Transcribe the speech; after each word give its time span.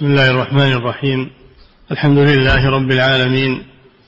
بسم 0.00 0.08
الله 0.08 0.30
الرحمن 0.30 0.72
الرحيم. 0.72 1.30
الحمد 1.90 2.18
لله 2.18 2.70
رب 2.70 2.90
العالمين. 2.90 3.62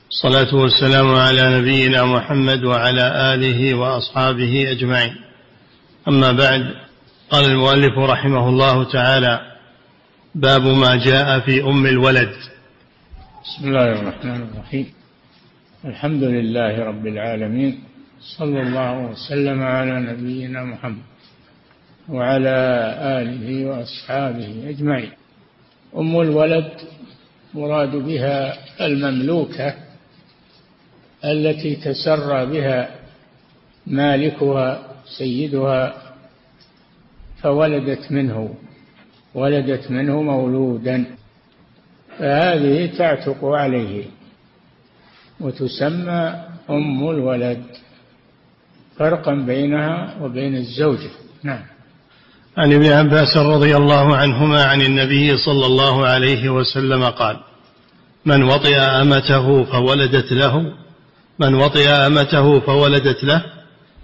الصلاة 0.09 0.55
والسلام 0.55 1.15
على 1.15 1.59
نبينا 1.59 2.05
محمد 2.05 2.63
وعلى 2.63 3.33
آله 3.33 3.73
وأصحابه 3.73 4.71
أجمعين. 4.71 5.15
أما 6.07 6.31
بعد 6.31 6.73
قال 7.29 7.45
المؤلف 7.45 7.97
رحمه 7.97 8.49
الله 8.49 8.91
تعالى 8.91 9.39
باب 10.35 10.61
ما 10.61 10.95
جاء 11.05 11.39
في 11.39 11.61
أم 11.63 11.85
الولد. 11.85 12.33
بسم 13.43 13.67
الله 13.67 13.91
الرحمن 13.91 14.41
الرحيم. 14.41 14.87
الحمد 15.85 16.23
لله 16.23 16.85
رب 16.85 17.07
العالمين. 17.07 17.83
صلى 18.37 18.61
الله 18.61 18.99
وسلم 18.99 19.61
على 19.61 19.99
نبينا 19.99 20.63
محمد 20.63 21.05
وعلى 22.09 22.57
آله 23.21 23.65
وأصحابه 23.65 24.69
أجمعين. 24.69 25.22
أم 25.97 26.21
الولد 26.21 26.71
مراد 27.53 27.95
بها 27.95 28.57
المملوكة 28.85 29.73
التي 31.25 31.75
تسرى 31.75 32.45
بها 32.45 32.89
مالكها 33.87 34.81
سيدها 35.17 35.93
فولدت 37.41 38.11
منه 38.11 38.55
ولدت 39.35 39.91
منه 39.91 40.21
مولودا. 40.21 41.05
فهذه 42.19 42.97
تعتق 42.97 43.45
عليه 43.45 44.05
وتسمى 45.39 46.45
أم 46.69 47.09
الولد 47.09 47.63
فرقا 48.95 49.33
بينها 49.33 50.17
وبين 50.21 50.55
الزوجة. 50.55 51.09
نعم. 51.43 51.72
عن 52.57 52.73
ابن 52.73 52.91
عباس 52.91 53.37
رضي 53.37 53.77
الله 53.77 54.15
عنهما 54.15 54.63
عن 54.63 54.81
النبي 54.81 55.37
صلى 55.37 55.65
الله 55.65 56.07
عليه 56.07 56.49
وسلم 56.49 57.03
قال 57.03 57.37
من 58.25 58.43
وطئ 58.43 58.77
أمته 58.77 59.63
فولدت 59.63 60.31
له 60.31 60.73
من 61.39 61.53
وطئ 61.55 61.89
أمته 61.89 62.59
فولدت 62.59 63.23
له 63.23 63.43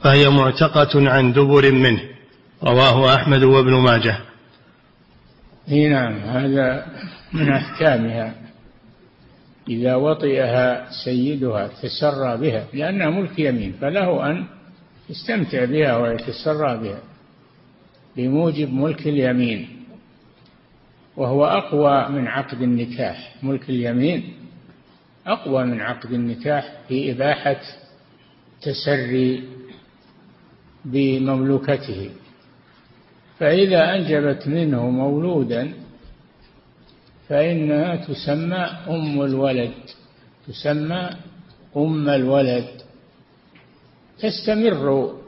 فهي 0.04 0.30
معتقة 0.30 1.10
عن 1.10 1.34
دبر 1.34 1.72
منه. 1.72 2.02
رواه 2.64 3.16
أحمد 3.16 3.44
وابن 3.44 3.74
ماجه. 3.74 4.20
إي 5.72 5.90
نعم 5.90 6.14
هذا 6.14 6.86
من 7.34 7.52
أحكامها. 7.52 8.34
إذا 9.70 9.96
وطئها 9.96 10.88
سيدها 11.06 11.70
تسرى 11.82 12.38
بها 12.38 12.64
لأنها 12.74 13.10
ملك 13.10 13.40
يمين 13.40 13.76
فله 13.82 14.32
أن 14.32 14.46
يستمتع 15.10 15.66
بها 15.66 15.98
ويتسرى 15.98 16.78
بها. 16.78 17.09
بموجب 18.20 18.74
ملك 18.74 19.08
اليمين 19.08 19.70
وهو 21.18 21.46
أقوى 21.46 22.10
من 22.10 22.28
عقد 22.28 22.62
النكاح. 22.62 23.36
ملك 23.44 23.70
اليمين 23.70 24.34
أقوى 25.28 25.66
من 25.66 25.82
عقد 25.82 26.12
النكاح 26.12 26.74
في 26.88 27.12
إباحة 27.12 27.62
تسري 28.62 29.44
بمملوكته. 30.86 32.10
فإذا 33.40 33.96
أنجبت 33.96 34.48
منه 34.48 34.90
مولودا 34.90 35.74
فإنها 37.30 37.96
تسمى 37.96 38.64
أم 38.88 39.22
الولد 39.22 39.74
تسمى 40.48 41.10
أم 41.78 42.10
الولد. 42.10 42.68
تستمر 44.20 45.19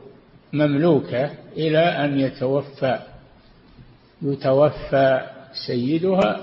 مملوكة 0.54 1.32
إلى 1.58 1.80
أن 1.80 2.20
يتوفى 2.20 3.00
يتوفى 4.22 5.22
سيدها 5.68 6.42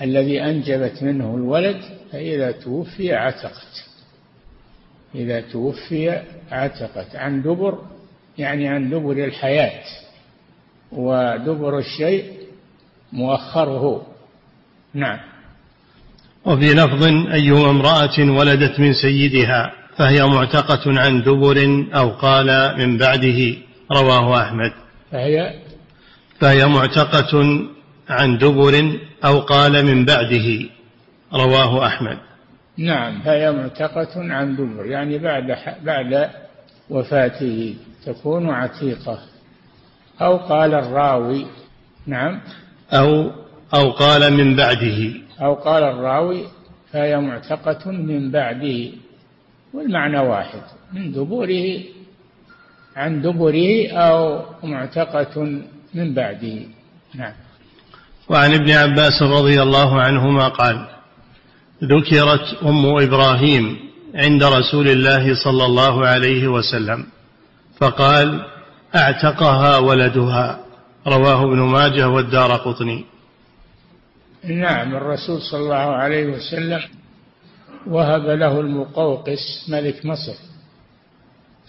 الذي 0.00 0.42
أنجبت 0.42 1.02
منه 1.02 1.34
الولد 1.34 1.80
فإذا 2.12 2.52
توفي 2.52 3.14
عتقت. 3.14 3.84
إذا 5.14 5.40
توفي 5.40 6.22
عتقت 6.50 7.16
عن 7.16 7.42
دبر 7.42 7.78
يعني 8.38 8.68
عن 8.68 8.90
دبر 8.90 9.24
الحياة 9.24 9.84
ودبر 10.92 11.78
الشيء 11.78 12.32
مؤخره. 13.12 14.06
نعم. 14.94 15.18
وفي 16.44 16.74
لفظ 16.74 17.04
أيما 17.32 17.70
امرأة 17.70 18.20
ولدت 18.20 18.80
من 18.80 18.92
سيدها. 18.92 19.81
فهي 19.96 20.26
معتقة 20.26 21.00
عن 21.00 21.22
دبر 21.22 21.86
أو 21.94 22.10
قال 22.10 22.78
من 22.78 22.98
بعده 22.98 23.56
رواه 23.92 24.42
أحمد. 24.42 24.72
فهي 25.12 25.54
فهي 26.40 26.66
معتقة 26.66 27.66
عن 28.08 28.38
دبر 28.38 28.98
أو 29.24 29.40
قال 29.40 29.86
من 29.86 30.04
بعده 30.04 30.68
رواه 31.34 31.86
أحمد. 31.86 32.18
نعم 32.76 33.20
فهي 33.20 33.52
معتقة 33.52 34.32
عن 34.32 34.56
دبر 34.56 34.86
يعني 34.86 35.18
بعد 35.18 35.56
بعد 35.84 36.30
وفاته 36.90 37.74
تكون 38.06 38.50
عتيقة. 38.50 39.18
أو 40.20 40.36
قال 40.36 40.74
الراوي 40.74 41.46
نعم. 42.06 42.40
أو 42.92 43.30
أو 43.74 43.90
قال 43.90 44.32
من 44.32 44.56
بعده. 44.56 45.12
أو 45.40 45.54
قال 45.54 45.82
الراوي 45.82 46.44
فهي 46.92 47.16
معتقة 47.16 47.90
من 47.90 48.30
بعده. 48.30 48.90
والمعنى 49.74 50.18
واحد 50.18 50.62
من 50.92 51.12
دبوره 51.12 51.80
عن 52.96 53.22
دبره 53.22 53.88
أو 53.92 54.44
معتقة 54.62 55.62
من 55.94 56.14
بعده. 56.14 56.58
نعم. 57.14 57.32
وعن 58.28 58.54
ابن 58.54 58.70
عباس 58.70 59.22
رضي 59.22 59.62
الله 59.62 60.00
عنهما 60.00 60.48
قال 60.48 60.86
ذكرت 61.84 62.62
أم 62.62 62.86
إبراهيم 62.86 63.76
عند 64.14 64.44
رسول 64.44 64.88
الله 64.88 65.34
صلى 65.44 65.64
الله 65.64 66.06
عليه 66.06 66.48
وسلم 66.48 67.06
فقال 67.80 68.46
أعتقها 68.96 69.78
ولدها. 69.78 70.58
رواه 71.06 71.42
ابن 71.44 71.58
ماجه 71.58 72.08
والدار 72.08 72.52
قطني. 72.56 73.04
نعم 74.44 74.94
الرسول 74.94 75.42
صلى 75.42 75.60
الله 75.60 75.76
عليه 75.96 76.26
وسلم 76.26 76.80
وهب 77.86 78.26
له 78.26 78.60
المقوقس 78.60 79.66
ملك 79.68 80.06
مصر. 80.06 80.34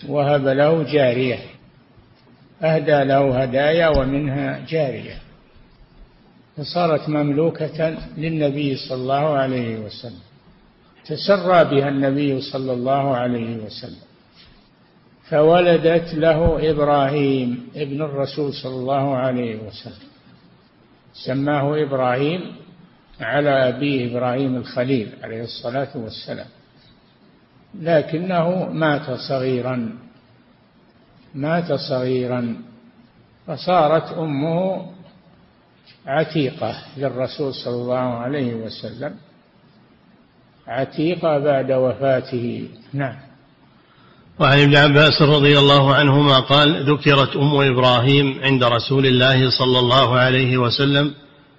وهب 0.08 0.48
له 0.48 0.84
جارية. 0.84 1.40
أهدى 2.62 3.04
له 3.04 3.42
هدايا 3.42 3.88
ومنها 3.88 4.66
جارية. 4.70 5.18
فصارت 6.58 7.10
مملوكة 7.10 7.98
للنبي 8.18 8.76
صلى 8.76 9.02
الله 9.02 9.38
عليه 9.38 9.78
وسلم. 9.78 10.20
تسرى 11.06 11.64
بها 11.64 11.90
النبي 11.90 12.42
صلى 12.42 12.74
الله 12.74 13.16
عليه 13.16 13.58
وسلم. 13.58 14.04
فولدت 15.30 16.14
له 16.14 16.70
إبراهيم 16.72 17.70
ابن 17.76 18.02
الرسول 18.02 18.54
صلى 18.54 18.76
الله 18.76 19.16
عليه 19.16 19.56
وسلم. 19.56 20.10
سماه 21.14 21.84
إبراهيم 21.84 22.56
على 23.22 23.70
أبيه 23.70 24.12
إبراهيم 24.12 24.56
الخليل 24.56 25.10
عليه 25.24 25.44
الصلاة 25.44 25.90
والسلام. 25.96 26.48
لكنه 27.82 28.70
مات 28.72 29.12
صغيرا 29.30 29.98
مات 31.36 31.74
صغيرا 31.74 32.56
فصارت 33.48 34.12
أمه 34.18 34.86
عتيقة 36.06 36.76
للرسول 36.98 37.54
صلى 37.54 37.76
الله 37.76 38.18
عليه 38.18 38.54
وسلم. 38.54 39.16
عتيقة 40.68 41.40
بعد 41.40 41.72
وفاته. 41.72 42.70
نعم. 42.94 43.34
وعن 44.40 44.60
ابن 44.60 44.76
عباس 44.76 45.22
رضي 45.22 45.60
الله 45.60 45.96
عنهما 45.96 46.40
قال 46.40 46.94
ذكرت 46.94 47.36
أم 47.36 47.56
إبراهيم 47.62 48.40
عند 48.44 48.64
رسول 48.64 49.06
الله 49.06 49.50
صلى 49.50 49.80
الله 49.80 50.16
عليه 50.18 50.58
وسلم 50.58 51.14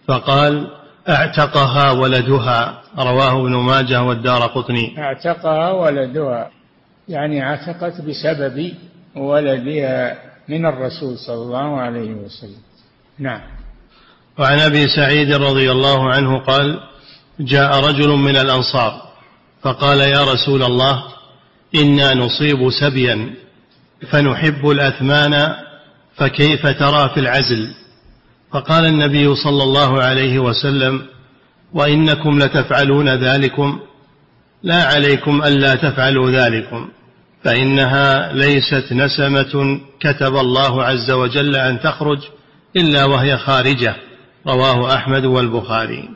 فقال 0.06 0.66
اعتقها 1.09 1.90
ولدها 1.90 2.82
رواه 2.99 3.40
ابن 3.40 3.56
ماجه 3.56 4.02
والدار 4.02 4.46
قطني. 4.46 4.99
اعتقها 4.99 5.70
ولدها 5.73 6.50
يعني 7.08 7.43
عتقت 7.43 8.00
بسبب 8.00 8.73
ولدها 9.17 10.17
من 10.49 10.67
الرسول 10.67 11.19
صلى 11.19 11.43
الله 11.43 11.81
عليه 11.81 12.11
وسلم. 12.14 12.62
نعم. 13.19 13.40
وعن 14.38 14.58
أبي 14.58 14.88
سعيد 14.88 15.32
رضي 15.32 15.70
الله 15.70 16.14
عنه 16.14 16.38
قال 16.38 16.81
جاء 17.40 17.81
رجل 17.88 18.08
من 18.08 18.37
الأنصار 18.37 19.02
فقال 19.62 20.00
يا 20.00 20.25
رسول 20.32 20.62
الله 20.62 21.05
إنا 21.75 22.14
نصيب 22.14 22.70
سبيا 22.70 23.34
فنحب 24.11 24.70
الأثمان 24.70 25.55
فكيف 26.17 26.67
ترى 26.67 27.08
في 27.14 27.20
العزل؟ 27.20 27.75
فقال 28.54 28.86
النبي 28.86 29.34
صلى 29.34 29.62
الله 29.62 30.02
عليه 30.02 30.38
وسلم 30.38 31.02
وإنكم 31.72 32.38
لتفعلون 32.38 33.08
ذلكم 33.08 33.80
لا 34.62 34.82
عليكم 34.82 35.42
ألا 35.42 35.74
تفعلوا 35.74 36.30
ذلكم 36.30 36.88
فإنها 37.42 38.32
ليست 38.32 38.92
نسمة 38.92 39.80
كتب 40.00 40.36
الله 40.36 40.84
عز 40.84 41.10
وجل 41.10 41.56
أن 41.56 41.80
تخرج 41.80 42.18
إلا 42.76 43.04
وهي 43.04 43.36
خارجة 43.36 43.96
رواه 44.46 44.94
أحمد 44.94 45.24
والبخاري. 45.24 46.08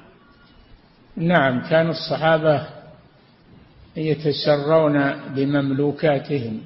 نعم 1.16 1.68
كان 1.70 1.90
الصحابة 1.90 2.66
يتسرون 3.96 5.12
بمملوكاتهم 5.34 6.60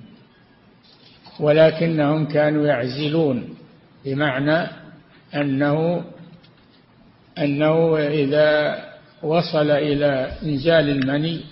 ولكنهم 1.40 2.26
كانوا 2.26 2.66
يعزلون 2.66 3.54
بمعنى 4.04 4.81
أنه 5.34 6.04
أنه 7.38 7.96
إذا 7.98 8.78
وصل 9.22 9.70
إلى 9.70 10.32
إنزال 10.42 10.88
المني 10.88 11.44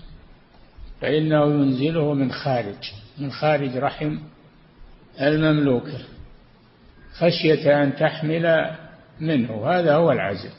فإنه 1.01 1.45
ينزله 1.45 2.15
من 2.15 2.33
خارج 2.33 2.93
من 3.19 3.33
خارج 3.33 3.77
رحم 3.77 4.19
المملوكة 5.21 5.99
خشية 7.19 7.83
أن 7.83 7.97
تحمل 7.97 8.77
منه 9.21 9.67
هذا 9.67 9.95
هو 9.95 10.13
العزل. 10.13 10.51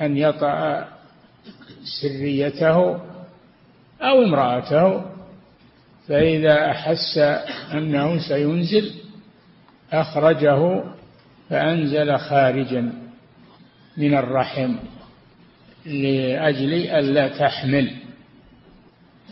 أن 0.00 0.16
يطأ 0.16 0.88
سريته 2.02 3.00
أو 4.02 4.22
امرأته 4.24 5.04
فإذا 6.08 6.70
أحس 6.70 7.18
أنه 7.72 8.28
سينزل 8.28 8.94
أخرجه 9.92 10.84
فأنزل 11.50 12.18
خارجا 12.18 12.92
من 13.96 14.14
الرحم 14.14 14.74
لأجل 15.86 16.72
ألا 16.74 17.28
تحمل. 17.28 17.90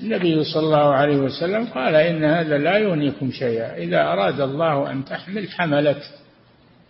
النبي 0.02 0.44
صلى 0.44 0.62
الله 0.62 0.94
عليه 0.94 1.16
وسلم 1.16 1.64
قال 1.64 1.94
إن 1.94 2.24
هذا 2.24 2.58
لا 2.58 2.78
يغنيكم 2.78 3.30
شيئا 3.30 3.76
إذا 3.76 4.02
أراد 4.02 4.40
الله 4.40 4.90
أن 4.90 5.04
تحمل 5.04 5.48
حملت. 5.50 6.02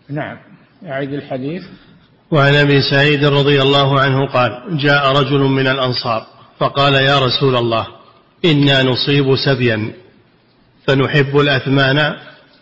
نعم 0.08 0.36
أعيد 0.86 1.12
الحديث. 1.12 1.62
وعن 2.30 2.54
أبي 2.54 2.80
سعيد 2.90 3.24
رضي 3.24 3.62
الله 3.62 4.00
عنه 4.00 4.26
قال 4.26 4.78
جاء 4.78 5.12
رجل 5.12 5.38
من 5.38 5.66
الأنصار 5.66 6.26
فقال 6.58 6.94
يا 6.94 7.18
رسول 7.18 7.56
الله 7.56 7.86
إنا 8.44 8.82
نصيب 8.82 9.36
سبيا 9.36 9.92
فنحب 10.86 11.38
الأثمان. 11.38 12.14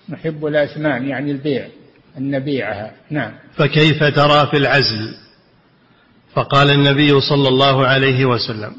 نحب 0.08 0.46
الأثمان 0.46 1.08
يعني 1.08 1.30
البيع. 1.30 1.68
أن 2.18 2.30
نبيعها. 2.30 2.92
نعم. 3.10 3.32
فكيف 3.56 4.04
ترى 4.04 4.46
في 4.50 4.56
العزل؟ 4.56 5.14
فقال 6.34 6.70
النبي 6.70 7.20
صلى 7.20 7.48
الله 7.48 7.86
عليه 7.86 8.24
وسلم 8.24 8.72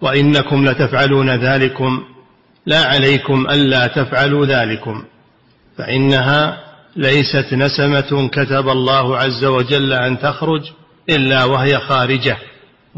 وإنكم 0.00 0.64
لتفعلون 0.64 1.30
ذلكم 1.30 2.02
لا 2.66 2.84
عليكم 2.84 3.46
ألا 3.50 3.86
تفعلوا 3.86 4.46
ذلكم 4.46 5.04
فإنها 5.78 6.58
ليست 6.96 7.54
نسمة 7.54 8.28
كتب 8.28 8.68
الله 8.68 9.18
عز 9.18 9.44
وجل 9.44 9.92
أن 9.92 10.18
تخرج 10.18 10.62
إلا 11.10 11.44
وهي 11.44 11.78
خارجة. 11.78 12.36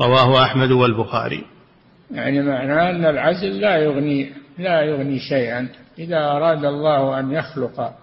رواه 0.00 0.42
أحمد 0.42 0.70
والبخاري. 0.70 1.44
يعني 2.10 2.42
معناه 2.42 2.90
أن 2.90 3.04
العزل 3.04 3.60
لا 3.60 3.76
يغني 3.76 4.32
لا 4.58 4.82
يغني 4.82 5.18
شيئا 5.18 5.68
إذا 5.98 6.18
أراد 6.18 6.64
الله 6.64 7.20
أن 7.20 7.32
يخلق 7.32 7.94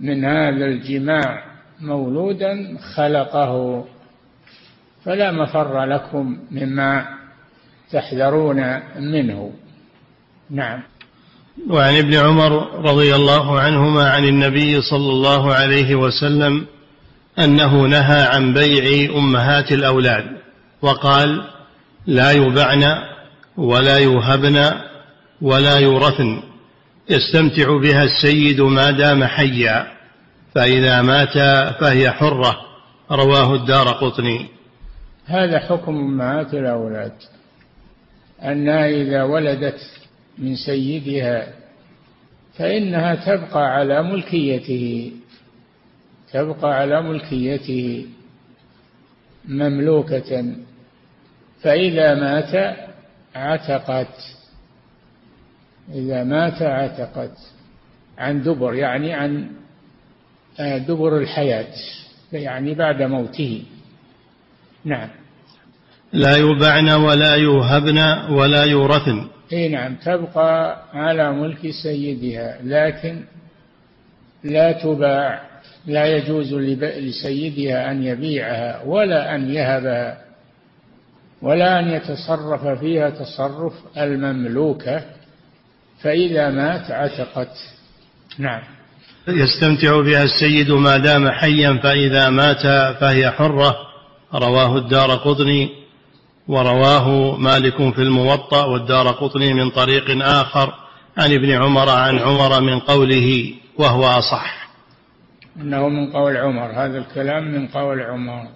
من 0.00 0.24
هذا 0.24 0.64
الجماع 0.64 1.44
مولودا 1.80 2.78
خلقه. 2.96 3.84
فلا 5.04 5.30
مفر 5.30 5.84
لكم 5.84 6.38
مما 6.50 7.06
تحذرون 7.90 8.80
منه. 8.98 9.52
نعم. 10.50 10.82
وعن 11.70 11.96
ابن 11.96 12.14
عمر 12.14 12.80
رضي 12.90 13.14
الله 13.14 13.60
عنهما 13.60 14.10
عن 14.10 14.24
النبي 14.24 14.80
صلى 14.80 15.10
الله 15.10 15.54
عليه 15.54 15.94
وسلم 15.94 16.66
أنه 17.38 17.86
نهى 17.86 18.22
عن 18.22 18.54
بيع 18.54 19.16
أمهات 19.18 19.72
الأولاد 19.72 20.24
وقال 20.82 21.42
لا 22.06 22.32
يبعن 22.32 22.98
ولا 23.56 23.98
يوهبن 23.98 24.70
ولا 25.42 25.78
يورثن 25.78 26.42
يستمتع 27.10 27.78
بها 27.78 28.04
السيد 28.04 28.60
ما 28.60 28.90
دام 28.90 29.24
حيا 29.24 29.86
فإذا 30.54 31.02
مات 31.02 31.38
فهي 31.80 32.10
حرة. 32.10 32.56
رواه 33.10 33.54
الدار 33.54 33.88
قطني. 33.88 34.46
هذا 35.26 35.58
حكم 35.58 35.96
امهات 35.96 36.54
الأولاد. 36.54 37.12
أنها 38.42 38.88
إذا 38.88 39.22
ولدت 39.22 39.80
من 40.38 40.56
سيدها 40.56 41.48
فإنها 42.58 43.14
تبقى 43.14 43.74
على 43.74 44.02
ملكيته 44.02 45.12
تبقى 46.32 46.74
على 46.74 47.02
ملكيته 47.02 48.06
مملوكة. 49.44 50.54
فإذا 51.62 52.14
مات 52.14 52.76
عتقت. 53.34 54.41
إذا 55.94 56.24
مات 56.24 56.62
عتقت 56.62 57.36
عن 58.18 58.42
دبر 58.42 58.74
يعني 58.74 59.12
عن 59.12 59.48
آه، 60.60 60.78
دبر 60.78 61.18
الحياة 61.18 61.74
يعني 62.32 62.74
بعد 62.74 63.02
موته. 63.02 63.62
نعم. 64.84 65.08
لا 66.12 66.36
يبعن 66.36 66.90
ولا 66.90 67.34
يوهبن 67.34 67.98
ولا 68.30 68.64
يورثن. 68.64 69.28
إي 69.52 69.68
نعم 69.68 69.94
تبقى 69.94 70.82
على 70.92 71.32
ملك 71.32 71.70
سيدها 71.82 72.58
لكن 72.62 73.24
لا 74.44 74.72
تباع 74.72 75.42
لا 75.86 76.06
يجوز 76.16 76.54
لسيدها 76.54 77.90
أن 77.90 78.02
يبيعها 78.02 78.82
ولا 78.86 79.34
أن 79.34 79.50
يهبها 79.50 80.18
ولا 81.42 81.78
أن 81.78 81.88
يتصرف 81.88 82.66
فيها 82.66 83.10
تصرف 83.10 83.72
المملوكة. 83.98 85.04
فإذا 86.02 86.50
مات 86.50 86.90
عتقت. 86.90 87.56
نعم. 88.38 88.62
يستمتع 89.28 90.00
بها 90.00 90.22
السيد 90.22 90.70
ما 90.70 90.96
دام 90.96 91.30
حيا 91.30 91.80
فإذا 91.82 92.30
مات 92.30 92.62
فهي 93.00 93.30
حرة. 93.30 93.76
رواه 94.34 94.78
الدار 94.78 95.10
قطني 95.10 95.68
ورواه 96.48 97.36
مالك 97.36 97.94
في 97.94 98.02
الموطأ 98.02 98.64
والدار 98.64 99.08
قطني 99.08 99.54
من 99.54 99.70
طريق 99.70 100.04
آخر. 100.22 100.74
عن 101.16 101.32
ابن 101.32 101.50
عمر 101.50 101.88
عن 101.88 102.18
عمر 102.18 102.60
من 102.60 102.78
قوله 102.78 103.54
وهو 103.78 104.04
أصح. 104.04 104.68
إنه 105.56 105.88
من 105.88 106.12
قول 106.12 106.36
عمر. 106.36 106.70
هذا 106.70 106.98
الكلام 106.98 107.52
من 107.52 107.68
قول 107.68 108.00
عمر. 108.00 108.48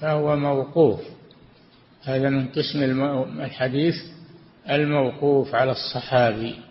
فهو 0.00 0.36
موقوف. 0.36 1.00
هذا 2.04 2.28
من 2.28 2.48
قسم 2.48 3.02
الحديث 3.40 3.94
الموقوف 4.70 5.54
على 5.54 5.70
الصحابي. 5.72 6.69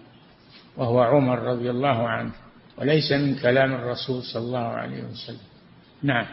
وهو 0.80 1.00
عمر 1.00 1.40
رضي 1.40 1.70
الله 1.70 2.08
عنه 2.10 2.32
وليس 2.78 3.12
من 3.12 3.36
كلام 3.36 3.74
الرسول 3.74 4.24
صلى 4.24 4.42
الله 4.44 4.68
عليه 4.68 5.04
وسلم. 5.04 5.50
نعم. 6.04 6.26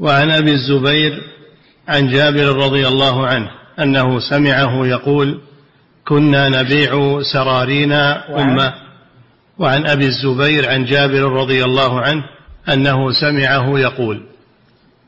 وعن 0.00 0.30
أبي 0.30 0.52
الزبير 0.52 1.22
عن 1.88 2.08
جابر 2.08 2.56
رضي 2.56 2.88
الله 2.88 3.26
عنه 3.26 3.50
أنه 3.78 4.20
سمعه 4.30 4.86
يقول 4.86 5.40
كنا 6.08 6.48
نبيع 6.48 7.22
سرارينا 7.32 8.28
أمة. 8.42 8.74
وعن؟ 9.58 9.86
أبي 9.86 10.06
الزبير 10.06 10.68
عن 10.68 10.84
جابر 10.84 11.22
رضي 11.22 11.64
الله 11.64 12.00
عنه 12.00 12.24
أنه 12.72 13.12
سمعه 13.12 13.78
يقول 13.78 14.22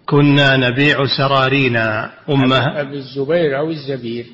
كنا 0.06 0.56
نبيع 0.56 1.06
سرارينا 1.16 2.10
أمة. 2.28 2.80
أبي 2.80 2.96
الزبير 2.96 3.58
أو 3.58 3.70
الزبير. 3.70 4.26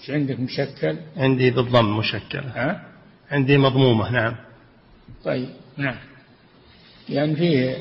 إيش 0.00 0.10
عندك 0.10 0.40
مشكل؟ 0.40 0.96
عندي 1.16 1.50
بالضم 1.50 1.98
مشكلة 1.98 2.52
ها؟ 2.54 2.80
عندي 3.30 3.58
مضمومة 3.58 4.10
نعم. 4.10 4.36
طيب 5.24 5.48
نعم. 5.76 5.96
يعني 7.08 7.36
فيه 7.36 7.76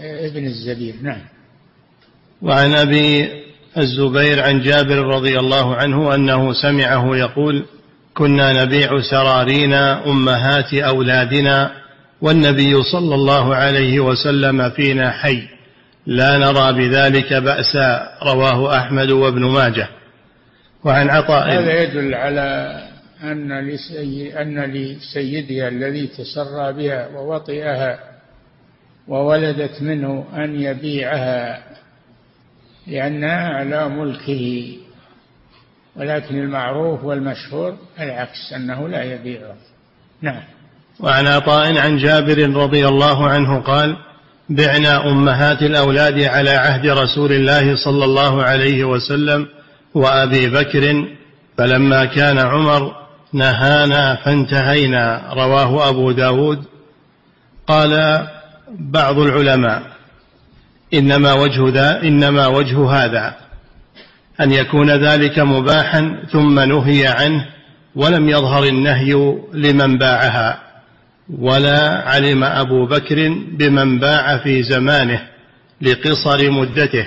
ابن 0.00 0.46
الزبير 0.46 0.94
نعم. 1.02 1.20
وعن 2.42 2.74
أبي 2.74 3.28
الزبير 3.78 4.42
عن 4.42 4.62
جابر 4.62 4.98
رضي 4.98 5.38
الله 5.38 5.76
عنه 5.76 6.14
أنه 6.14 6.52
سمعه 6.52 7.16
يقول 7.16 7.64
كنا 8.14 8.64
نبيع 8.64 9.00
سرارينا 9.10 10.06
أمهات 10.06 10.74
أولادنا 10.74 11.72
والنبي 12.20 12.82
صلى 12.82 13.14
الله 13.14 13.54
عليه 13.54 14.00
وسلم 14.00 14.70
فينا 14.70 15.10
حي. 15.10 15.48
لا 16.06 16.38
نرى 16.38 16.72
بذلك 16.72 17.32
بأسا. 17.32 18.18
رواه 18.22 18.78
أحمد 18.78 19.10
وابن 19.10 19.44
ماجه. 19.44 19.88
وعن 20.84 21.10
عطاء. 21.10 21.48
هذا 21.48 21.82
يدل 21.82 22.14
على 22.14 22.80
أن 23.22 23.68
لسي 23.68 24.42
أن 24.42 24.60
لسيدها 24.60 25.68
الذي 25.68 26.06
تسرى 26.06 26.72
بها 26.72 27.08
ووطئها 27.08 27.98
وولدت 29.08 29.82
منه 29.82 30.24
أن 30.36 30.60
يبيعها 30.62 31.62
لأنها 32.86 33.48
على 33.48 33.88
ملكه. 33.88 34.76
ولكن 35.96 36.38
المعروف 36.38 37.04
والمشهور 37.04 37.76
العكس 38.00 38.52
أنه 38.56 38.88
لا 38.88 39.02
يبيعه. 39.02 39.56
نعم. 40.22 40.42
وعن 41.00 41.26
عطاء 41.26 41.78
عن 41.78 41.96
جابر 41.96 42.56
رضي 42.56 42.88
الله 42.88 43.28
عنه 43.28 43.60
قال 43.60 43.96
بعنا 44.48 45.10
أمهات 45.10 45.62
الأولاد 45.62 46.20
على 46.20 46.50
عهد 46.50 46.86
رسول 46.86 47.32
الله 47.32 47.76
صلى 47.84 48.04
الله 48.04 48.42
عليه 48.42 48.84
وسلم 48.84 49.48
وأبي 49.94 50.50
بكر 50.50 51.08
فلما 51.58 52.04
كان 52.04 52.38
عمر 52.38 52.92
نهانا 53.32 54.14
فانتهينا 54.24 55.32
رواه 55.32 55.88
أبو 55.88 56.10
داود. 56.12 56.64
قال 57.66 58.26
بعض 58.78 59.18
العلماء 59.18 59.82
إنما 60.94 61.32
وجه 61.32 61.68
ذا 61.68 62.02
إنما 62.02 62.46
وجه 62.46 62.90
هذا 62.90 63.34
أن 64.40 64.52
يكون 64.52 64.90
ذلك 64.90 65.38
مباحا 65.38 66.22
ثم 66.32 66.60
نهي 66.60 67.06
عنه 67.06 67.46
ولم 67.96 68.28
يظهر 68.28 68.64
النهي 68.64 69.38
لمن 69.52 69.98
باعها 69.98 70.62
ولا 71.38 72.08
علم 72.08 72.44
أبو 72.44 72.86
بكر 72.86 73.28
بمن 73.52 73.98
باع 73.98 74.38
في 74.38 74.62
زمانه 74.62 75.22
لقصر 75.80 76.50
مدته. 76.50 77.06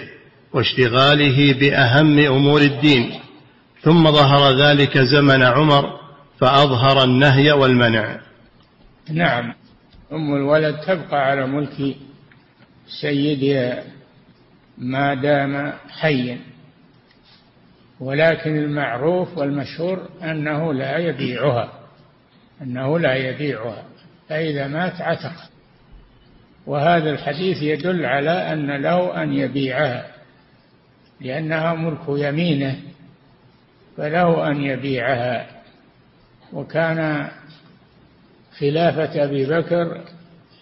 واشتغاله 0.57 1.53
بأهم 1.53 2.19
أمور 2.19 2.61
الدين 2.61 3.19
ثم 3.81 4.11
ظهر 4.11 4.57
ذلك 4.57 4.97
زمن 4.97 5.43
عمر 5.43 5.99
فأظهر 6.39 7.03
النهي 7.03 7.51
والمنع. 7.51 8.19
نعم. 9.09 9.53
أم 10.11 10.35
الولد 10.35 10.75
تبقى 10.75 11.25
على 11.29 11.47
ملك 11.47 11.95
سيدها 13.01 13.83
ما 14.77 15.13
دام 15.13 15.73
حيا. 15.89 16.39
ولكن 17.99 18.57
المعروف 18.57 19.37
والمشهور 19.37 20.09
أنه 20.23 20.73
لا 20.73 20.97
يبيعها 20.97 21.71
أنه 22.61 22.99
لا 22.99 23.15
يبيعها 23.15 23.83
فإذا 24.29 24.67
مات 24.67 25.01
عتق. 25.01 25.49
وهذا 26.65 27.09
الحديث 27.09 27.61
يدل 27.61 28.05
على 28.05 28.53
أن 28.53 28.81
له 28.81 29.23
أن 29.23 29.33
يبيعها. 29.33 30.16
لأنها 31.21 31.73
ملك 31.73 31.99
يمينه 32.09 32.75
فله 33.97 34.51
أن 34.51 34.63
يبيعها. 34.63 35.47
وكان 36.53 37.29
خلافة 38.59 39.23
أبي 39.23 39.45
بكر 39.45 40.01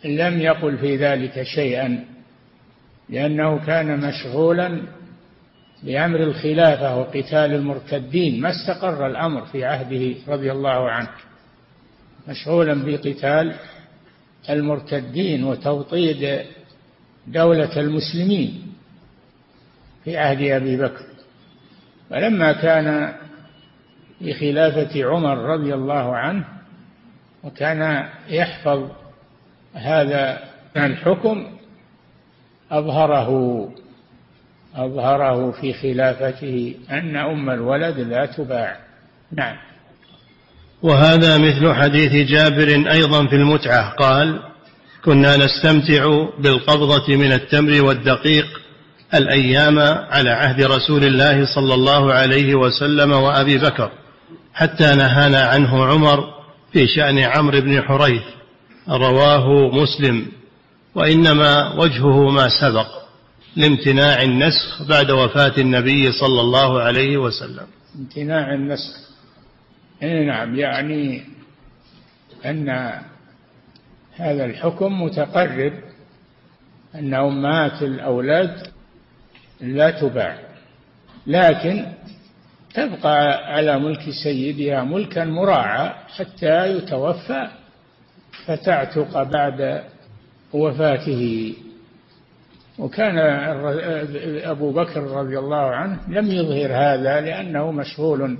لم 0.05 0.39
يقل 0.39 0.77
في 0.77 0.97
ذلك 0.97 1.43
شيئا 1.43 2.05
لأنه 3.09 3.65
كان 3.65 3.99
مشغولا 4.07 4.81
بأمر 5.83 6.23
الخلافة 6.23 6.97
وقتال 6.97 7.53
المرتدين 7.53 8.41
ما 8.41 8.49
استقر 8.49 9.07
الأمر 9.07 9.45
في 9.45 9.65
عهده 9.65 10.15
رضي 10.27 10.51
الله 10.51 10.89
عنه. 10.89 11.09
مشغولا 12.27 12.73
بقتال 12.85 13.55
المرتدين 14.49 15.43
وتوطيد 15.43 16.41
دولة 17.27 17.79
المسلمين. 17.79 18.74
في 20.05 20.17
عهد 20.17 20.41
أبي 20.41 20.77
بكر. 20.77 21.05
فلما 22.09 22.51
كان 22.51 23.13
في 24.19 24.33
خلافة 24.33 25.05
عمر 25.05 25.37
رضي 25.37 25.73
الله 25.73 26.15
عنه 26.15 26.45
وكان 27.43 28.09
يحفظ 28.29 28.89
هذا 29.73 30.39
الحكم 30.77 31.47
أظهره 32.71 33.29
أظهره 34.75 35.51
في 35.51 35.73
خلافته 35.73 36.75
أن 36.91 37.15
أم 37.15 37.49
الولد 37.49 37.99
لا 37.99 38.25
تباع. 38.25 38.77
نعم. 39.31 39.55
وهذا 40.81 41.37
مثل 41.37 41.73
حديث 41.73 42.29
جابر 42.29 42.91
أيضا 42.91 43.27
في 43.27 43.35
المتعة. 43.35 43.95
قال 43.95 44.39
كنا 45.05 45.37
نستمتع 45.37 46.27
بالقبضة 46.39 47.15
من 47.15 47.31
التمر 47.31 47.85
والدقيق 47.85 48.64
الأيام 49.13 49.79
على 50.09 50.29
عهد 50.29 50.61
رسول 50.61 51.03
الله 51.03 51.55
صلى 51.55 51.73
الله 51.73 52.13
عليه 52.13 52.55
وسلم 52.55 53.11
وأبي 53.11 53.57
بكر 53.57 53.91
حتى 54.53 54.95
نهانا 54.95 55.41
عنه 55.41 55.85
عمر 55.85 56.33
في 56.71 56.87
شأن 56.87 57.19
عمرو 57.19 57.61
بن 57.61 57.81
حريث 57.81 58.23
رواه 58.89 59.71
مسلم 59.75 60.25
وإنما 60.95 61.73
وجهه 61.73 62.29
ما 62.29 62.49
سبق 62.61 62.87
لامتناع 63.55 64.21
النسخ 64.21 64.83
بعد 64.89 65.11
وفاة 65.11 65.53
النبي 65.57 66.11
صلى 66.11 66.41
الله 66.41 66.81
عليه 66.81 67.17
وسلم. 67.17 67.67
امتناع 67.95 68.53
النسخ. 68.53 68.95
اي 70.03 70.25
نعم 70.25 70.55
يعني 70.55 71.23
أن 72.45 72.69
هذا 74.15 74.45
الحكم 74.45 75.01
متقرر 75.01 75.73
أن 76.95 77.13
أمهات 77.13 77.81
الأولاد 77.81 78.74
لا 79.61 79.91
تباع. 79.91 80.37
لكن 81.27 81.85
تبقى 82.73 83.53
على 83.53 83.79
ملك 83.79 84.09
سيدها 84.23 84.83
ملكا 84.83 85.25
مراعى 85.25 85.93
حتى 86.17 86.77
يتوفى 86.77 87.47
فتعتق 88.45 89.23
بعد 89.23 89.83
وفاته. 90.53 91.53
وكان 92.79 93.17
أبو 94.43 94.71
بكر 94.71 95.01
رضي 95.01 95.39
الله 95.39 95.57
عنه 95.75 95.99
لم 96.07 96.31
يظهر 96.31 96.73
هذا 96.73 97.21
لأنه 97.21 97.71
مشغول 97.71 98.37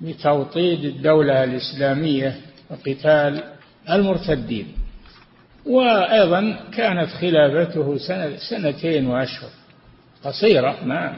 بتوطيد 0.00 0.84
الدولة 0.84 1.44
الإسلامية 1.44 2.36
وقتال 2.70 3.42
المرتدين. 3.90 4.66
وأيضا 5.66 6.58
كانت 6.72 7.10
خلافته 7.10 7.98
سنة 7.98 8.36
سنتين 8.36 9.06
وأشهر. 9.06 9.50
قصيرة 10.24 10.76
ما 10.84 11.16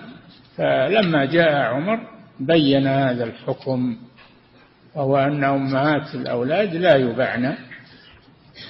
فلما 0.56 1.24
جاء 1.24 1.52
عمر 1.52 2.00
بين 2.40 2.86
هذا 2.86 3.24
الحكم 3.24 3.96
وهو 4.94 5.16
أن 5.16 5.44
أمهات 5.44 6.14
الأولاد 6.14 6.74
لا 6.76 6.96
يبعن 6.96 7.56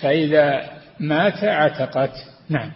فإذا 0.02 0.70
مات 1.00 1.44
عتقت. 1.44 2.12
نعم. 2.48 2.72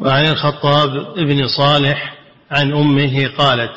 وعن 0.00 0.24
الخطاب 0.24 1.14
بن 1.16 1.48
صالح 1.48 2.14
عن 2.50 2.72
أمه 2.72 3.26
قالت 3.38 3.72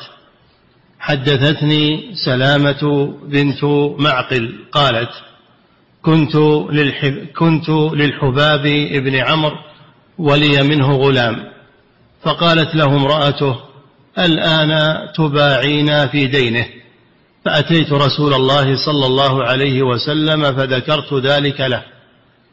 حدثتني 0.98 2.14
سلامة 2.24 3.12
بنت 3.22 3.64
معقل 3.98 4.54
قالت 4.72 5.10
كنت 6.02 6.36
للحب 6.70 7.26
كنت 7.36 7.68
للحباب 7.68 8.62
بن 8.92 9.14
عمرو 9.14 9.56
ولي 10.18 10.62
منه 10.62 10.92
غلام. 10.92 11.49
فقالت 12.22 12.74
له 12.74 12.84
امرأته 12.84 13.56
الآن 14.18 14.98
تباعينا 15.16 16.06
في 16.06 16.26
دينه. 16.26 16.66
فأتيت 17.44 17.92
رسول 17.92 18.34
الله 18.34 18.76
صلى 18.76 19.06
الله 19.06 19.44
عليه 19.44 19.82
وسلم 19.82 20.56
فذكرت 20.56 21.14
ذلك 21.14 21.60
له. 21.60 21.82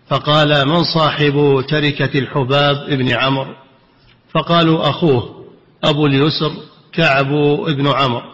فقال 0.09 0.67
من 0.67 0.83
صاحب 0.83 1.65
تركة 1.69 2.19
الحباب 2.19 2.75
ابن 2.89 3.13
عمرو؟ 3.13 3.53
فقالوا 4.33 4.89
أخوه 4.89 5.45
أبو 5.83 6.05
اليسر 6.05 6.51
كعب 6.93 7.33
ابن 7.67 7.87
عمرو. 7.87 8.31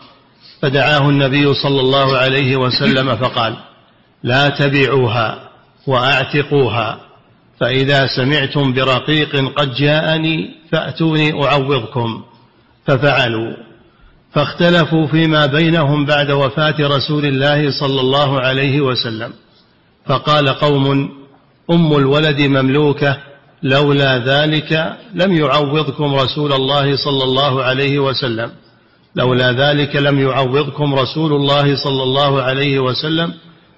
فدعاه 0.61 1.09
النبي 1.09 1.53
صلى 1.53 1.81
الله 1.81 2.17
عليه 2.17 2.55
وسلم 2.55 3.15
فقال 3.15 3.55
لا 4.23 4.49
تبيعوها 4.49 5.49
وأعتقوها. 5.87 6.99
فإذا 7.59 8.07
سمعتم 8.07 8.73
برقيق 8.73 9.53
قد 9.53 9.73
جاءني 9.73 10.49
فأتوني 10.71 11.45
أعوضكم. 11.45 12.23
ففعلوا. 12.87 13.53
فاختلفوا 14.33 15.07
فيما 15.07 15.45
بينهم 15.45 16.05
بعد 16.05 16.31
وفاة 16.31 16.75
رسول 16.79 17.25
الله 17.25 17.79
صلى 17.79 18.01
الله 18.01 18.39
عليه 18.41 18.81
وسلم. 18.81 19.33
فقال 20.05 20.49
قوم 20.49 21.09
أم 21.71 21.93
الولد 21.97 22.41
مملوكة 22.41 23.17
لولا 23.63 24.17
ذلك 24.17 24.97
لم 25.13 25.33
يعوضكم 25.33 26.15
رسول 26.15 26.53
الله 26.53 26.95
صلى 26.95 27.23
الله 27.23 27.63
عليه 27.63 27.99
وسلم. 27.99 28.51
لولا 29.15 29.51
ذلك 29.51 29.95
لم 29.95 30.19
يعوضكم 30.19 30.95
رسول 30.95 31.33
الله 31.33 31.75
صلى 31.75 32.03
الله 32.03 32.41
عليه 32.41 32.79
وسلم. 32.79 33.33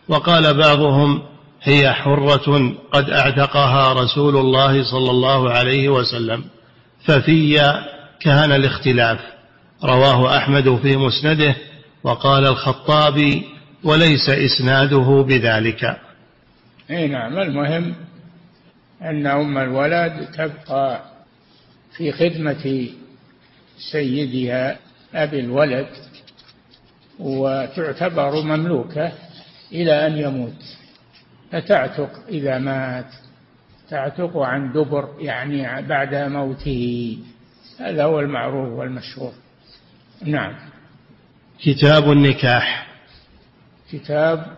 وقال 0.07 0.53
بعضهم 0.53 1.21
هي 1.65 1.93
حرة 1.93 2.75
قد 2.91 3.09
أعتقها 3.09 3.93
رسول 3.93 4.37
الله 4.37 4.83
صلى 4.91 5.11
الله 5.11 5.49
عليه 5.49 5.89
وسلم 5.89 6.43
ففي 7.05 7.59
كان 8.19 8.51
الاختلاف. 8.51 9.19
رواه 9.83 10.37
أحمد 10.37 10.75
في 10.75 10.97
مسنده 10.97 11.55
وقال 12.03 12.45
الخطابي 12.45 13.43
وليس 13.83 14.29
إسناده 14.29 15.25
بذلك. 15.27 15.97
إي 16.91 17.07
نعم 17.07 17.39
المهم 17.39 17.95
أن 19.01 19.27
أم 19.27 19.57
الولد 19.57 20.27
تبقى 20.37 21.01
في 21.97 22.11
خدمة 22.11 22.89
سيدها 23.91 24.77
أبي 25.15 25.39
الولد 25.39 25.87
وتعتبر 27.19 28.41
مملوكة 28.41 29.11
إلى 29.71 30.07
أن 30.07 30.17
يموت. 30.17 30.61
فتعتق 31.51 32.27
إذا 32.29 32.57
مات 32.57 33.13
تعتق 33.89 34.37
عن 34.37 34.71
دبر 34.71 35.15
يعني 35.19 35.87
بعد 35.87 36.15
موته. 36.15 37.17
هذا 37.79 38.03
هو 38.03 38.19
المعروف 38.19 38.79
والمشهور. 38.79 39.31
نعم. 40.25 40.55
كتاب 41.59 42.11
النكاح. 42.11 42.87
كتاب 43.91 44.57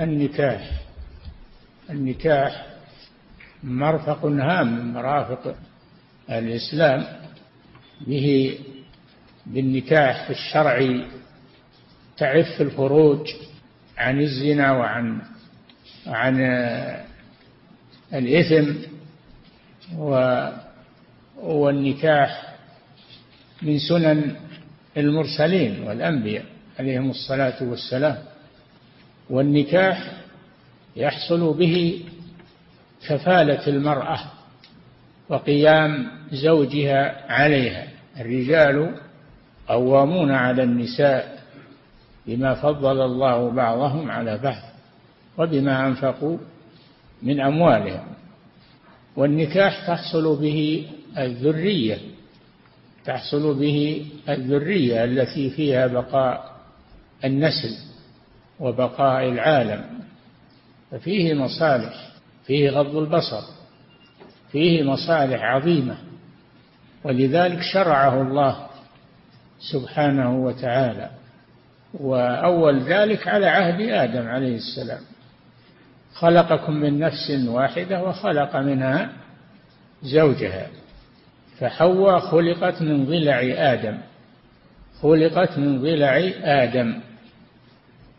النكاح. 0.00 0.70
النكاح 1.90 2.66
مرفق 3.62 4.24
هام 4.24 4.78
من 4.78 4.92
مرافق 4.92 5.56
الإسلام 6.30 7.06
به 8.06 8.58
بالنكاح 9.46 10.26
في 10.26 10.30
الشرع. 10.30 11.06
تعف 12.16 12.60
الفروج 12.60 13.28
عن 13.98 14.20
الزنا 14.20 14.72
وعن 14.72 15.22
عن 16.06 16.40
الإثم 18.14 18.72
والنكاح 21.42 22.54
من 23.62 23.78
سنن 23.78 24.36
المرسلين 24.96 25.82
والأنبياء 25.82 26.44
عليهم 26.78 27.10
الصلاة 27.10 27.62
والسلام. 27.62 28.18
والنكاح 29.30 30.12
يحصل 30.96 31.54
به 31.54 32.04
كفالة 33.08 33.66
المرأة 33.66 34.20
وقيام 35.28 36.10
زوجها 36.32 37.32
عليها. 37.32 37.86
الرجال 38.20 38.94
قوامون 39.68 40.30
على 40.30 40.62
النساء 40.62 41.42
بما 42.26 42.54
فضل 42.54 43.04
الله 43.04 43.50
بعضهم 43.50 44.10
على 44.10 44.38
بعض. 44.38 44.71
وبما 45.38 45.86
أنفقوا 45.86 46.38
من 47.22 47.40
أموالهم. 47.40 48.06
والنكاح 49.16 49.86
تحصل 49.86 50.40
به 50.40 50.88
الذرية 51.18 51.98
تحصل 53.04 53.54
به 53.58 54.06
الذرية 54.28 55.04
التي 55.04 55.50
فيها 55.50 55.86
بقاء 55.86 56.52
النسل 57.24 57.76
وبقاء 58.60 59.28
العالم. 59.28 59.84
ففيه 60.90 61.34
مصالح 61.34 62.08
فيه 62.46 62.70
غض 62.70 62.96
البصر 62.96 63.42
فيه 64.52 64.82
مصالح 64.82 65.42
عظيمة. 65.42 65.96
ولذلك 67.04 67.62
شرعه 67.62 68.22
الله 68.22 68.66
سبحانه 69.72 70.36
وتعالى. 70.44 71.10
وأول 71.94 72.80
ذلك 72.80 73.28
على 73.28 73.46
عهد 73.46 73.80
آدم 73.80 74.28
عليه 74.28 74.56
السلام. 74.56 75.00
خلقكم 76.14 76.72
من 76.72 76.98
نفس 76.98 77.30
واحدة 77.46 78.02
وخلق 78.02 78.56
منها 78.56 79.08
زوجها. 80.02 80.66
فحواء 81.58 82.18
خلقت 82.18 82.82
من 82.82 83.06
ضلع 83.06 83.40
آدم. 83.72 83.98
خلقت 85.02 85.58
من 85.58 85.82
ضلع 85.82 86.30
آدم. 86.42 87.00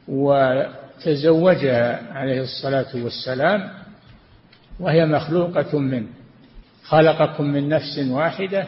وتزوجها 0.08 2.00
عليه 2.14 2.42
الصلاة 2.42 2.96
والسلام 2.96 3.70
وهي 4.80 5.06
مخلوقة 5.06 5.80
منه. 5.80 6.08
خلقكم 6.84 7.44
من 7.44 7.70
نفس 7.70 8.00
واحدة 8.10 8.68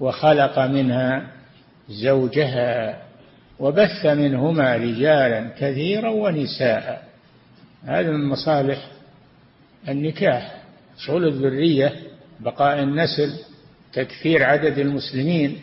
وخلق 0.00 0.58
منها 0.58 1.26
زوجها. 1.88 3.02
وبث 3.58 4.06
منهما 4.06 4.76
رجالا 4.76 5.50
كثيرا 5.58 6.10
ونساء. 6.10 7.11
هذا 7.84 8.10
من 8.10 8.28
مصالح 8.28 8.86
النكاح 9.88 10.62
حصول 10.96 11.28
الذرية 11.28 11.92
بقاء 12.40 12.82
النسل 12.82 13.38
تكثير 13.92 14.44
عدد 14.44 14.78
المسلمين 14.78 15.60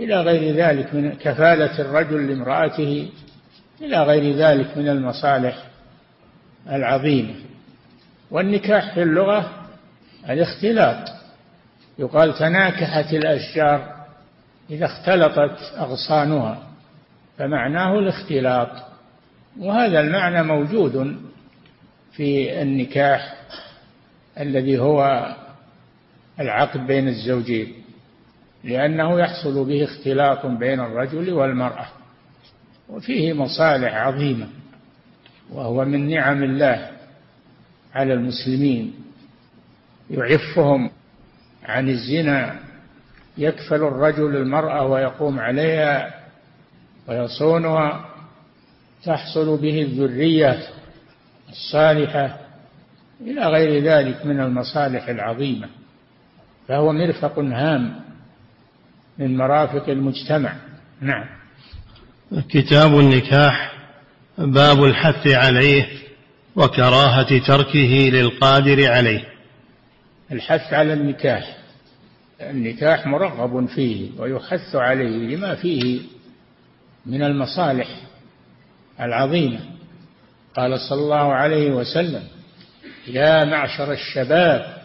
إلى 0.00 0.20
غير 0.20 0.54
ذلك 0.54 0.94
من 0.94 1.12
كفالة 1.12 1.80
الرجل 1.80 2.28
لامرأته 2.28 3.08
إلى 3.80 4.02
غير 4.02 4.36
ذلك 4.36 4.76
من 4.76 4.88
المصالح 4.88 5.64
العظيمة. 6.68 7.34
والنكاح 8.30 8.94
في 8.94 9.02
اللغة 9.02 9.50
الاختلاط 10.28 11.08
يقال 11.98 12.38
تناكحت 12.38 13.12
الأشجار 13.14 14.00
إذا 14.70 14.86
اختلطت 14.86 15.72
أغصانها 15.78 16.62
فمعناه 17.38 17.98
الاختلاط. 17.98 18.89
وهذا 19.58 20.00
المعنى 20.00 20.42
موجود 20.42 21.16
في 22.12 22.62
النكاح 22.62 23.34
الذي 24.40 24.78
هو 24.78 25.26
العقد 26.40 26.86
بين 26.86 27.08
الزوجين 27.08 27.72
لأنه 28.64 29.20
يحصل 29.20 29.64
به 29.64 29.84
اختلاط 29.84 30.46
بين 30.46 30.80
الرجل 30.80 31.32
والمرأة 31.32 31.86
وفيه 32.88 33.32
مصالح 33.32 33.94
عظيمة 33.94 34.48
وهو 35.50 35.84
من 35.84 36.08
نعم 36.10 36.42
الله 36.42 36.90
على 37.94 38.14
المسلمين 38.14 38.94
يعفهم 40.10 40.90
عن 41.64 41.88
الزنا 41.88 42.60
يكفل 43.38 43.76
الرجل 43.76 44.36
المرأة 44.36 44.86
ويقوم 44.86 45.40
عليها 45.40 46.14
ويصونها 47.08 48.09
تحصل 49.04 49.60
به 49.60 49.82
الذرية 49.82 50.58
الصالحة 51.48 52.38
إلى 53.20 53.46
غير 53.46 53.82
ذلك 53.84 54.26
من 54.26 54.40
المصالح 54.40 55.08
العظيمة 55.08 55.68
فهو 56.68 56.92
مرفق 56.92 57.38
هام 57.38 58.00
من 59.18 59.36
مرافق 59.36 59.88
المجتمع. 59.88 60.52
نعم. 61.00 61.24
كتاب 62.48 62.98
النكاح 62.98 63.72
باب 64.38 64.84
الحث 64.84 65.26
عليه 65.26 65.88
وكراهة 66.56 67.46
تركه 67.46 68.10
للقادر 68.12 68.92
عليه. 68.92 69.24
الحث 70.32 70.72
على 70.72 70.92
النكاح 70.92 71.56
النكاح 72.40 73.06
مرغب 73.06 73.66
فيه 73.66 74.10
ويحث 74.18 74.74
عليه 74.74 75.36
لما 75.36 75.54
فيه 75.54 76.00
من 77.06 77.22
المصالح 77.22 77.88
العظيمة. 79.00 79.60
قال 80.56 80.80
صلى 80.80 80.98
الله 80.98 81.32
عليه 81.32 81.70
وسلم 81.70 82.22
يا 83.06 83.44
معشر 83.44 83.92
الشباب 83.92 84.76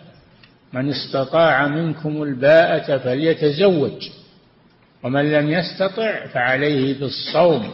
من 0.73 0.89
استطاع 0.89 1.67
منكم 1.67 2.23
الباءة 2.23 2.97
فليتزوج 2.97 4.09
ومن 5.03 5.31
لم 5.31 5.49
يستطع 5.49 6.25
فعليه 6.25 6.99
بالصوم 6.99 7.73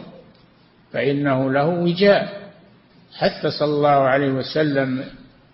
فإنه 0.93 1.51
له 1.51 1.67
وجاء. 1.67 2.41
حتى 3.17 3.51
صلى 3.51 3.69
الله 3.73 3.89
عليه 3.89 4.31
وسلم 4.31 5.05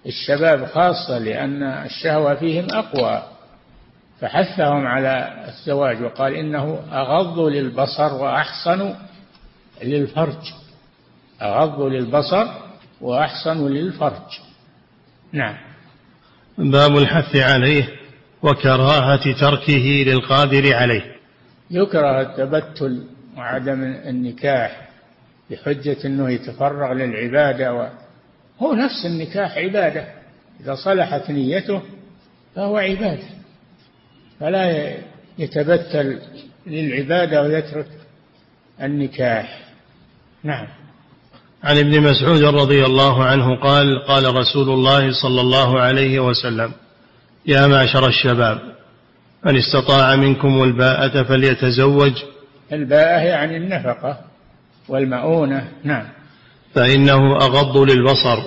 الشباب 0.06 0.66
خاصة 0.66 1.18
لأن 1.18 1.64
الشهوة 1.64 2.36
فيهم 2.36 2.68
أقوى 2.72 3.24
فحثهم 4.22 4.88
على 4.88 5.46
الزواج 5.48 6.02
وقال 6.02 6.34
إنه 6.34 6.80
أغض 6.92 7.40
للبصر 7.40 8.14
وأحصن 8.14 8.96
للفرج. 9.84 10.54
أغض 11.42 11.82
للبصر 11.82 12.48
وأحصن 13.02 13.68
للفرج. 13.68 14.40
نعم. 15.32 15.58
باب 16.58 16.98
الحث 16.98 17.36
عليه 17.36 17.90
وكراهة 18.44 19.40
تركه 19.42 20.04
للقادر 20.08 20.76
عليه. 20.76 21.16
يكره 21.72 22.22
التبتل 22.22 23.08
وعدم 23.38 23.84
النكاح 23.84 24.88
بحجة 25.52 25.98
أنه 26.06 26.30
يتفرغ 26.30 26.94
للعبادة 26.94 27.74
و... 27.74 27.90
هو 28.60 28.74
نفس 28.74 29.06
النكاح 29.06 29.58
عبادة. 29.58 30.08
إذا 30.60 30.76
صلحت 30.76 31.30
نيته 31.30 31.82
فهو 32.56 32.78
عبادة. 32.78 33.28
فلا 34.40 34.96
يتبتل 35.38 36.22
للعبادة 36.68 37.42
ويترك 37.42 37.88
النكاح. 38.82 39.60
نعم. 40.44 40.68
عن 41.64 41.78
ابن 41.78 42.02
مسعود 42.02 42.44
رضي 42.44 42.86
الله 42.86 43.24
عنه 43.24 43.56
قال 43.56 44.06
قال 44.08 44.36
رسول 44.36 44.70
الله 44.70 45.12
صلى 45.22 45.42
الله 45.42 45.80
عليه 45.80 46.20
وسلم 46.20 46.72
يا 47.46 47.68
معشر 47.68 48.08
الشباب 48.08 48.60
من 49.46 49.58
استطاع 49.58 50.16
منكم 50.16 50.64
الباءة 50.64 51.24
فليتزوج؟ 51.24 52.12
الباءة 52.72 53.22
يعني 53.22 53.58
النفقة 53.58 54.18
والمؤونة 54.90 55.68
نعم. 55.84 56.06
فإنه 56.76 57.36
أغض 57.36 57.78
للبصر 57.78 58.40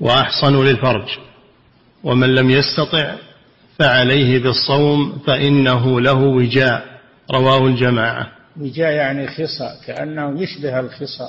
وأحصن 0.00 0.64
للفرج 0.64 1.08
ومن 2.04 2.34
لم 2.34 2.50
يستطع 2.50 3.14
فعليه 3.78 4.42
بالصوم 4.42 5.18
فإنه 5.26 6.00
له 6.00 6.18
وجاء 6.18 6.84
رواه 7.30 7.66
الجماعة. 7.66 8.28
وجاء 8.60 8.92
يعني 8.92 9.28
خصى 9.28 9.70
كأنه 9.86 10.42
يشبه 10.42 10.80
الخصى 10.80 11.28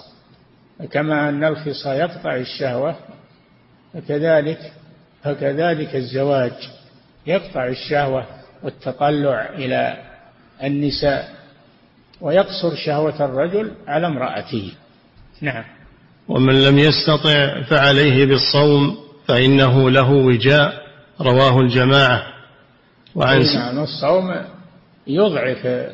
كما 0.91 1.30
أن 1.30 1.44
الخصى 1.44 1.89
يقطع 1.89 2.36
الشهوة 2.36 2.96
فكذلك 3.94 4.74
فكذلك 5.24 5.96
الزواج 5.96 6.54
يقطع 7.28 7.67
الشهوة 7.67 8.26
والتطلع 8.63 9.50
إلى 9.50 9.98
النساء 10.63 11.30
ويقصر 12.22 12.76
شهوة 12.86 13.26
الرجل 13.26 13.72
على 13.88 14.08
امرأته. 14.08 14.74
نعم. 15.41 15.63
ومن 16.28 16.63
لم 16.63 16.80
يستطع 16.80 17.62
فعليه 17.62 18.26
بالصوم 18.26 18.98
فإنه 19.28 19.89
له 19.89 20.12
وجاء 20.12 20.74
رواه 21.22 21.60
الجماعة. 21.60 22.24
وعن 23.15 23.41
نعم 23.41 23.80
الصوم 23.80 24.36
يضعف 25.08 25.91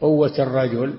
قوة 0.00 0.38
الرجل 0.38 0.94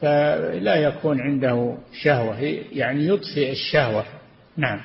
فلا 0.00 0.74
يكون 0.74 1.20
عنده 1.20 1.76
شهوة 2.02 2.38
يعني 2.72 3.08
يطفئ 3.08 3.52
الشهوة. 3.52 4.04
نعم. 4.56 4.80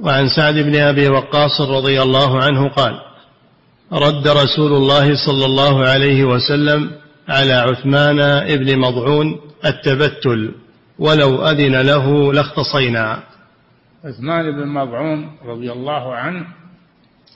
وعن 0.00 0.28
سعد 0.28 0.54
بن 0.54 0.76
أبي 0.76 1.08
وقاص 1.08 1.60
رضي 1.60 2.02
الله 2.02 2.42
عنه 2.42 2.68
قال 2.68 3.00
رد 3.92 4.28
رسول 4.28 4.72
الله 4.72 5.26
صلى 5.26 5.44
الله 5.44 5.86
عليه 5.86 6.24
وسلم 6.24 6.90
على 7.28 7.52
عثمان 7.52 8.20
ابن 8.20 8.78
مضعون 8.78 9.40
التبتل 9.64 10.54
ولو 10.98 11.46
أذن 11.46 11.80
له 11.80 12.32
لاختصينا. 12.32 13.22
عثمان 14.04 14.50
بن 14.50 14.68
مضعون 14.68 15.30
رضي 15.44 15.72
الله 15.72 16.14
عنه 16.14 16.46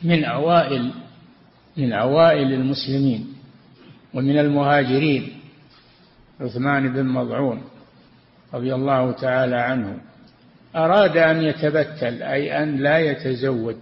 من 0.02 0.24
أوائل 0.24 0.92
من 1.76 1.92
أوائل 1.92 2.52
المسلمين 2.52 3.26
ومن 4.14 4.38
المهاجرين. 4.38 5.37
عثمان 6.40 6.92
بن 6.92 7.06
مضعون 7.06 7.62
رضي 8.54 8.74
الله 8.74 9.12
تعالى 9.12 9.56
عنه 9.56 9.96
أراد 10.76 11.16
أن 11.16 11.42
يتبتل 11.42 12.22
أي 12.22 12.62
أن 12.62 12.76
لا 12.76 12.98
يتزوج. 12.98 13.76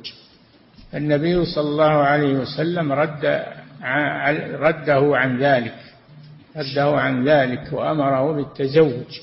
النبي 0.95 1.45
صلى 1.45 1.69
الله 1.69 1.93
عليه 1.93 2.35
وسلم 2.35 2.93
رد 2.93 3.25
رده 4.61 5.17
عن 5.17 5.39
ذلك 5.39 5.75
رده 6.57 7.01
عن 7.01 7.29
ذلك 7.29 7.73
وأمره 7.73 8.33
بالتزوج. 8.33 9.21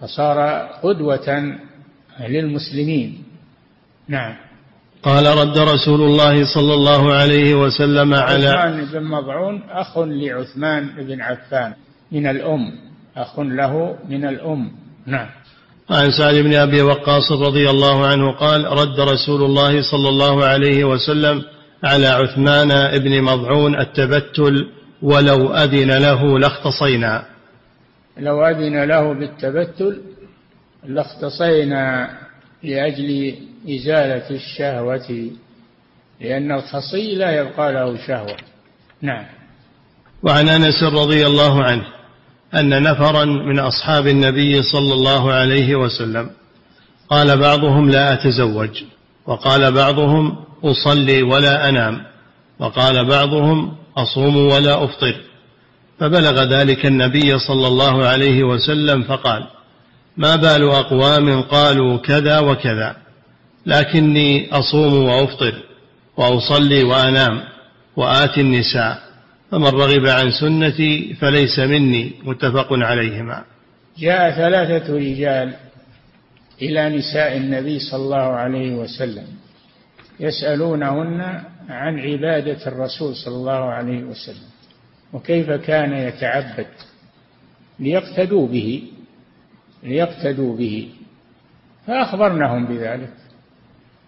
فصار 0.00 0.38
قدوة 0.82 1.58
للمسلمين. 2.20 3.24
نعم. 4.08 4.36
قال 5.02 5.26
رد 5.26 5.58
رسول 5.58 6.00
الله 6.00 6.54
صلى 6.54 6.74
الله 6.74 7.14
عليه 7.14 7.54
وسلم 7.54 8.14
على 8.14 8.48
عثمان 8.48 8.84
بن 8.84 9.04
مضعون 9.04 9.62
أخ 9.70 9.98
لعثمان 9.98 10.86
بن 10.86 11.20
عفان. 11.20 11.74
من 12.14 12.26
الأم. 12.26 12.72
أخ 13.16 13.40
له 13.40 13.96
من 14.08 14.24
الأم. 14.28 14.72
نعم. 15.06 15.28
عن 15.90 16.10
سعد 16.10 16.34
بن 16.34 16.54
أبي 16.54 16.82
وقاص 16.82 17.32
رضي 17.32 17.70
الله 17.70 18.06
عنه 18.06 18.32
قال 18.32 18.64
رد 18.64 19.00
رسول 19.00 19.42
الله 19.42 19.82
صلى 19.82 20.08
الله 20.08 20.44
عليه 20.44 20.84
وسلم 20.84 21.42
على 21.84 22.06
عثمان 22.06 22.98
بن 22.98 23.22
مضعون 23.22 23.80
التبتل 23.80 24.68
ولو 25.02 25.54
أذن 25.54 25.98
له 25.98 26.38
لاختصينا. 26.38 27.24
لو 28.18 28.46
أذن 28.46 28.84
له 28.84 29.12
بالتبتل 29.12 30.02
لاختصينا 30.86 32.10
لأجل 32.62 33.34
إزالة 33.68 34.30
الشهوة 34.30 35.30
لأن 36.20 36.52
الخصي 36.52 37.14
لا 37.14 37.30
يبقى 37.30 37.72
له 37.72 38.06
شهوة. 38.06 38.36
نعم. 39.02 39.24
وعن 40.22 40.48
أنس 40.48 40.82
رضي 40.82 41.26
الله 41.26 41.64
عنه 41.64 41.84
أن 42.60 42.82
نفرا 42.82 43.24
من 43.24 43.58
أصحاب 43.58 44.06
النبي 44.06 44.62
صلى 44.62 44.94
الله 44.94 45.32
عليه 45.32 45.74
وسلم. 45.74 46.30
قال 47.10 47.38
بعضهم 47.38 47.90
لا 47.90 48.12
أتزوج 48.12 48.82
وقال 49.26 49.72
بعضهم 49.72 50.36
أصلي 50.64 51.22
ولا 51.22 51.68
أنام 51.68 52.00
وقال 52.58 53.04
بعضهم 53.04 53.76
أصوم 53.96 54.36
ولا 54.36 54.84
أفطر. 54.84 55.14
فبلغ 56.00 56.42
ذلك 56.44 56.86
النبي 56.86 57.38
صلى 57.38 57.66
الله 57.66 58.06
عليه 58.06 58.44
وسلم 58.44 59.02
فقال 59.02 59.46
ما 60.16 60.36
بال 60.36 60.62
أقوام 60.70 61.42
قالوا 61.42 61.96
كذا 61.96 62.38
وكذا 62.38 62.96
لكني 63.66 64.52
أصوم 64.52 65.04
وأفطر 65.04 65.54
وأصلي 66.16 66.84
وأنام 66.84 67.40
وآتي 67.96 68.40
النساء. 68.40 69.03
فمن 69.54 69.66
رغب 69.66 70.06
عن 70.06 70.30
سنتي 70.30 71.14
فليس 71.14 71.58
مني 71.58 72.12
متفق 72.24 72.68
عليهما. 72.72 73.44
جاء 73.98 74.30
ثلاثة 74.30 74.94
رجال 74.94 75.54
إلى 76.62 76.98
نساء 76.98 77.36
النبي 77.36 77.78
صلى 77.78 78.02
الله 78.02 78.16
عليه 78.16 78.74
وسلم 78.74 79.26
يسألونهن 80.20 81.20
عن 81.68 81.98
عبادة 81.98 82.66
الرسول 82.66 83.16
صلى 83.16 83.34
الله 83.34 83.64
عليه 83.70 84.04
وسلم 84.04 84.48
وكيف 85.12 85.50
كان 85.50 85.92
يتعبد؟ 85.92 86.66
ليقتدوا 87.78 88.48
به 88.48 88.82
ليقتدوا 89.82 90.56
به. 90.56 90.88
فأخبرنهم 91.86 92.66
بذلك 92.66 93.14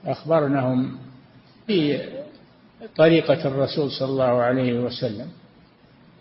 أخبرنهم 0.07 0.99
بطريقة 2.83 3.49
الرسول 3.49 3.91
صلى 3.91 4.09
الله 4.09 4.43
عليه 4.43 4.79
وسلم. 4.79 5.29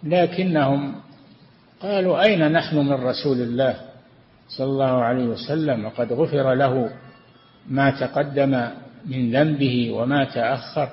لكنهم 0.03 0.95
قالوا 1.81 2.23
أين 2.23 2.51
نحن 2.51 2.77
من 2.77 2.93
رسول 2.93 3.41
الله 3.41 3.75
صلى 4.49 4.67
الله 4.67 5.03
عليه 5.03 5.23
وسلم؟ 5.25 5.85
وقد 5.85 6.13
غفر 6.13 6.53
له 6.53 6.89
ما 7.69 7.89
تقدم 7.89 8.69
من 9.05 9.31
ذنبه 9.31 9.91
وما 9.91 10.25
تأخر. 10.25 10.89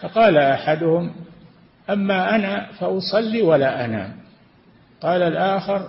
فقال 0.00 0.36
أحدهم 0.38 1.10
أما 1.90 2.34
أنا 2.34 2.72
فأصلي 2.72 3.42
ولا 3.42 3.84
أنام. 3.84 4.16
قال 5.00 5.22
الآخر 5.22 5.88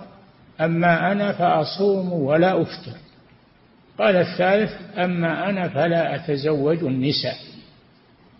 أما 0.60 1.12
أنا 1.12 1.32
فأصوم 1.32 2.12
ولا 2.12 2.62
أفطر. 2.62 2.96
قال 3.98 4.16
الثالث 4.16 4.98
أما 4.98 5.48
أنا 5.48 5.68
فلا 5.68 6.14
أتزوج 6.14 6.78
النساء. 6.78 7.36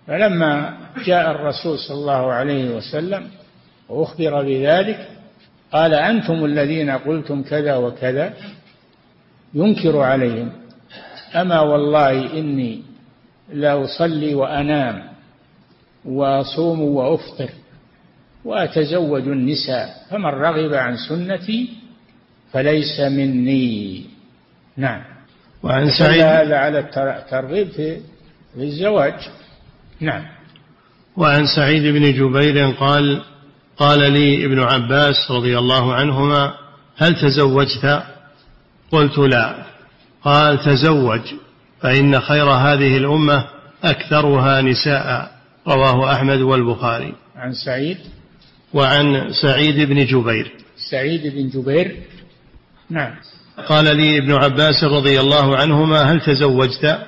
فلما 0.06 0.76
جاء 1.06 1.30
الرسول 1.30 1.78
صلى 1.78 1.96
الله 1.96 2.32
عليه 2.32 2.76
وسلم 2.76 3.28
وأخبر 3.88 4.42
بذلك 4.42 5.08
قال 5.72 5.94
أنتم 5.94 6.44
الذين 6.44 6.90
قلتم 6.90 7.42
كذا 7.42 7.76
وكذا 7.76 8.34
ينكر 9.54 9.98
عليهم. 9.98 10.52
أما 11.34 11.60
والله 11.60 12.38
إني 12.38 12.82
لا 13.52 13.84
أصلي 13.84 14.34
وأنام 14.34 15.02
وأصوم 16.04 16.80
وأفطر 16.80 17.50
وأتزوج 18.44 19.22
النساء 19.28 20.06
فمن 20.10 20.26
رغب 20.26 20.74
عن 20.74 20.96
سنتي 21.08 21.68
فليس 22.52 23.00
مني. 23.00 24.04
نعم. 24.76 25.02
وعن 25.62 25.90
سعيد 25.90 26.22
هذا 26.22 26.56
على 26.56 26.78
الترغيب 26.78 27.68
في 27.68 28.00
الزواج. 28.56 29.14
نعم. 30.00 30.22
وعن 31.16 31.46
سعيد 31.46 31.82
بن 31.82 32.12
جبير 32.12 32.70
قال 32.70 33.22
قال 33.76 34.12
لي 34.12 34.44
ابن 34.44 34.60
عباس 34.60 35.30
رضي 35.30 35.58
الله 35.58 35.94
عنهما 35.94 36.54
هل 36.96 37.14
تزوجت؟ 37.14 38.02
قلت 38.92 39.18
لا. 39.18 39.66
قال 40.22 40.58
تزوج 40.58 41.20
فإن 41.80 42.20
خير 42.20 42.44
هذه 42.44 42.96
الأمة 42.96 43.44
أكثرها 43.84 44.60
نساء. 44.60 45.36
رواه 45.68 46.12
أحمد 46.12 46.40
والبخاري. 46.40 47.14
عن 47.36 47.52
سعيد؟ 47.52 47.98
وعن 48.74 49.32
سعيد 49.42 49.88
بن 49.88 50.06
جبير. 50.06 50.52
سعيد 50.90 51.34
بن 51.34 51.48
جبير؟ 51.48 51.96
نعم. 52.90 53.14
قال 53.68 53.96
لي 53.96 54.18
ابن 54.18 54.32
عباس 54.32 54.84
رضي 54.84 55.20
الله 55.20 55.56
عنهما 55.56 56.02
هل 56.02 56.20
تزوجت؟ 56.20 56.98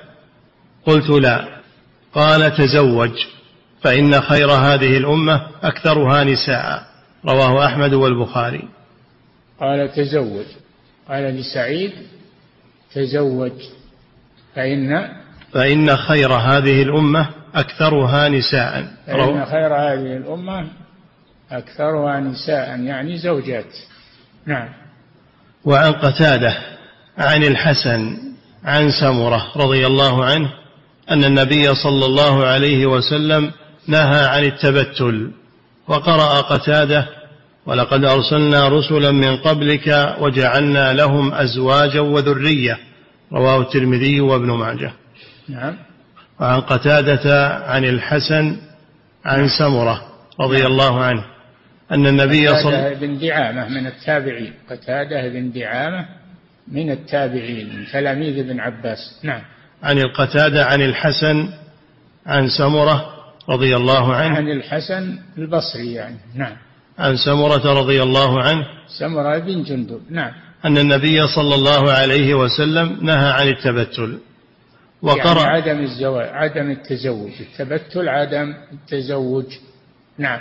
قلت 0.87 1.11
لا. 1.11 1.58
قال 2.15 2.57
تزوج 2.57 3.27
فإن 3.83 4.21
خير 4.21 4.51
هذه 4.51 4.97
الأمة 4.97 5.47
أكثرها 5.63 6.25
نساء. 6.25 6.83
رواه 7.25 7.67
أحمد 7.67 7.95
والبخاري. 7.95 8.69
قال 9.61 9.93
تزوج. 9.93 10.47
قال 11.09 11.23
لسعيد 11.23 11.93
تزوج. 12.95 13.53
فإن 14.55 15.09
فإن 15.53 15.97
خير 15.97 16.33
هذه 16.33 16.83
الأمة 16.83 17.29
أكثرها 17.55 18.29
نساء. 18.29 18.87
فإن 19.07 19.45
خير 19.45 19.75
هذه 19.75 20.17
الأمة 20.17 20.69
أكثرها 21.51 22.21
نساء 22.21 22.81
يعني 22.81 23.19
زوجات. 23.19 23.75
نعم. 24.47 24.69
وعن 25.65 25.93
قتادة 25.93 26.57
عن 27.19 27.45
الحسن 27.45 28.17
عن 28.65 28.91
سمرة 28.91 29.53
رضي 29.57 29.87
الله 29.87 30.25
عنه 30.25 30.51
أن 31.11 31.25
النبي 31.25 31.75
صلى 31.75 32.07
الله 32.07 32.47
عليه 32.47 32.87
وسلم 32.87 33.53
نهى 33.87 34.27
عن 34.27 34.45
التبتل 34.45 35.31
وقرأ 35.89 36.41
قتادة 36.41 37.09
ولقد 37.67 38.05
أرسلنا 38.05 38.69
رسلا 38.69 39.11
من 39.11 39.37
قبلك 39.37 40.17
وجعلنا 40.21 40.93
لهم 40.93 41.35
أزواجا 41.35 42.01
وذرية. 42.01 42.79
رواه 43.33 43.61
الترمذي 43.61 44.21
وابن 44.21 44.51
ماجه. 44.51 44.93
نعم. 45.49 45.77
وعن 46.41 46.61
قتادة 46.61 47.57
عن 47.67 47.85
الحسن 47.85 48.57
عن 49.25 49.49
سمرة 49.49 50.03
رضي 50.41 50.67
الله 50.67 51.05
عنه 51.05 51.25
أن 51.93 52.07
النبي 52.07 52.49
صلى 52.49 52.77
قتادة 52.77 52.95
بن 52.95 53.19
دعامة 53.19 53.69
من 53.69 53.87
التابعين. 53.87 54.53
قتادة 54.71 55.29
بن 55.29 55.53
دعامة 55.53 56.07
من 56.73 56.91
التابعين 56.91 57.77
من 57.77 57.87
تلاميذ 57.93 58.39
ابن 58.39 58.61
عباس. 58.61 59.21
نعم. 59.23 59.43
عن 59.83 59.99
القتادة 59.99 60.65
عن 60.65 60.83
الحسن 60.83 61.49
عن 62.27 62.49
سمرة 62.49 63.15
رضي 63.49 63.77
الله 63.77 64.15
عنه. 64.15 64.37
عن 64.37 64.49
الحسن 64.49 65.19
البصري 65.39 65.93
يعني 65.93 66.17
نعم. 66.35 66.57
عن 66.99 67.17
سمرة 67.17 67.73
رضي 67.81 68.03
الله 68.03 68.43
عنه. 68.43 68.65
سمرة 68.99 69.39
بن 69.39 69.63
جندب 69.63 70.01
نعم. 70.11 70.33
أن 70.65 70.79
النبي 70.79 71.27
صلى 71.27 71.55
الله 71.55 71.93
عليه 71.93 72.35
وسلم 72.35 72.99
نهى 73.03 73.31
عن 73.31 73.49
التبتل. 73.49 74.19
وقرأ 75.03 75.41
يعني 75.43 75.57
عدم 75.57 75.81
الزواج 75.81 76.29
عدم 76.29 76.71
التزوج. 76.71 77.33
التبتل 77.41 78.09
عدم 78.09 78.55
التزوج 78.73 79.47
نعم. 80.19 80.41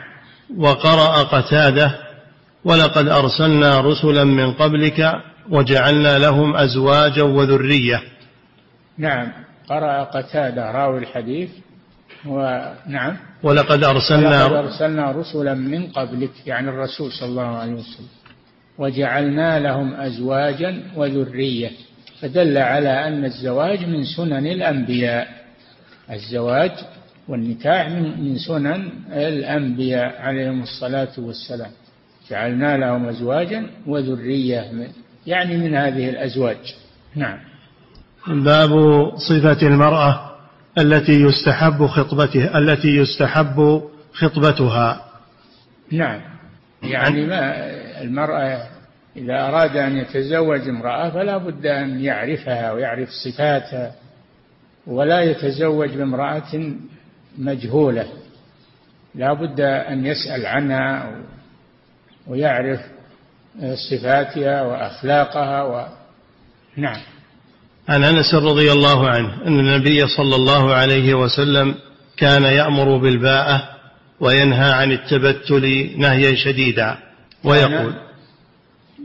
وقرأ 0.57 1.23
قتادة 1.23 1.99
ولقد 2.65 3.07
أرسلنا 3.07 3.79
رسلا 3.79 4.23
من 4.23 4.53
قبلك 4.53 5.13
وجعلنا 5.49 6.17
لهم 6.17 6.55
أزواجا 6.55 7.23
وذرية 7.23 8.01
نعم. 8.97 9.31
قرأ 9.69 10.03
قتادة 10.03 10.71
راوي 10.71 10.99
الحديث. 10.99 11.49
ونعم 12.25 13.17
ولقد 13.43 13.83
أرسلنا 13.83 14.45
ولقد 14.45 14.65
أرسلنا 14.65 15.11
رسلا 15.11 15.53
من 15.53 15.87
قبلك 15.87 16.31
يعني 16.45 16.69
الرسول 16.69 17.11
صلى 17.11 17.29
الله 17.29 17.57
عليه 17.57 17.73
وسلم. 17.73 18.07
وجعلنا 18.77 19.59
لهم 19.59 19.93
أزواجا 19.93 20.83
وذرية. 20.95 21.71
فدل 22.21 22.57
على 22.57 23.07
أن 23.07 23.25
الزواج 23.25 23.85
من 23.85 24.03
سنن 24.03 24.47
الأنبياء. 24.47 25.27
الزواج 26.11 26.71
والنكاح 27.27 27.89
من 27.89 28.37
سنن 28.37 28.89
الأنبياء 29.11 30.21
عليهم 30.21 30.61
الصلاة 30.61 31.13
والسلام. 31.17 31.71
جعلنا 32.29 32.77
لهم 32.77 33.07
أزواجا 33.07 33.69
وذرية 33.87 34.89
يعني 35.27 35.57
من 35.57 35.75
هذه 35.75 36.09
الأزواج. 36.09 36.75
نعم. 37.15 37.39
باب 38.27 38.71
صفة 39.17 39.67
المرأة 39.67 40.35
التي 40.77 41.21
يستحب 41.21 41.85
خطبتها 41.85 42.57
التي 42.57 42.97
يستحب 42.97 43.81
خطبتها. 44.13 45.05
نعم. 45.91 46.21
يعني 46.83 47.25
ما 47.25 47.53
المرأة 48.01 48.67
إذا 49.15 49.47
أراد 49.47 49.77
أن 49.77 49.97
يتزوج 49.97 50.69
امرأة 50.69 51.09
فلا 51.09 51.37
بد 51.37 51.65
أن 51.65 51.99
يعرفها 51.99 52.71
ويعرف 52.71 53.09
صفاتها 53.09 53.91
ولا 54.87 55.21
يتزوج 55.21 55.89
بامرأة 55.89 56.73
مجهولة. 57.37 58.07
لا 59.15 59.33
بد 59.33 59.61
أن 59.61 60.05
يسأل 60.05 60.45
عنها 60.45 61.11
ويعرف 62.27 62.79
صفاتها 63.89 64.61
وأخلاقها 64.61 65.63
و... 65.63 65.85
نعم. 66.77 67.01
عن 67.87 68.03
انس 68.03 68.35
رضي 68.35 68.71
الله 68.71 69.09
عنه 69.09 69.47
ان 69.47 69.59
النبي 69.59 70.07
صلى 70.07 70.35
الله 70.35 70.73
عليه 70.73 71.13
وسلم 71.13 71.75
كان 72.17 72.43
يامر 72.43 72.97
بالباءه 72.97 73.69
وينهى 74.19 74.71
عن 74.71 74.91
التبتل 74.91 75.91
نهيا 75.97 76.35
شديدا 76.35 76.97
ويقول 77.43 77.93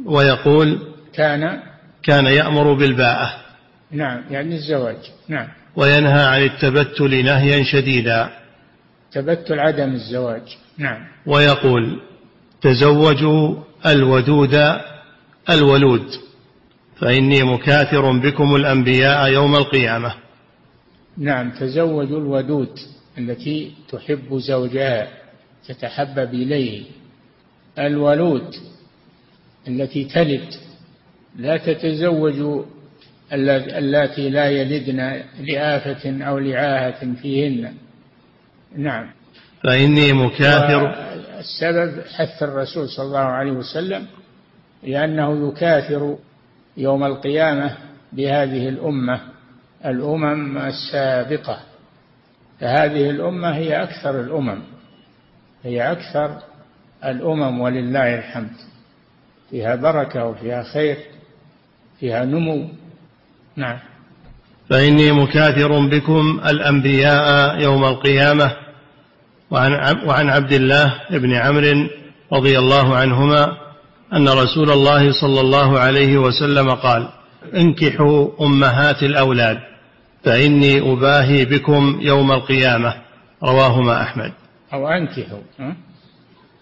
ويقول 0.07 0.79
كان 1.15 1.61
كان 2.03 2.27
يامر 2.27 2.73
بالباءه. 2.73 3.35
نعم 3.91 4.23
يعني 4.31 4.55
الزواج. 4.55 4.97
نعم. 5.29 5.49
وينهى 5.77 6.23
عن 6.23 6.43
التبتل 6.43 7.25
نهيا 7.25 7.63
شديدا. 7.63 8.31
تبتل 9.13 9.61
عدم 9.61 9.93
الزواج. 9.93 10.43
نعم. 10.79 11.01
ويقول 11.27 12.01
تزوجوا 12.61 13.57
الودود 13.87 14.81
الولود. 15.51 16.07
فإني 17.03 17.43
مكاثر 17.43 18.19
بكم 18.19 18.57
الأنبياء 18.57 19.33
يوم 19.33 19.57
القيامة. 19.57 20.15
نعم 21.19 21.51
تزوجوا 21.51 22.19
الودود 22.19 22.79
التي 23.19 23.73
تحب 23.89 24.39
زوجها 24.39 25.09
تتحبب 25.69 26.35
إليه. 26.35 26.83
الولود 27.79 28.55
التي 29.69 30.05
تلد 30.05 30.49
لا 31.37 31.57
تتزوج 31.57 32.65
اللاتي 33.33 34.31
لا 34.31 34.51
يلدن 34.51 35.23
لآفة 35.41 36.25
أو 36.25 36.39
لعاهة 36.39 37.15
فيهن. 37.23 37.75
نعم. 38.77 39.11
فإني 39.65 40.13
مكاثر. 40.13 40.95
السبب 41.39 42.03
حث 42.17 42.43
الرسول 42.43 42.89
صلى 42.89 43.07
الله 43.07 43.19
عليه 43.19 43.53
وسلم 43.53 44.07
لأنه 44.83 45.49
يكاثر 45.49 46.19
يوم 46.77 47.05
القيامة 47.05 47.77
بهذه 48.13 48.69
الأمة 48.69 49.21
الأمم 49.87 50.59
السابقة. 50.59 51.61
فهذه 52.61 53.11
الأمة 53.11 53.57
هي 53.57 53.83
أكثر 53.83 54.21
الأمم 54.21 54.63
هي 55.65 55.93
أكثر 55.93 56.39
الأمم 57.05 57.61
ولله 57.61 58.15
الحمد. 58.19 58.57
فيها 59.51 59.75
بركة 59.75 60.25
وفيها 60.25 60.63
خير 60.63 60.97
فيها 62.01 62.25
نمو. 62.25 62.69
نعم. 63.57 63.79
فإني 64.71 65.13
مكاثر 65.13 65.89
بكم 65.89 66.41
الأنبياء 66.47 67.61
يوم 67.63 67.85
القيامة 67.85 68.53
وعن 69.51 69.73
وعن 70.07 70.29
عبد 70.29 70.53
الله 70.53 71.01
بن 71.11 71.33
عمرو 71.33 71.89
رضي 72.33 72.59
الله 72.59 72.97
عنهما 72.97 73.62
أن 74.13 74.29
رسول 74.29 74.71
الله 74.71 75.13
صلى 75.21 75.41
الله 75.41 75.79
عليه 75.79 76.19
وسلم 76.19 76.71
قال 76.71 77.09
انكحوا 77.55 78.29
أمهات 78.41 79.03
الأولاد 79.03 79.59
فإني 80.25 80.93
أباهي 80.93 81.45
بكم 81.45 81.99
يوم 82.01 82.33
القيامة. 82.33 82.95
رواهما 83.45 84.03
أحمد. 84.03 84.33
أو 84.73 84.89
أنكحوا 84.89 85.39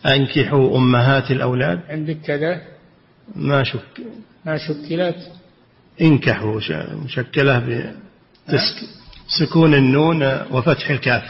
أنكحوا 0.07 0.77
أمهات 0.77 1.31
الأولاد؟ 1.31 1.81
عندك 1.89 2.17
كذا؟ 2.27 2.61
ما 3.37 3.65
شك. 3.65 4.01
ما 4.47 4.59
شكلت؟ 4.59 5.17
انكحوا 6.01 6.61
مشكلة 7.05 7.95
بسكون 8.49 9.75
النون 9.75 10.23
وفتح 10.51 10.91
الكاف. 10.91 11.23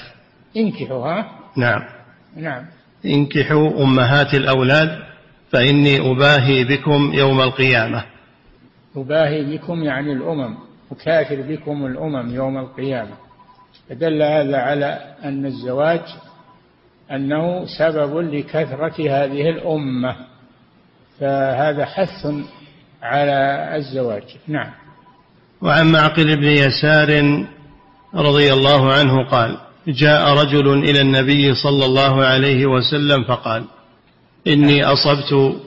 انكحوا 0.56 1.06
ها؟ 1.06 1.30
نعم. 1.56 1.82
نعم. 2.36 2.66
انكحوا 3.04 3.84
أمهات 3.84 4.34
الأولاد 4.34 5.09
فإني 5.52 6.10
أباهي 6.10 6.64
بكم 6.64 7.12
يوم 7.14 7.40
القيامة. 7.40 8.04
أباهي 8.96 9.56
بكم 9.56 9.82
يعني 9.82 10.12
الأمم 10.12 10.54
أكافر 10.92 11.42
بكم 11.42 11.86
الأمم 11.86 12.34
يوم 12.34 12.58
القيامة. 12.58 13.14
فدل 13.88 14.22
هذا 14.22 14.56
على 14.56 15.14
أن 15.24 15.46
الزواج 15.46 16.02
أنه 17.12 17.66
سبب 17.78 18.16
لكثرة 18.34 18.94
هذه 18.98 19.50
الأمة. 19.50 20.16
فهذا 21.20 21.84
حث 21.84 22.26
على 23.02 23.70
الزواج. 23.76 24.36
نعم. 24.48 24.70
وعن 25.62 25.92
معقل 25.92 26.36
بن 26.36 26.48
يسار 26.48 27.44
رضي 28.14 28.52
الله 28.52 28.92
عنه 28.92 29.24
قال 29.24 29.56
جاء 29.88 30.32
رجل 30.34 30.68
إلى 30.78 31.00
النبي 31.00 31.54
صلى 31.54 31.84
الله 31.84 32.24
عليه 32.24 32.66
وسلم 32.66 33.24
فقال 33.24 33.64
إني 34.46 34.84
أصبت 34.84 35.60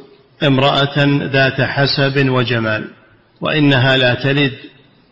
امرأة 0.43 1.05
ذات 1.33 1.62
حسب 1.62 2.29
وجمال 2.29 2.89
وإنها 3.41 3.97
لا 3.97 4.13
تلد 4.13 4.53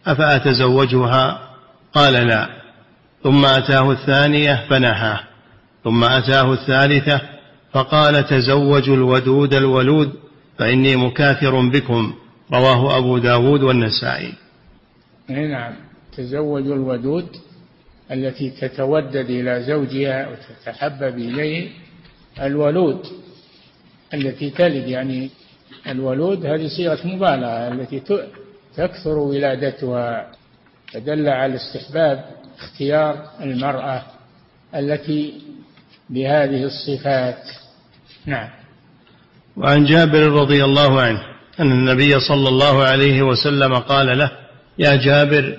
أفأتزوجها؟ 0.06 1.50
قال 1.93 2.13
لا. 2.13 2.50
ثم 3.24 3.45
أتاه 3.45 3.91
الثانية 3.91 4.65
فنهاه. 4.69 5.19
ثم 5.84 6.04
أتاه 6.04 6.54
الثالثة 6.54 7.21
فقال 7.74 8.28
تزوجوا 8.28 8.95
الودود 8.95 9.54
الولود 9.54 10.13
فإني 10.58 10.95
مكاثر 10.95 11.69
بكم. 11.69 12.13
رواه 12.54 12.97
أبو 12.97 13.17
داود 13.17 13.63
والنسائي. 13.63 14.34
نعم. 15.30 15.74
تزوجوا 16.17 16.76
الودود 16.76 17.28
التي 18.12 18.50
تتودد 18.50 19.30
إلى 19.30 19.63
زوجها 19.63 20.30
وتتحبب 20.30 21.17
إليه 21.17 21.69
الولود. 22.41 23.06
التي 24.13 24.50
تلد 24.50 24.88
يعني 24.88 25.30
الولود 25.88 26.45
هذه 26.45 26.67
صيغة 26.67 27.08
مبالغة 27.08 27.67
التي 27.67 28.02
تكثر 28.78 29.17
ولادتها 29.17 30.32
فدل 30.93 31.30
على 31.30 31.56
استحباب 31.56 32.26
اختيار 32.60 33.26
المرأة 33.41 34.04
التي 34.76 35.34
بهذه 36.10 36.63
الصفات. 36.63 37.43
نعم. 38.26 38.50
وعن 39.58 39.86
جابر 39.86 40.19
رضي 40.19 40.63
الله 40.63 41.02
عنه 41.02 41.21
أن 41.60 41.71
النبي 41.71 42.19
صلى 42.19 42.50
الله 42.50 42.84
عليه 42.84 43.21
وسلم 43.21 43.76
قال 43.76 44.17
له 44.17 44.32
يا 44.80 44.95
جابر 44.95 45.58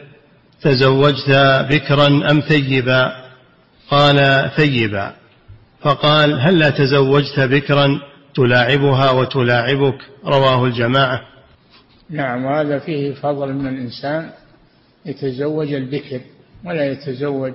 تزوجت 0.63 1.31
بكرا 1.71 2.07
أم 2.31 2.41
ثيبا؟ 2.41 3.13
قال 3.91 4.51
ثيبا. 4.57 5.15
فقال 5.81 6.41
هل 6.41 6.59
لا 6.59 6.71
تزوجت 6.71 7.41
بكرا؟ 7.41 8.01
تلاعبها 8.35 9.11
وتلاعبك. 9.11 9.99
رواه 10.25 10.65
الجماعة. 10.65 11.21
نعم 12.11 12.45
وهذا 12.45 12.79
فيه 12.79 13.15
فضل 13.15 13.53
من 13.53 13.69
الإنسان 13.69 14.31
يتزوج 15.07 15.73
البكر 15.73 16.21
ولا 16.65 16.85
يتزوج 16.87 17.53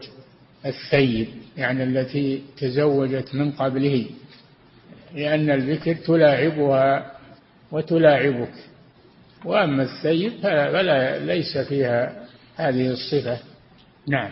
الثيب 0.66 1.28
يعني 1.58 1.84
التي 1.84 2.44
تزوجت 2.58 3.36
من 3.36 3.52
قبله 3.52 4.06
لأن 5.16 5.50
البكر 5.52 5.94
تلاعبها 5.94 7.12
وتلاعبك. 7.72 8.54
وأما 9.46 9.84
الثيب 9.84 10.32
فلا 10.44 11.20
ليس 11.20 11.58
فيها 11.58 12.26
هذه 12.56 12.92
الصفة. 12.92 13.38
نعم. 14.08 14.32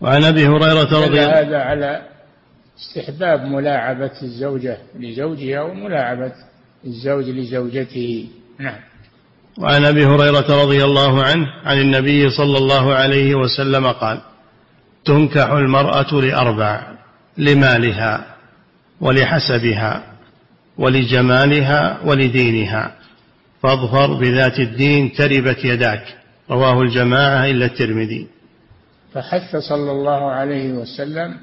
وعن 0.00 0.24
أبي 0.24 0.46
هريرة 0.46 1.04
رضي 1.04 1.20
الله 1.24 1.40
هذا 1.40 1.58
على 1.58 2.02
استحباب 2.78 3.40
ملاعبة 3.40 4.22
الزوجة 4.22 4.78
لزوجها 4.98 5.62
وملاعبة 5.62 6.32
الزوج 6.84 7.24
لزوجته. 7.28 8.28
نعم. 8.58 8.80
وعن 9.58 9.84
أبي 9.84 10.06
هريرة 10.06 10.62
رضي 10.62 10.84
الله 10.84 11.24
عنه 11.24 11.46
عن 11.64 11.80
النبي 11.80 12.30
صلى 12.30 12.58
الله 12.58 12.94
عليه 12.94 13.34
وسلم 13.34 13.86
قال 13.86 14.20
تنكح 15.04 15.50
المرأة 15.50 16.14
لأربع 16.14 16.96
لمالها 17.38 18.36
ولحسبها 19.00 20.02
ولجمالها 20.78 22.00
ولدينها 22.04 22.92
فاظفر 23.62 24.14
بذات 24.14 24.58
الدين 24.58 25.12
تربت 25.12 25.64
يداك. 25.64 26.16
رواه 26.50 26.82
الجماعة 26.82 27.46
إلا 27.46 27.66
الترمذي. 27.66 28.26
فحث 29.12 29.56
صلى 29.56 29.90
الله 29.92 30.30
عليه 30.30 30.72
وسلم 30.72 31.36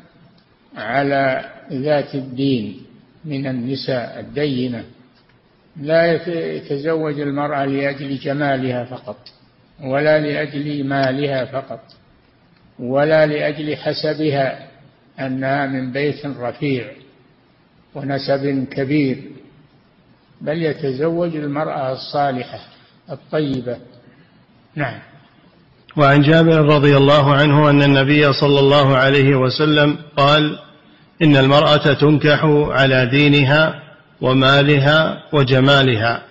على 0.75 1.45
ذات 1.71 2.15
الدين 2.15 2.81
من 3.25 3.47
النساء 3.47 4.19
الدينة 4.19 4.83
لا 5.81 6.13
يتزوج 6.27 7.19
المرأة 7.19 7.65
لأجل 7.65 8.17
جمالها 8.17 8.83
فقط 8.83 9.17
ولا 9.83 10.19
لأجل 10.19 10.83
مالها 10.83 11.45
فقط 11.45 11.83
ولا 12.79 13.25
لأجل 13.25 13.77
حسبها 13.77 14.67
أنها 15.19 15.65
من 15.65 15.91
بيت 15.91 16.25
رفيع 16.25 16.91
ونسب 17.95 18.67
كبير 18.71 19.17
بل 20.41 20.63
يتزوج 20.63 21.35
المرأة 21.35 21.91
الصالحة 21.91 22.59
الطيبة. 23.11 23.77
نعم. 24.75 24.99
وعن 25.97 26.21
جابر 26.21 26.65
رضي 26.65 26.97
الله 26.97 27.33
عنه 27.33 27.69
أن 27.69 27.81
النبي 27.83 28.33
صلى 28.33 28.59
الله 28.59 28.97
عليه 28.97 29.35
وسلم 29.35 29.97
قال 30.17 30.59
إن 31.23 31.37
المرأة 31.37 31.93
تنكح 31.93 32.45
على 32.69 33.05
دينها 33.05 33.83
ومالها 34.21 35.23
وجمالها 35.33 36.21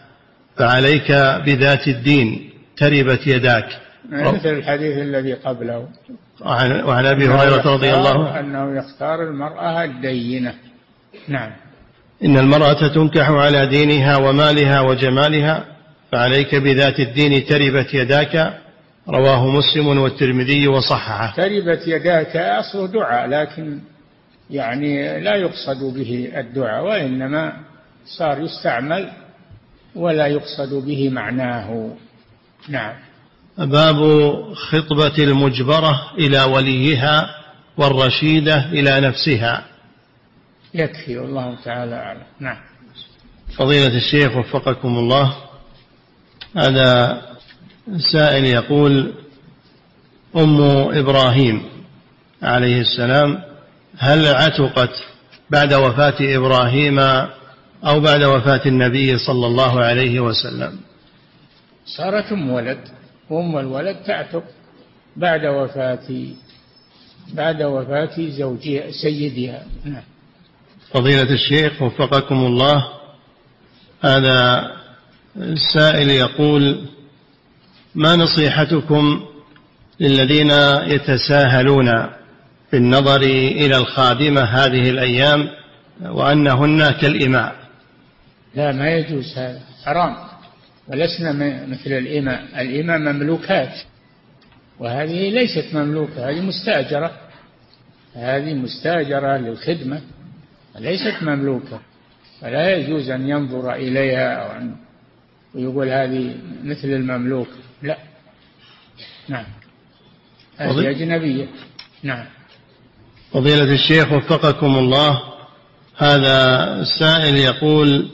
فعليك 0.57 1.13
بذات 1.47 1.89
الدين 1.89 2.51
تربت 2.77 3.27
يداك. 3.27 3.69
مثل 4.11 4.49
الحديث 4.49 4.99
الذي 4.99 5.35
قبله. 5.35 5.89
وعن 6.87 7.07
أبي 7.07 7.29
هريرة 7.29 7.75
رضي 7.75 7.95
الله 7.95 8.29
عنه. 8.29 8.41
أنه 8.41 8.79
يختار 8.79 9.23
المرأة 9.23 9.85
الدينة. 9.85 10.55
نعم. 11.29 11.51
إن 12.25 12.39
المرأة 12.39 12.89
تنكح 12.95 13.31
على 13.31 13.67
دينها 13.67 14.17
ومالها 14.17 14.81
وجمالها 14.81 15.65
فعليك 16.13 16.55
بذات 16.55 17.01
الدين 17.01 17.45
تربت 17.45 17.95
يداك. 17.95 18.59
رواه 19.09 19.47
مسلم 19.47 19.87
والترمذي 19.99 20.69
وصححه. 20.69 21.35
تربت 21.37 21.87
يداك 21.87 22.37
أصل 22.37 22.93
دعاء 22.93 23.29
لكن 23.29 23.79
يعني 24.53 25.21
لا 25.21 25.35
يقصد 25.37 25.95
به 25.95 26.33
الدعاء 26.37 26.85
وإنما 26.85 27.53
صار 28.19 28.41
يستعمل 28.41 29.11
ولا 29.95 30.27
يقصد 30.27 30.75
به 30.87 31.11
معناه. 31.11 31.97
نعم. 32.69 32.95
باب 33.59 33.97
خطبة 34.55 35.19
المجبرة 35.19 36.13
إلى 36.19 36.43
وليها 36.43 37.37
والرشيدة 37.77 38.67
إلى 38.67 39.01
نفسها. 39.01 39.65
يكفي 40.75 41.19
والله 41.19 41.57
تعالى 41.65 41.95
أعلم. 41.95 42.23
نعم. 42.41 42.59
فضيلة 43.59 43.97
الشيخ 43.97 44.37
وفقكم 44.37 44.99
الله. 44.99 45.37
هذا 46.57 47.23
سائل 48.13 48.45
يقول 48.45 49.13
أم 50.37 50.61
إبراهيم 50.91 51.63
عليه 52.43 52.81
السلام 52.81 53.52
هل 53.99 54.27
عتقت 54.27 54.91
بعد 55.51 55.75
وفاة 55.75 56.15
إبراهيم 56.21 56.99
أو 57.85 58.01
بعد 58.01 58.23
وفاة 58.23 58.61
النبي 58.67 59.19
صلى 59.19 59.47
الله 59.47 59.81
عليه 59.81 60.21
وسلم؟ 60.21 60.79
صارت 61.87 62.33
أم 62.33 62.51
ولد. 62.51 62.79
وأم 63.31 63.59
الولد 63.59 63.97
تعتق 64.07 64.45
بعد 65.17 65.45
وفاة 65.45 66.27
بعد 67.35 67.63
وفاة 67.63 68.31
زوجها 68.31 68.91
سيدها. 68.91 69.67
نعم. 69.85 70.03
فضيلة 70.93 71.31
الشيخ 71.35 71.83
وفقكم 71.83 72.35
الله 72.47 72.89
هذا 74.01 74.71
السائل 75.37 76.11
يقول 76.11 76.89
ما 77.95 78.17
نصيحتكم 78.17 79.25
للذين 80.01 80.51
يتساهلون 80.95 81.89
في 82.73 82.79
النظر 82.79 83.21
إلى 83.21 83.77
الخادمة 83.77 84.41
هذه 84.41 84.91
الأيام 84.91 85.49
وأنهن 86.03 86.91
كالإماء. 86.91 87.57
لا 88.55 88.73
ما 88.73 88.91
يجوز 88.91 89.39
هذا. 89.39 89.61
حرام. 89.85 90.17
ولسنا 90.89 91.33
مثل 91.67 91.93
الإماء. 91.93 92.63
الإماء 92.63 92.99
مملوكات. 92.99 93.75
وهذه 94.79 95.31
ليست 95.31 95.75
مملوكة 95.75 96.31
هذه 96.31 96.41
مستأجرة. 96.41 97.13
هذه 98.15 98.55
مستأجرة 98.55 99.37
للخدمة 99.37 100.01
ليست 100.79 101.23
مملوكة. 101.23 101.81
فلا 102.41 102.77
يجوز 102.77 103.11
أن 103.11 103.29
ينظر 103.29 103.75
إليها 103.75 104.35
أو 104.35 104.57
أن 104.57 104.77
ويقول 105.55 105.89
هذه 105.89 106.35
مثل 106.65 106.89
المملوك 106.89 107.49
لا. 107.83 107.99
نعم. 109.29 109.47
هذه 110.57 110.91
أجنبية. 110.91 111.47
نعم. 112.03 112.27
فضيلة 113.33 113.75
الشيخ 113.75 114.13
وفقكم 114.13 114.79
الله 114.79 115.23
هذا 115.97 116.67
السائل 116.81 117.37
يقول 117.37 118.09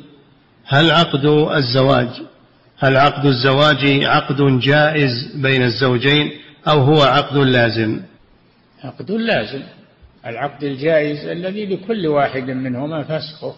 هل 0.66 0.90
عقد 0.90 1.24
الزواج 1.56 2.08
هل 2.78 2.96
عقد 2.96 3.26
الزواج 3.26 4.04
عقد 4.04 4.60
جائز 4.60 5.10
بين 5.34 5.62
الزوجين 5.62 6.30
أو 6.68 6.80
هو 6.80 7.02
عقد 7.02 7.36
لازم؟ 7.36 8.00
عقد 8.84 9.10
لازم. 9.10 9.62
العقد 10.26 10.64
الجائز 10.64 11.26
الذي 11.26 11.66
لكل 11.66 12.06
واحد 12.06 12.50
منهما 12.50 13.02
فسخه. 13.02 13.54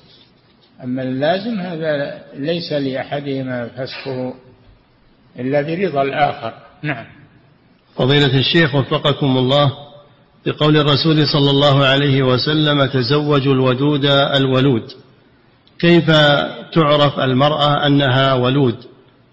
أما 0.85 1.03
اللازم 1.03 1.61
هذا 1.61 2.23
ليس 2.35 2.73
لأحدهما 2.73 3.69
فسخه 3.69 4.35
إلا 5.39 5.63
برضا 5.63 6.03
الآخر. 6.03 6.55
نعم. 6.83 7.07
فضيلة 7.97 8.39
الشيخ 8.39 8.75
وفقكم 8.75 9.39
الله 9.39 9.90
بقول 10.47 10.77
الرسول 10.77 11.29
صلى 11.29 11.51
الله 11.51 11.85
عليه 11.87 12.23
وسلم 12.23 12.85
تزوجوا 12.85 13.55
الودود 13.55 14.05
الولود. 14.07 14.93
كيف 15.79 16.11
تعرف 16.73 17.19
المرأة 17.19 17.87
أنها 17.87 18.35
ولود 18.35 18.77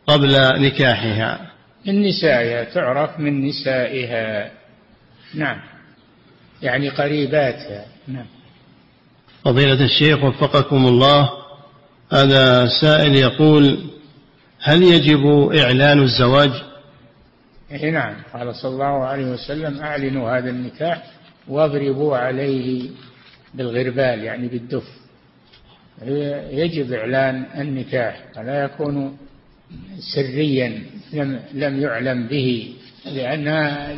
قبل 0.08 0.62
نكاحها؟ 0.62 1.52
من 1.86 2.02
نسائها 2.02 2.64
تعرف 2.64 3.20
من 3.20 3.48
نسائها. 3.48 4.52
نعم. 5.34 5.58
يعني 6.62 6.90
قريباتها. 6.90 7.86
نعم. 8.08 8.26
فضيلة 9.46 9.86
الشيخ 9.86 10.24
وفقكم 10.24 10.88
الله 10.88 11.30
هذا 12.14 12.68
سائل 12.82 13.16
يقول 13.16 13.78
هل 14.62 14.84
يجب 14.84 15.52
إعلان 15.58 16.04
الزواج؟ 16.04 16.52
إيه 17.72 17.92
نعم. 17.92 18.16
قال 18.34 18.56
صلى 18.56 18.72
الله 18.72 19.06
عليه 19.06 19.26
وسلم 19.26 19.80
أعلنوا 19.80 20.38
هذا 20.38 20.50
النكاح 20.50 21.04
واضربوا 21.48 22.18
عليه 22.18 22.90
بالغربال 23.54 24.24
يعني 24.24 24.48
بالدف. 24.48 24.84
يجب 26.52 26.94
إعلان 26.94 27.46
النكاح 27.58 28.24
فلا 28.36 28.64
يكون 28.64 29.18
سريا 30.16 30.84
لم 31.14 31.40
لم 31.54 31.82
يعلم 31.82 32.28
به 32.28 32.76
لأن 33.06 33.44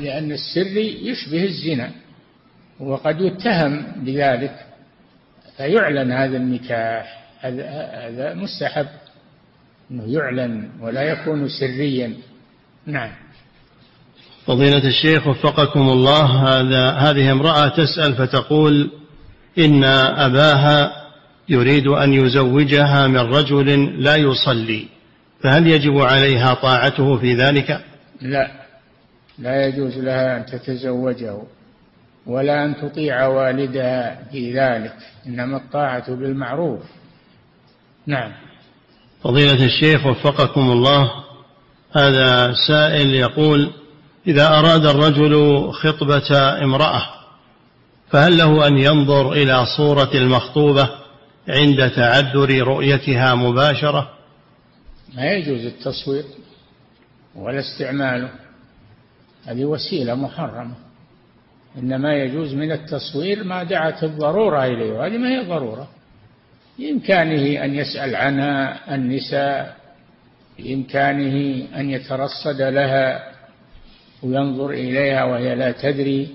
لأن 0.01 0.31
السر 0.31 0.77
يشبه 0.77 1.43
الزنا. 1.43 1.91
وقد 2.79 3.21
يتهم 3.21 3.85
بذلك 3.95 4.65
فيعلن 5.57 6.11
هذا 6.11 6.37
النكاح. 6.37 7.19
هذا 7.41 8.33
مستحب 8.33 8.87
إنه 9.91 10.13
يعلن 10.13 10.69
ولا 10.81 11.01
يكون 11.01 11.47
سريا. 11.47 12.13
نعم. 12.85 13.11
فضيلة 14.49 14.87
الشيخ 14.87 15.27
وفقكم 15.27 15.89
الله 15.89 16.25
هذا 16.25 16.89
هذه 16.91 17.31
امرأة 17.31 17.67
تسأل 17.67 18.15
فتقول 18.15 18.91
إن 19.59 19.83
أباها 19.83 20.91
يريد 21.49 21.87
أن 21.87 22.13
يزوجها 22.13 23.07
من 23.07 23.17
رجل 23.17 23.95
لا 24.03 24.15
يصلي 24.15 24.87
فهل 25.41 25.67
يجب 25.67 25.97
عليها 25.97 26.53
طاعته 26.53 27.17
في 27.17 27.35
ذلك؟ 27.35 27.81
لا 28.21 28.51
لا 29.39 29.67
يجوز 29.67 29.97
لها 29.97 30.37
أن 30.37 30.45
تتزوجه 30.45 31.37
ولا 32.25 32.65
أن 32.65 32.75
تطيع 32.75 33.27
والدها 33.27 34.19
في 34.31 34.53
ذلك 34.53 34.93
إنما 35.27 35.57
الطاعة 35.57 36.15
بالمعروف 36.15 36.81
نعم 38.07 38.31
فضيلة 39.23 39.65
الشيخ 39.65 40.05
وفقكم 40.05 40.71
الله 40.71 41.11
هذا 41.95 42.53
سائل 42.67 43.15
يقول 43.15 43.78
إذا 44.29 44.47
أراد 44.47 44.85
الرجل 44.85 45.63
خطبة 45.71 46.31
امرأة 46.63 47.01
فهل 48.09 48.37
له 48.37 48.67
أن 48.67 48.77
ينظر 48.77 49.31
إلى 49.31 49.65
صورة 49.77 50.09
المخطوبة 50.13 50.89
عند 51.47 51.91
تعذر 51.91 52.67
رؤيتها 52.67 53.35
مباشرة؟ 53.35 54.09
ما 55.15 55.31
يجوز 55.31 55.65
التصوير 55.65 56.23
ولا 57.35 57.59
استعماله 57.59 58.29
هذه 59.45 59.65
وسيلة 59.65 60.15
محرمة. 60.15 60.75
إنما 61.77 62.13
يجوز 62.15 62.53
من 62.53 62.71
التصوير 62.71 63.43
ما 63.43 63.63
دعت 63.63 64.03
الضرورة 64.03 64.65
إليه 64.65 64.93
وهذه 64.93 65.17
ما 65.17 65.29
هي 65.29 65.45
ضرورة. 65.45 65.87
بإمكانه 66.79 67.63
أن 67.65 67.75
يسأل 67.75 68.15
عنها 68.15 68.79
النساء 68.95 69.75
بإمكانه 70.59 71.67
أن 71.75 71.89
يترصد 71.89 72.61
لها 72.61 73.28
وينظر 74.23 74.69
إليها 74.69 75.23
وهي 75.23 75.55
لا 75.55 75.71
تدري. 75.71 76.27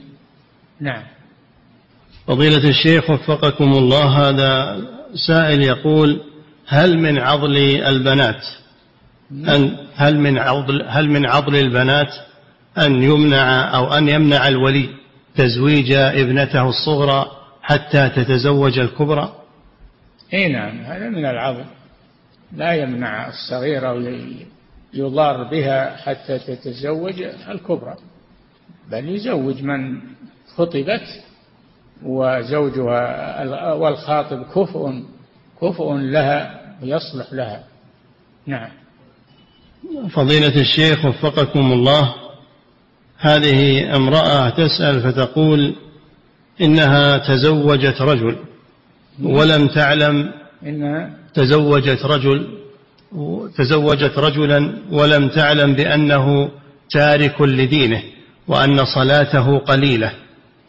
نعم. 0.80 1.03
فضيلة 2.26 2.68
الشيخ 2.68 3.11
وفقكم 3.11 3.72
الله 3.72 4.28
هذا 4.28 4.80
سائل 5.26 5.62
يقول 5.62 6.20
هل 6.66 6.99
من 6.99 7.18
عضل 7.18 7.57
البنات 7.87 8.45
أن 9.30 9.76
هل 9.95 10.18
من 10.18 10.39
عضل 10.39 10.82
هل 10.89 11.11
من 11.11 11.26
عضل 11.26 11.57
البنات 11.57 12.12
أن 12.78 13.03
يمنع 13.03 13.76
أو 13.76 13.95
أن 13.95 14.09
يمنع 14.09 14.49
الولي 14.49 14.89
تزويج 15.37 15.93
ابنته 15.93 16.68
الصغرى 16.68 17.30
حتى 17.62 18.09
تتزوج 18.09 18.78
الكبرى؟ 18.78 19.32
اي 20.35 20.49
نعم 20.49 20.78
هذا 20.80 21.09
من 21.09 21.26
العضل. 21.26 21.64
لا 22.57 22.72
يمنع 22.72 23.28
الصغيرة 23.28 23.93
يضار 24.95 25.43
بها 25.43 25.97
حتى 25.97 26.39
تتزوج 26.39 27.23
الكبرى. 27.49 27.95
بل 28.91 29.09
يزوج 29.09 29.63
من 29.63 30.01
خطبت 30.57 31.07
وزوجها 32.03 33.73
والخاطب 33.75 34.43
كفء 34.43 35.03
كفء 35.63 35.95
لها 35.95 36.61
ويصلح 36.83 37.33
لها. 37.33 37.65
نعم. 38.47 38.71
فضيلة 40.11 40.61
الشيخ 40.61 41.05
وفقكم 41.05 41.73
الله 41.73 42.15
هذه 43.19 43.97
امرأة 43.97 44.49
تسأل 44.49 45.03
فتقول 45.03 45.75
إنها 46.61 47.19
تزوجت 47.19 48.01
رجل 48.01 48.37
ولم 49.23 49.67
تعلم 49.67 50.33
إنها 50.63 51.11
تزوجت 51.35 52.05
رجل 52.05 52.64
تزوجت 53.57 54.19
رجلا 54.19 54.79
ولم 54.91 55.29
تعلم 55.29 55.75
بأنه 55.75 56.51
تارك 56.91 57.41
لدينه 57.41 58.03
وأن 58.49 58.85
صلاته 58.85 59.59
قليلة. 59.59 60.12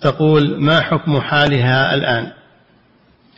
تقول 0.02 0.62
ما 0.62 0.82
حكم 0.82 1.20
حالها 1.20 1.94
الآن؟ 1.94 2.32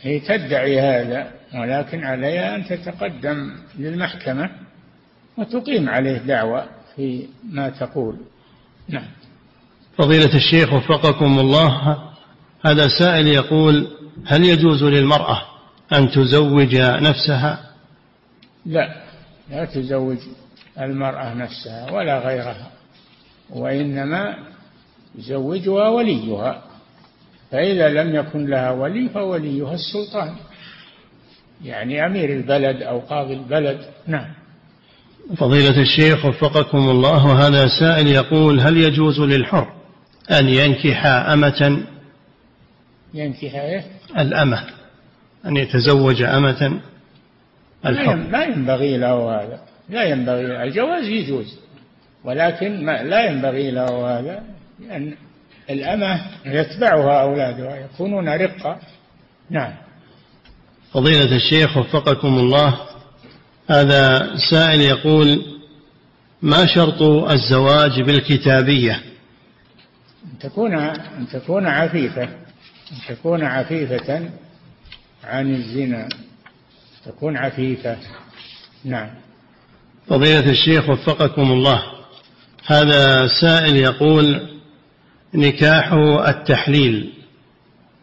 هي 0.00 0.20
تدعي 0.20 0.80
هذا 0.80 1.30
ولكن 1.54 2.04
عليها 2.04 2.56
أن 2.56 2.64
تتقدم 2.64 3.52
للمحكمة 3.78 4.50
وتقيم 5.38 5.88
عليه 5.88 6.18
دعوة 6.18 6.64
في 6.96 7.26
ما 7.52 7.68
تقول. 7.68 8.16
نعم. 8.88 9.08
فضيلة 9.98 10.34
الشيخ 10.34 10.72
وفقكم 10.72 11.38
الله 11.38 11.98
هذا 12.64 12.88
سائل 12.88 13.26
يقول 13.26 13.86
هل 14.26 14.44
يجوز 14.44 14.84
للمرأة 14.84 15.42
أن 15.92 16.10
تزوج 16.10 16.76
نفسها؟ 16.76 17.67
لا 18.66 19.02
لا 19.50 19.64
تزوج 19.64 20.18
المرأة 20.80 21.34
نفسها 21.34 21.90
ولا 21.90 22.18
غيرها 22.18 22.70
وإنما 23.50 24.36
يزوجها 25.18 25.88
وليها 25.88 26.62
فإذا 27.50 27.88
لم 27.88 28.14
يكن 28.14 28.46
لها 28.46 28.70
ولي 28.70 29.08
فوليها 29.08 29.74
السلطان. 29.74 30.36
يعني 31.64 32.06
أمير 32.06 32.32
البلد 32.32 32.82
أو 32.82 32.98
قاضي 32.98 33.34
البلد 33.34 33.80
نعم. 34.06 34.28
فضيلة 35.36 35.80
الشيخ 35.80 36.24
وفقكم 36.24 36.78
الله 36.78 37.26
وهذا 37.26 37.66
سائل 37.80 38.06
يقول 38.06 38.60
هل 38.60 38.76
يجوز 38.76 39.20
للحر 39.20 39.72
أن 40.30 40.48
ينكح 40.48 41.06
أمة؟ 41.06 41.82
ينكح 43.14 43.54
إيه؟ 43.54 43.84
الأمة 44.18 44.64
أن 45.46 45.56
يتزوج 45.56 46.22
أمة؟ 46.22 46.80
الحر 47.86 48.16
لا 48.16 48.44
ينبغي 48.44 48.96
له 48.96 49.30
هذا. 49.30 49.60
لا 49.88 50.04
ينبغي. 50.04 50.46
له 50.46 50.62
الجواز 50.62 51.04
يجوز 51.04 51.58
ولكن 52.24 52.84
ما 52.84 53.02
لا 53.02 53.30
ينبغي 53.30 53.70
له 53.70 54.18
هذا 54.18 54.42
لأن 54.80 55.14
الأمة 55.70 56.20
يتبعها 56.46 57.22
أولادها 57.22 57.76
يكونون 57.76 58.28
رقة. 58.28 58.78
نعم. 59.50 59.72
فضيلة 60.92 61.36
الشيخ 61.36 61.76
وفقكم 61.76 62.38
الله 62.38 62.80
هذا 63.70 64.34
سائل 64.50 64.80
يقول 64.80 65.58
ما 66.42 66.66
شرط 66.66 67.02
الزواج 67.30 68.00
بالكتابية؟ 68.00 69.02
أن 70.24 70.38
تكون 70.40 70.74
أن 70.78 71.28
تكون 71.32 71.66
عفيفة. 71.66 72.22
أن 72.22 73.16
تكون 73.16 73.44
عفيفة 73.44 74.30
عن 75.24 75.54
الزنا. 75.54 76.08
تكون 77.06 77.36
عفيفة. 77.36 77.96
نعم. 78.84 79.10
فضيلة 80.06 80.50
الشيخ 80.50 80.88
وفقكم 80.88 81.52
الله. 81.52 81.82
هذا 82.66 83.26
سائل 83.40 83.76
يقول 83.76 84.58
نكاح 85.34 85.92
التحليل 86.28 87.12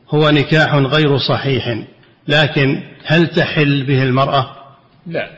هو 0.10 0.30
نكاح 0.30 0.76
غير 0.76 1.18
صحيح 1.18 1.86
لكن 2.28 2.84
هل 3.06 3.28
تحل 3.28 3.86
به 3.86 4.04
المرأة؟ 4.04 4.56
لا. 5.08 5.30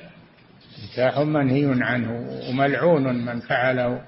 نكاح 0.84 1.18
منهي 1.18 1.84
عنه 1.84 2.40
وملعون 2.50 3.26
من 3.26 3.40
فعله. 3.40 4.02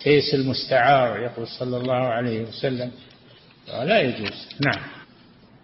كيس 0.00 0.34
المستعار 0.34 1.18
يقول 1.18 1.46
صلى 1.58 1.76
الله 1.76 2.06
عليه 2.06 2.42
وسلم. 2.42 2.90
لا 3.68 4.00
يجوز. 4.00 4.48
نعم. 4.60 4.97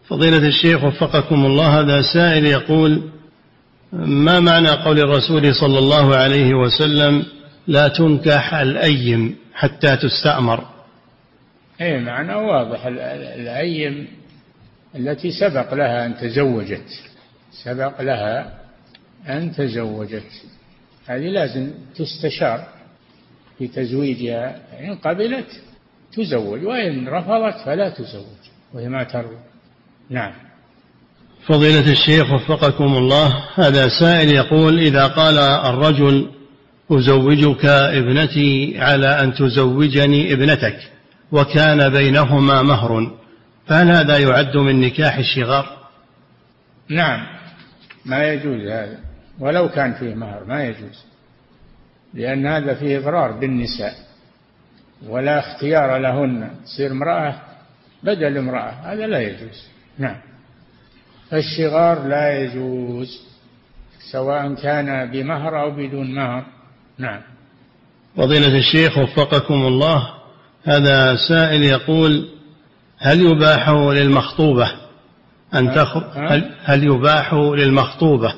فضيلة 0.08 0.48
الشيخ 0.48 0.84
وفقكم 0.84 1.46
الله 1.46 1.80
هذا 1.80 2.02
سائل 2.02 2.46
يقول 2.46 3.10
ما 3.92 4.40
معنى 4.40 4.68
قول 4.68 4.98
الرسول 4.98 5.54
صلى 5.54 5.78
الله 5.78 6.16
عليه 6.16 6.54
وسلم 6.54 7.24
لا 7.66 7.88
تنكح 7.88 8.54
الأيم 8.54 9.36
حتى 9.54 9.96
تستأمر؟ 9.96 10.64
اي 11.80 12.00
معنى 12.00 12.34
واضح. 12.34 12.86
الأيم 12.86 14.08
التي 14.96 15.30
سبق 15.30 15.74
لها 15.74 16.06
أن 16.06 16.16
تزوجت 16.16 16.88
سبق 17.64 18.00
لها 18.00 18.52
أن 19.28 19.52
تزوجت 19.52 20.30
هذه 21.06 21.28
لازم 21.28 21.70
تستشار 21.96 22.68
في 23.58 23.68
تزويجها. 23.68 24.56
إن 24.80 24.94
قبلت 24.94 25.60
تزوج 26.12 26.64
وإن 26.64 27.08
رفضت 27.08 27.64
فلا 27.64 27.88
تزوج 27.88 28.44
وهي 28.74 28.88
ما 28.88 29.04
ترضى 29.04 29.53
نعم. 30.10 30.32
فضيلة 31.46 31.92
الشيخ 31.92 32.32
وفقكم 32.32 32.96
الله 32.96 33.44
هذا 33.54 33.88
سائل 33.88 34.28
يقول 34.28 34.78
إذا 34.78 35.06
قال 35.06 35.38
الرجل 35.38 36.30
أزوجك 36.90 37.64
ابنتي 37.64 38.74
على 38.78 39.20
أن 39.22 39.34
تزوجني 39.34 40.32
ابنتك 40.32 40.76
وكان 41.32 41.88
بينهما 41.88 42.62
مهر 42.62 43.12
فهل 43.66 43.90
هذا 43.90 44.18
يعد 44.18 44.56
من 44.56 44.80
نكاح 44.80 45.16
الشغار؟ 45.16 45.76
نعم. 46.88 47.26
ما 48.04 48.32
يجوز 48.32 48.60
هذا. 48.60 48.98
ولو 49.38 49.68
كان 49.68 49.94
فيه 49.94 50.14
مهر 50.14 50.44
ما 50.44 50.64
يجوز. 50.64 51.04
لأن 52.14 52.46
هذا 52.46 52.74
فيه 52.74 52.98
إضرار 52.98 53.32
بالنساء. 53.32 53.94
ولا 55.08 55.38
اختيار 55.38 55.98
لهن 55.98 56.50
تصير 56.64 56.90
امرأة 56.92 57.40
بدل 58.02 58.38
امرأة. 58.38 58.70
هذا 58.70 59.06
لا 59.06 59.20
يجوز. 59.20 59.73
نعم. 59.98 60.16
الشغار 61.32 62.06
لا 62.06 62.38
يجوز 62.38 63.08
سواء 64.12 64.54
كان 64.54 65.10
بمهر 65.10 65.60
أو 65.60 65.70
بدون 65.70 66.14
مهر. 66.14 66.44
نعم. 66.98 67.20
فضيلة 68.16 68.58
الشيخ 68.58 68.98
وفقكم 68.98 69.66
الله 69.66 70.14
هذا 70.64 71.16
سائل 71.28 71.62
يقول 71.62 72.28
هل 72.98 73.20
يباح 73.20 73.68
للمخطوبة 73.70 74.72
أن 75.54 75.74
تخرج 75.74 76.04
هل, 76.14 76.54
هل 76.64 76.84
يباح 76.84 77.34
للمخطوبة 77.34 78.34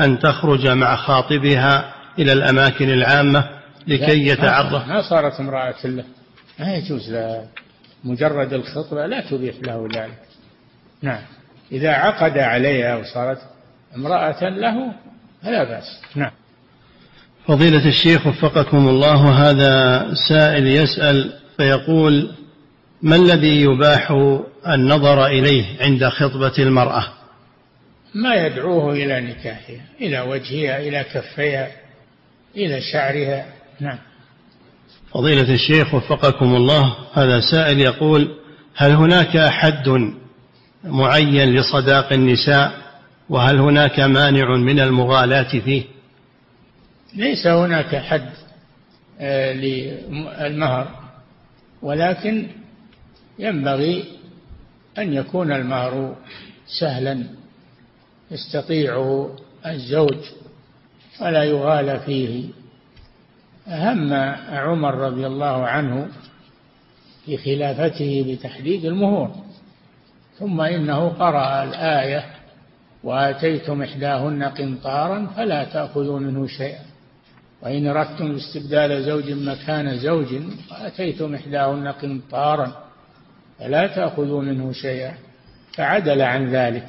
أن 0.00 0.18
تخرج 0.18 0.68
مع 0.68 0.96
خاطبها 0.96 1.94
إلى 2.18 2.32
الأماكن 2.32 2.90
العامة 2.90 3.48
لكي 3.86 4.26
يتعرف؟ 4.26 4.88
ما 4.88 5.02
صارت 5.10 5.40
امرأة 5.40 5.74
له. 5.84 6.04
ما 6.58 6.74
يجوز 6.74 7.10
له 7.10 7.46
مجرد 8.04 8.52
الخطبة 8.52 9.06
لا 9.06 9.30
تبيح 9.30 9.54
له 9.62 9.88
ذلك. 9.94 10.29
نعم. 11.02 11.22
إذا 11.72 11.90
عقد 11.90 12.38
عليها 12.38 12.96
وصارت 12.96 13.38
امرأة 13.96 14.48
له 14.48 14.92
فلا 15.42 15.64
بأس. 15.64 16.02
نعم. 16.14 16.30
فضيلة 17.46 17.88
الشيخ 17.88 18.26
وفقكم 18.26 18.88
الله 18.88 19.50
هذا 19.50 20.06
سائل 20.28 20.66
يسأل 20.66 21.32
فيقول 21.56 22.34
ما 23.02 23.16
الذي 23.16 23.62
يباح 23.62 24.12
النظر 24.66 25.26
إليه 25.26 25.64
عند 25.80 26.08
خطبة 26.08 26.52
المرأة؟ 26.58 27.04
ما 28.14 28.34
يدعوه 28.34 28.92
إلى 28.92 29.20
نكاحها 29.20 29.80
إلى 30.00 30.20
وجهها 30.20 30.78
إلى 30.78 31.04
كفيها 31.14 31.68
إلى 32.56 32.80
شعرها. 32.92 33.46
نعم. 33.80 33.98
فضيلة 35.14 35.54
الشيخ 35.54 35.94
وفقكم 35.94 36.54
الله 36.54 36.96
هذا 37.12 37.40
سائل 37.40 37.80
يقول 37.80 38.36
هل 38.76 38.90
هناك 38.90 39.38
حد 39.38 39.88
معين 40.84 41.54
لصداق 41.54 42.12
النساء 42.12 42.72
وهل 43.28 43.58
هناك 43.58 44.00
مانع 44.00 44.56
من 44.56 44.80
المغالاة 44.80 45.60
فيه؟ 45.60 45.84
ليس 47.14 47.46
هناك 47.46 47.96
حد 47.96 48.30
آه، 49.20 49.52
للمهر 49.52 50.88
ولكن 51.82 52.46
ينبغي 53.38 54.04
أن 54.98 55.12
يكون 55.12 55.52
المهر 55.52 56.16
سهلا 56.80 57.24
يستطيعه 58.30 59.36
الزوج 59.66 60.18
ولا 61.20 61.44
يغالى 61.44 62.00
فيه. 62.06 62.44
أهم 63.68 64.12
عمر 64.48 64.94
رضي 64.94 65.26
الله 65.26 65.66
عنه 65.66 66.08
في 67.26 67.36
خلافته 67.36 68.24
بتحديد 68.28 68.84
المهور. 68.84 69.34
ثم 70.40 70.60
إنه 70.60 71.08
قرأ 71.08 71.64
الآية 71.64 72.24
وآتيتم 73.04 73.82
إحداهن 73.82 74.42
قنطارا 74.42 75.26
فلا 75.36 75.64
تأخذوا 75.64 76.20
منه 76.20 76.46
شيئا. 76.46 76.84
وإن 77.62 77.86
أردتم 77.86 78.36
استبدال 78.36 79.04
زوج 79.04 79.30
مكان 79.30 79.98
زوج 79.98 80.34
وآتيتم 80.70 81.34
إحداهن 81.34 81.88
قنطارا 81.88 82.72
فلا 83.58 83.86
تأخذوا 83.86 84.42
منه 84.42 84.72
شيئا. 84.72 85.14
فعدل 85.76 86.22
عن 86.22 86.48
ذلك. 86.48 86.88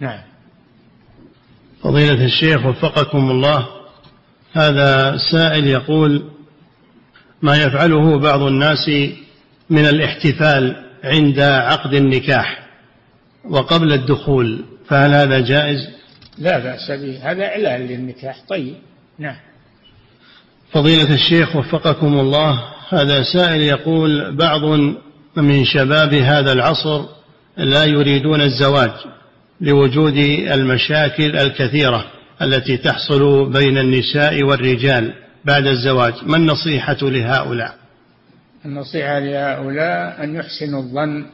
نعم. 0.00 0.20
فضيلة 1.82 2.24
الشيخ 2.24 2.66
وفقكم 2.66 3.30
الله 3.30 3.66
هذا 4.52 5.16
سائل 5.32 5.66
يقول 5.66 6.30
ما 7.42 7.56
يفعله 7.56 8.18
بعض 8.18 8.42
الناس 8.42 8.88
من 9.70 9.86
الاحتفال 9.86 10.85
عند 11.06 11.40
عقد 11.40 11.94
النكاح 11.94 12.66
وقبل 13.50 13.92
الدخول 13.92 14.64
فهل 14.88 15.10
هذا 15.10 15.40
جائز؟ 15.40 15.88
لا 16.38 16.58
بأس 16.58 16.90
به. 16.90 17.30
هذا 17.30 17.44
إعلان 17.44 17.86
للنكاح. 17.86 18.42
طيب. 18.48 18.74
نعم. 19.18 19.36
فضيلة 20.72 21.14
الشيخ 21.14 21.56
وفقكم 21.56 22.20
الله 22.20 22.64
هذا 22.88 23.22
سائل 23.22 23.60
يقول 23.60 24.36
بعض 24.36 24.62
من 25.36 25.64
شباب 25.64 26.14
هذا 26.14 26.52
العصر 26.52 27.04
لا 27.56 27.84
يريدون 27.84 28.40
الزواج 28.40 28.90
لوجود 29.60 30.16
المشاكل 30.52 31.36
الكثيرة 31.36 32.04
التي 32.42 32.76
تحصل 32.76 33.52
بين 33.52 33.78
النساء 33.78 34.42
والرجال 34.42 35.12
بعد 35.44 35.66
الزواج. 35.66 36.14
ما 36.22 36.36
النصيحة 36.36 36.98
لهؤلاء؟ 37.02 37.74
النصيحة 38.66 39.18
لهؤلاء 39.18 40.24
أن 40.24 40.34
يحسنوا 40.34 40.80
الظن 40.80 41.26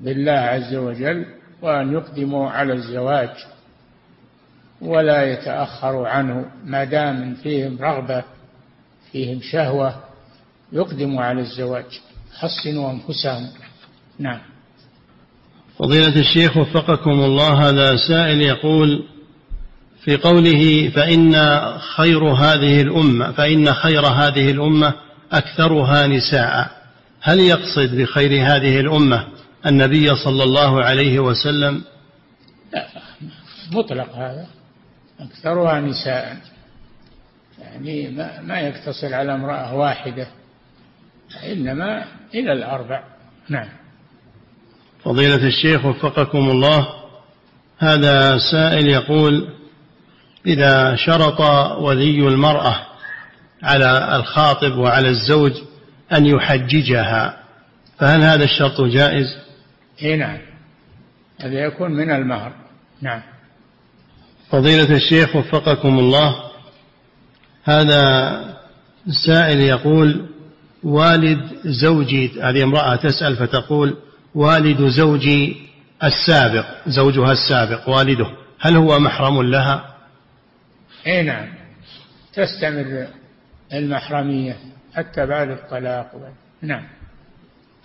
بالله 0.00 0.32
عز 0.32 0.74
وجل 0.74 1.26
وأن 1.62 1.92
يقدموا 1.92 2.50
على 2.50 2.72
الزواج 2.72 3.30
ولا 4.80 5.32
يتأخروا 5.32 6.08
عنه 6.08 6.44
ما 6.64 6.84
دام 6.84 7.34
فيهم 7.34 7.78
رغبة 7.80 8.24
فيهم 9.12 9.40
شهوة 9.42 9.94
يقدموا 10.72 11.22
على 11.22 11.40
الزواج. 11.40 12.00
حصنوا 12.38 12.90
أنفسهم. 12.90 13.48
نعم. 14.18 14.40
فضيلة 15.78 16.20
الشيخ 16.20 16.56
وفقكم 16.56 17.10
الله 17.10 17.68
هذا 17.68 17.96
سائل 17.96 18.42
يقول 18.42 19.04
في 20.04 20.16
قوله 20.16 20.90
فإن 20.90 21.34
خير 21.78 22.24
هذه 22.24 22.82
الأمة 22.82 23.32
فإن 23.32 23.72
خير 23.72 24.06
هذه 24.06 24.50
الأمة 24.50 24.94
أكثرها 25.32 26.06
نساء. 26.06 26.70
هل 27.22 27.40
يقصد 27.40 27.94
بخير 27.96 28.30
هذه 28.30 28.80
الأمة 28.80 29.26
النبي 29.66 30.16
صلى 30.16 30.42
الله 30.42 30.84
عليه 30.84 31.18
وسلم؟ 31.18 31.82
لا 32.72 32.86
مطلق 33.72 34.16
هذا. 34.16 34.46
أكثرها 35.20 35.80
نساء. 35.80 36.36
يعني 37.58 38.10
ما, 38.10 38.40
ما 38.40 38.60
يقتصر 38.60 39.14
على 39.14 39.34
امرأة 39.34 39.74
واحدة 39.74 40.26
إنما 41.44 42.04
إلى 42.34 42.52
الأربع. 42.52 43.04
نعم. 43.48 43.68
فضيلة 45.04 45.46
الشيخ 45.46 45.84
وفقكم 45.84 46.50
الله 46.50 46.88
هذا 47.78 48.38
سائل 48.38 48.88
يقول 48.88 49.48
إذا 50.46 50.96
شرط 50.96 51.40
ولي 51.80 52.28
المرأة 52.28 52.89
على 53.62 54.16
الخاطب 54.16 54.76
وعلى 54.76 55.08
الزوج 55.08 55.52
أن 56.12 56.26
يحججها. 56.26 57.36
فهل 57.98 58.22
هذا 58.22 58.44
الشرط 58.44 58.80
جائز؟ 58.80 59.26
اي 60.02 60.16
نعم. 60.16 60.38
هذا 61.40 61.54
يكون 61.54 61.90
من 61.90 62.10
المهر. 62.10 62.52
نعم. 63.02 63.22
فضيلة 64.50 64.96
الشيخ 64.96 65.36
وفقكم 65.36 65.98
الله 65.98 66.50
هذا 67.64 68.44
سائل 69.26 69.60
يقول 69.60 70.26
والد 70.82 71.40
زوجي 71.64 72.42
هذه 72.42 72.62
امرأة 72.62 72.96
تسأل 72.96 73.36
فتقول 73.36 73.96
والد 74.34 74.88
زوجي 74.88 75.56
السابق 76.04 76.66
زوجها 76.86 77.32
السابق 77.32 77.88
والده 77.88 78.26
هل 78.60 78.76
هو 78.76 78.98
محرم 78.98 79.42
لها؟ 79.42 79.94
اي 81.06 81.22
نعم. 81.22 81.48
تستمر 82.34 83.06
المحرمية 83.74 84.56
حتى 84.94 85.26
بعد 85.26 85.50
الطلاق. 85.50 86.10
نعم. 86.62 86.82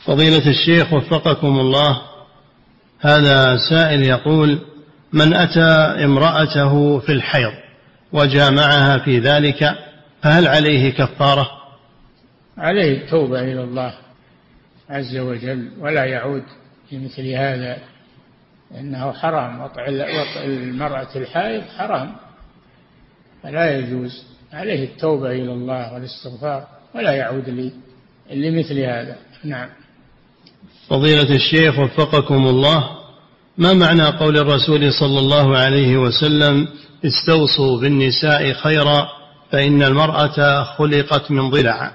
فضيلة 0.06 0.50
الشيخ 0.50 0.94
وفقكم 0.94 1.60
الله 1.60 2.02
هذا 3.00 3.58
سائل 3.70 4.04
يقول 4.04 4.60
من 5.14 5.34
أتى 5.34 6.04
امرأته 6.06 7.00
في 7.00 7.12
الحيض 7.12 7.54
وجامعها 8.14 8.98
في 8.98 9.20
ذلك 9.20 9.76
فهل 10.22 10.48
عليه 10.48 10.94
كفارة؟ 10.94 11.48
عليه 12.58 13.04
التوبة 13.04 13.42
إلى 13.42 13.64
الله 13.64 13.94
عز 14.90 15.18
وجل 15.18 15.72
ولا 15.80 16.06
يعود 16.06 16.44
في 16.90 17.00
مثل 17.00 17.28
هذا 17.28 17.78
إنه 18.80 19.12
حرام. 19.12 19.62
وطع 19.62 19.86
المرأة 20.46 21.16
الحائض 21.16 21.64
حرام 21.78 22.16
فلا 23.44 23.78
يجوز. 23.78 24.35
عليه 24.56 24.84
التوبة 24.84 25.32
إلى 25.32 25.54
الله 25.54 25.94
والاستغفار 25.94 26.68
ولا 26.96 27.12
يعود 27.12 27.72
لمثل 28.32 28.80
هذا. 28.80 29.16
نعم. 29.44 29.70
فضيلة 30.88 31.36
الشيخ 31.36 31.80
وفقكم 31.80 32.48
الله 32.48 32.90
ما 33.58 33.74
معنى 33.74 34.06
قول 34.06 34.38
الرسول 34.38 34.94
صلى 34.94 35.20
الله 35.20 35.58
عليه 35.58 35.98
وسلم 35.98 36.68
استوصوا 37.06 37.82
بالنساء 37.82 38.54
خيرا 38.54 39.08
فإن 39.52 39.84
المرأة 39.84 40.64
خلقت 40.64 41.32
من 41.32 41.50
ضلع؟ 41.50 41.92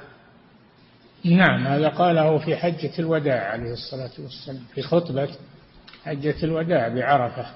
نعم 1.24 1.66
هذا 1.66 1.88
قاله 1.88 2.38
في 2.38 2.56
حجة 2.56 2.92
الوداع 2.98 3.52
عليه 3.52 3.72
الصلاة 3.72 4.10
والسلام 4.18 4.62
في 4.74 4.82
خطبة 4.82 5.28
حجة 6.04 6.36
الوداع 6.42 6.88
بعرفة 6.88 7.46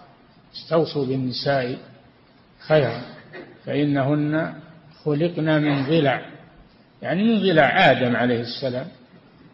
استوصوا 0.55 1.07
بالنساء 1.07 1.79
خيرا 2.69 3.03
فإنهن 3.67 4.55
خلقنا 5.05 5.59
من 5.59 5.87
ضلع. 5.87 6.27
يعني 7.03 7.23
من 7.25 7.41
ضلع 7.41 7.91
آدم 7.91 8.17
عليه 8.17 8.41
السلام. 8.41 8.87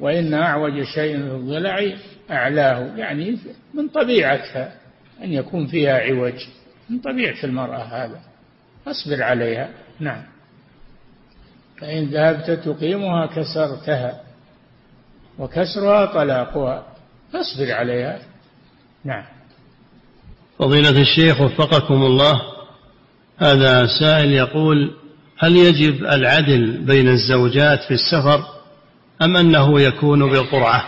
وإن 0.00 0.34
أعوج 0.34 0.82
شيء 0.82 1.16
في 1.16 1.34
الضلع 1.34 1.92
أعلاه. 2.30 2.96
يعني 2.96 3.38
من 3.74 3.88
طبيعتها 3.88 4.72
أن 5.24 5.32
يكون 5.32 5.66
فيها 5.66 5.98
عوج. 5.98 6.34
من 6.90 6.98
طبيعة 6.98 7.44
المرأة 7.44 7.82
هذا. 7.82 8.20
أصبر 8.86 9.22
عليها. 9.22 9.68
نعم. 10.00 10.22
فإن 11.80 12.04
ذهبت 12.04 12.50
تقيمها 12.50 13.26
كسرتها. 13.26 14.20
وكسرها 15.38 16.06
طلاقها. 16.06 16.86
فاصبر 17.32 17.72
عليها. 17.72 18.18
نعم. 19.04 19.24
فضيلة 20.58 21.00
الشيخ 21.02 21.40
وفقكم 21.40 21.94
الله. 21.94 22.40
هذا 23.38 23.86
سائل 24.00 24.32
يقول 24.32 24.99
هل 25.42 25.56
يجب 25.56 26.04
العدل 26.04 26.84
بين 26.86 27.08
الزوجات 27.08 27.80
في 27.80 27.94
السفر 27.94 28.44
أم 29.22 29.36
أنه 29.36 29.80
يكون 29.80 30.30
بالقرعة؟ 30.30 30.84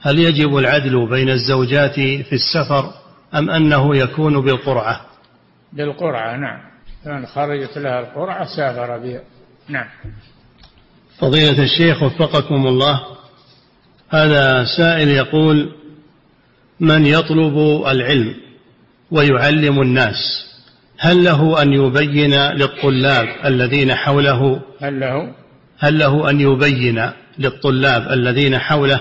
هل 0.00 0.18
يجب 0.18 0.56
العدل 0.56 1.08
بين 1.08 1.30
الزوجات 1.30 1.94
في 1.94 2.32
السفر 2.32 2.92
أم 3.34 3.50
أنه 3.50 3.96
يكون 3.96 4.40
بالقرعة؟ 4.40 5.00
بالقرعة 5.72 6.36
نعم. 6.36 6.60
من 7.06 7.26
خرجت 7.26 7.78
لها 7.78 8.00
القرعة 8.00 8.56
سافر 8.56 8.98
بها. 8.98 9.20
نعم. 9.68 9.86
فضيلة 11.18 11.62
الشيخ 11.62 12.02
وفقكم 12.02 12.66
الله 12.66 13.00
هذا 14.10 14.64
سائل 14.76 15.08
يقول 15.08 15.72
من 16.80 17.06
يطلب 17.06 17.86
العلم 17.86 18.34
ويعلم 19.10 19.82
الناس؟ 19.82 20.47
هل 20.98 21.24
له 21.24 21.62
أن 21.62 21.72
يبين 21.72 22.34
للطلاب 22.34 23.28
الذين 23.44 23.94
حوله؟ 23.94 24.60
هل 24.80 25.00
له؟ 25.00 25.34
هل 25.78 25.98
له 25.98 26.30
أن 26.30 26.40
يبين 26.40 27.10
للطلاب 27.38 28.12
الذين 28.12 28.58
حوله 28.58 29.00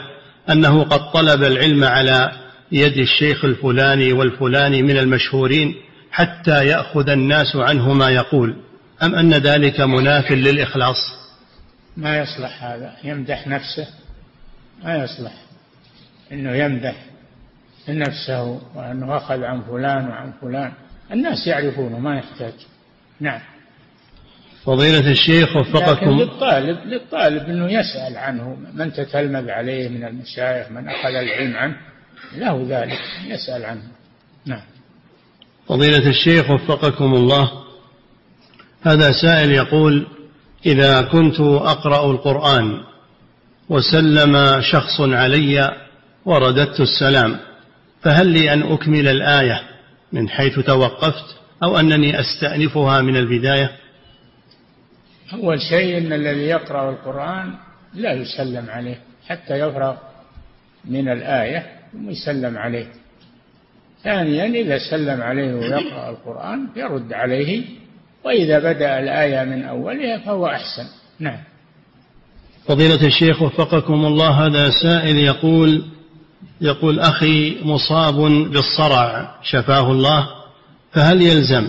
أنه 0.49 0.83
قد 0.83 1.11
طلب 1.11 1.43
العلم 1.43 1.83
على 1.83 2.31
يد 2.71 2.97
الشيخ 2.97 3.45
الفلاني 3.45 4.13
والفلاني 4.13 4.81
من 4.81 4.97
المشهورين 4.97 5.75
حتى 6.11 6.65
يأخذ 6.65 7.09
الناس 7.09 7.55
عنه 7.55 7.93
ما 7.93 8.09
يقول؟ 8.09 8.55
أم 9.03 9.15
أن 9.15 9.33
ذلك 9.33 9.79
مناف 9.79 10.31
للإخلاص؟ 10.31 10.97
ما 11.97 12.17
يصلح 12.17 12.63
هذا. 12.63 12.93
يمدح 13.03 13.47
نفسه. 13.47 13.87
ما 14.83 14.95
يصلح. 15.03 15.33
أنه 16.31 16.51
يمدح 16.51 16.95
نفسه 17.89 18.61
وأنه 18.75 19.17
أخذ 19.17 19.43
عن 19.43 19.61
فلان 19.61 20.07
وعن 20.07 20.33
فلان. 20.41 20.71
الناس 21.11 21.47
يعرفونه 21.47 21.99
ما 21.99 22.17
يحتاج. 22.17 22.53
نعم. 23.19 23.41
فضيلة 24.63 25.11
الشيخ 25.11 25.55
وفقكم. 25.55 25.91
لكن 25.91 26.17
للطالب 26.17 26.77
للطالب 26.85 27.49
أنه 27.49 27.71
يسأل 27.71 28.17
عنه 28.17 28.57
من 28.73 28.93
تتلمذ 28.93 29.49
عليه 29.49 29.89
من 29.89 30.03
المشايخ 30.03 30.71
من 30.71 30.89
أخذ 30.89 31.09
العلم 31.09 31.55
عنه 31.55 31.75
له 32.37 32.65
ذلك 32.69 32.99
يسأل 33.27 33.65
عنه. 33.65 33.83
نعم. 34.45 34.63
فضيلة 35.67 36.09
الشيخ 36.09 36.51
وفقكم 36.51 37.13
الله. 37.13 37.51
هذا 38.83 39.11
سائل 39.11 39.51
يقول 39.51 40.07
إذا 40.65 41.01
كنت 41.01 41.39
أقرأ 41.39 42.11
القرآن 42.11 42.83
وسلم 43.69 44.61
شخص 44.61 45.01
علي 45.01 45.77
ورددت 46.25 46.79
السلام 46.79 47.39
فهل 48.01 48.27
لي 48.27 48.53
أن 48.53 48.61
أكمل 48.73 49.07
الآية؟ 49.07 49.76
من 50.11 50.29
حيث 50.29 50.59
توقفت 50.59 51.35
أو 51.63 51.79
أنني 51.79 52.19
أستأنفها 52.19 53.01
من 53.01 53.17
البداية؟ 53.17 53.71
أول 55.33 55.61
شيء 55.61 55.97
أن 55.97 56.13
الذي 56.13 56.41
يقرأ 56.41 56.89
القرآن 56.89 57.53
لا 57.93 58.13
يسلم 58.13 58.69
عليه 58.69 58.99
حتى 59.27 59.53
يفرغ 59.59 59.95
من 60.85 61.09
الآية 61.09 61.65
ثم 61.93 62.09
يسلم 62.09 62.57
عليه. 62.57 62.87
ثانيا 64.03 64.45
إذا 64.45 64.77
سلم 64.91 65.21
عليه 65.21 65.53
ويقرأ 65.53 66.09
القرآن 66.09 66.67
يرد 66.75 67.13
عليه 67.13 67.63
وإذا 68.23 68.59
بدأ 68.59 68.99
الآية 68.99 69.43
من 69.43 69.63
أولها 69.63 70.17
فهو 70.17 70.47
أحسن. 70.47 70.85
نعم. 71.19 71.39
فضيلة 72.67 73.07
الشيخ 73.07 73.41
وفقكم 73.41 74.05
الله 74.05 74.29
هذا 74.29 74.69
سائل 74.69 75.17
يقول 75.17 75.85
يقول 76.61 76.99
أخي 76.99 77.63
مصاب 77.63 78.15
بالصرع 78.51 79.35
شفاه 79.43 79.91
الله 79.91 80.27
فهل 80.91 81.21
يلزم 81.21 81.67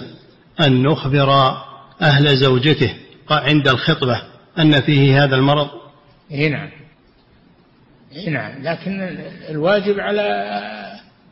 أن 0.61 0.83
نخبر 0.83 1.57
أهل 2.03 2.37
زوجته 2.37 2.95
عند 3.31 3.69
الخطبة 3.69 4.23
أن 4.59 4.81
فيه 4.81 5.25
هذا 5.25 5.37
المرض؟ 5.37 5.69
إيه 6.31 6.49
نعم. 6.49 6.71
إيه 8.13 8.31
نعم. 8.31 8.63
لكن 8.63 9.19
الواجب 9.51 10.01
على 10.01 10.23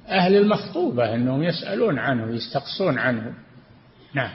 أهل 0.09 0.37
المخطوبة 0.37 1.15
أنهم 1.15 1.43
يسألون 1.43 1.99
عنه 1.99 2.35
يستقصون 2.35 2.99
عنه. 2.99 3.35
نعم. 4.15 4.31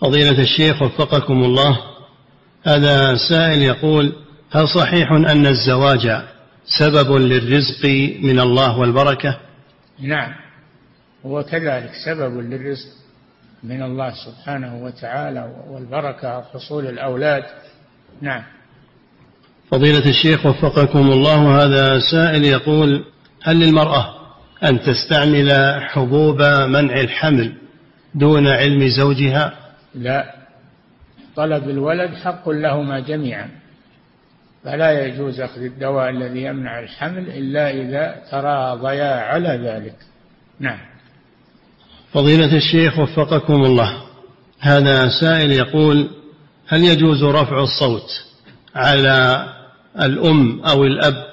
فضيلة 0.00 0.40
الشيخ 0.42 0.82
وفقكم 0.82 1.44
الله 1.44 1.80
هذا 2.64 3.14
سائل 3.28 3.62
يقول 3.62 4.12
هل 4.50 4.68
صحيح 4.68 5.12
أن 5.12 5.46
الزواج 5.46 6.22
سبب 6.66 7.12
للرزق 7.12 7.84
من 8.22 8.40
الله 8.40 8.78
والبركة؟ 8.78 9.40
نعم. 10.00 10.32
هو 11.26 11.42
كذلك 11.42 11.90
سبب 12.06 12.40
للرزق 12.40 12.88
من 13.62 13.82
الله 13.82 14.12
سبحانه 14.26 14.84
وتعالى 14.84 15.54
والبركة 15.68 16.38
وحصول 16.38 16.86
الأولاد. 16.86 17.42
نعم. 18.20 18.42
فضيلة 19.70 20.08
الشيخ 20.10 20.46
وفقكم 20.46 21.12
الله 21.12 21.64
هذا 21.64 21.98
سائل 21.98 22.44
يقول 22.44 23.04
هل 23.42 23.60
للمرأة 23.60 24.14
أن 24.64 24.80
تستعمل 24.80 25.80
حبوب 25.80 26.42
منع 26.42 27.00
الحمل 27.00 27.52
دون 28.14 28.46
علم 28.46 28.88
زوجها؟ 28.88 29.54
لا. 29.94 30.34
طلب 31.36 31.68
الولد 31.70 32.14
حق 32.14 32.48
لهما 32.48 33.00
جميعا. 33.00 33.48
فلا 34.64 35.06
يجوز 35.06 35.40
أخذ 35.40 35.62
الدواء 35.62 36.10
الذي 36.10 36.42
يمنع 36.42 36.80
الحمل 36.80 37.28
إلا 37.28 37.70
إذا 37.70 38.22
تراضيا 38.30 39.14
على 39.14 39.48
ذلك. 39.48 39.94
نعم. 40.60 40.78
فضيلة 42.12 42.56
الشيخ 42.56 42.98
وفقكم 42.98 43.64
الله. 43.64 44.02
هذا 44.60 45.08
سائل 45.20 45.50
يقول 45.50 46.08
هل 46.66 46.84
يجوز 46.84 47.24
رفع 47.24 47.62
الصوت 47.62 48.24
على 48.74 49.46
الأم 50.00 50.60
أو 50.60 50.84
الأب 50.84 51.24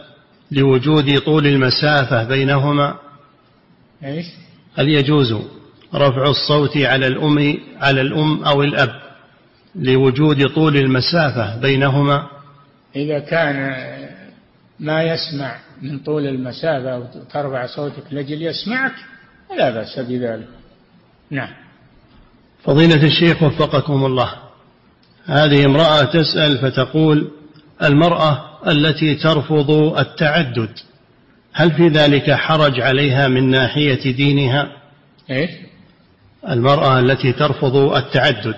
لوجود 0.51 1.19
طول 1.19 1.47
المسافة 1.47 2.23
بينهما؟ 2.23 2.95
إيش؟ 4.03 4.25
هل 4.75 4.89
يجوز 4.89 5.33
رفع 5.95 6.23
الصوت 6.23 6.77
على 6.77 7.07
الأم 7.07 7.57
على 7.77 8.01
الأم 8.01 8.43
أو 8.43 8.63
الأب 8.63 9.01
لوجود 9.75 10.47
طول 10.47 10.77
المسافة 10.77 11.57
بينهما؟ 11.59 12.40
إذا 12.95 13.19
كان 13.19 13.75
ما 14.79 15.03
يسمع 15.03 15.55
من 15.81 15.99
طول 15.99 16.27
المسافة 16.27 16.97
وترفع 16.97 17.65
صوتك 17.65 18.03
لجل 18.11 18.41
يسمعك 18.41 18.93
فلا 19.49 19.69
بأس 19.69 19.99
بذلك. 19.99 20.47
نعم. 21.29 21.49
فضيلة 22.63 23.03
الشيخ 23.03 23.43
وفقكم 23.43 24.05
الله. 24.05 24.33
هذه 25.25 25.65
امرأة 25.65 26.03
تسأل 26.03 26.57
فتقول 26.57 27.31
المرأة 27.83 28.43
التي 28.67 29.15
ترفض 29.15 29.71
التعدد 29.97 30.69
هل 31.53 31.71
في 31.71 31.87
ذلك 31.87 32.31
حرج 32.31 32.81
عليها 32.81 33.27
من 33.27 33.49
ناحية 33.49 34.11
دينها؟ 34.11 34.71
إيش؟ 35.29 35.49
المرأة 36.49 36.99
التي 36.99 37.33
ترفض 37.33 37.75
التعدد 37.75 38.55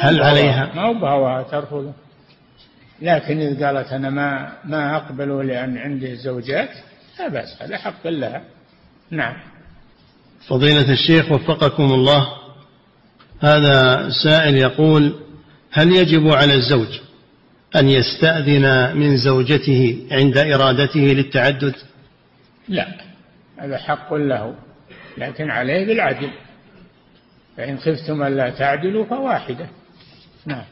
هل 0.00 0.22
عليها؟ 0.22 0.72
ما 0.74 1.08
هو 1.10 1.44
ترفضه 1.50 1.92
لكن 3.02 3.40
إذا 3.40 3.66
قالت 3.66 3.92
أنا 3.92 4.10
ما 4.10 4.52
ما 4.64 4.96
أقبله 4.96 5.42
لأن 5.42 5.78
عندي 5.78 6.16
زوجات 6.16 6.70
لا 7.18 7.28
بأس 7.28 7.62
هذا 7.62 7.78
حق 7.78 8.06
لها 8.06 8.42
نعم. 9.10 9.36
فضيلة 10.48 10.92
الشيخ 10.92 11.32
وفقكم 11.32 11.84
الله 11.84 12.28
هذا 13.40 14.08
سائل 14.24 14.56
يقول 14.56 15.14
هل 15.70 15.92
يجب 15.92 16.28
على 16.28 16.54
الزوج 16.54 17.00
أن 17.76 17.88
يستأذن 17.88 18.96
من 18.96 19.16
زوجته 19.16 20.06
عند 20.10 20.38
إرادته 20.38 21.00
للتعدد؟ 21.00 21.74
لا 22.68 22.86
هذا 23.56 23.78
حق 23.78 24.14
له 24.14 24.54
لكن 25.18 25.50
عليه 25.50 25.86
بالعدل. 25.86 26.30
فإن 27.56 27.78
خفتم 27.78 28.22
ألا 28.22 28.50
تعدلوا 28.50 29.04
فواحدة. 29.04 29.68
نعم. 30.46 30.64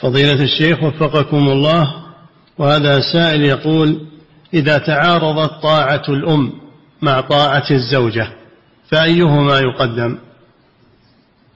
فضيلة 0.00 0.42
الشيخ 0.42 0.82
وفقكم 0.82 1.48
الله 1.48 2.04
وهذا 2.58 3.00
سائل 3.12 3.42
يقول 3.42 4.06
إذا 4.54 4.78
تعارضت 4.78 5.62
طاعة 5.62 6.02
الأم 6.08 6.52
مع 7.02 7.20
طاعة 7.20 7.70
الزوجة 7.70 8.32
فأيهما 8.88 9.58
يقدم؟ 9.58 10.18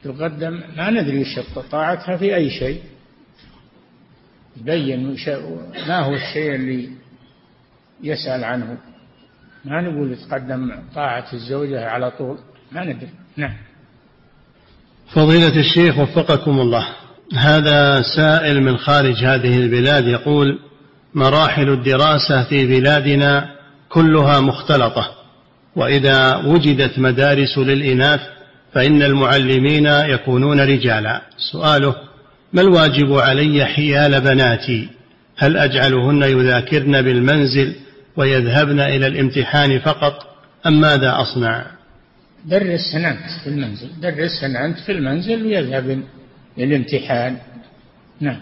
يقدم 0.05 0.61
ما 0.77 0.91
ندري 0.91 1.25
طاعتها 1.71 2.17
في 2.17 2.35
أي 2.35 2.51
شيء. 2.51 2.83
يبين 4.57 5.17
ما 5.89 6.01
هو 6.01 6.15
الشيء 6.15 6.55
اللي 6.55 6.91
يسأل 8.03 8.45
عنه؟ 8.45 8.79
ما 9.65 9.81
نقول 9.81 10.13
يتقدم 10.13 10.73
طاعة 10.95 11.33
الزوجة 11.33 11.89
على 11.89 12.11
طول؟ 12.11 12.39
ما 12.73 12.85
ندري. 12.85 13.11
نعم. 13.37 13.57
فضيلة 15.15 15.61
الشيخ 15.61 15.99
وفقكم 15.99 16.61
الله 16.61 16.89
هذا 17.37 18.03
سائل 18.17 18.63
من 18.63 18.77
خارج 18.77 19.25
هذه 19.25 19.59
البلاد 19.59 20.07
يقول 20.07 20.59
مراحل 21.15 21.69
الدراسة 21.69 22.43
في 22.49 22.67
بلادنا 22.67 23.51
كلها 23.89 24.41
مختلطة 24.41 25.19
وإذا 25.77 26.37
وجدت 26.37 26.99
مدارس 26.99 27.59
للإناث 27.59 28.21
فإن 28.73 29.03
المعلمين 29.03 29.87
يكونون 29.87 30.61
رجالا. 30.61 31.23
سؤاله 31.53 31.95
ما 32.53 32.61
الواجب 32.63 33.13
علي 33.13 33.65
حيال 33.65 34.21
بناتي؟ 34.21 34.89
هل 35.37 35.57
أجعلهن 35.57 36.23
يذاكرن 36.23 37.03
بالمنزل 37.03 37.75
ويذهبن 38.17 38.81
إلى 38.81 39.07
الامتحان 39.07 39.79
فقط 39.79 40.27
أم 40.67 40.81
ماذا 40.81 41.21
أصنع؟ 41.21 41.67
درسهن 42.45 43.05
أنت 43.05 43.31
في 43.45 43.51
المنزل 43.51 43.89
درسهن 44.03 44.57
أنت 44.57 44.79
في 44.79 44.93
المنزل 44.93 45.47
ويذهبن. 45.47 46.03
للامتحان 46.57 47.37
نعم. 48.21 48.41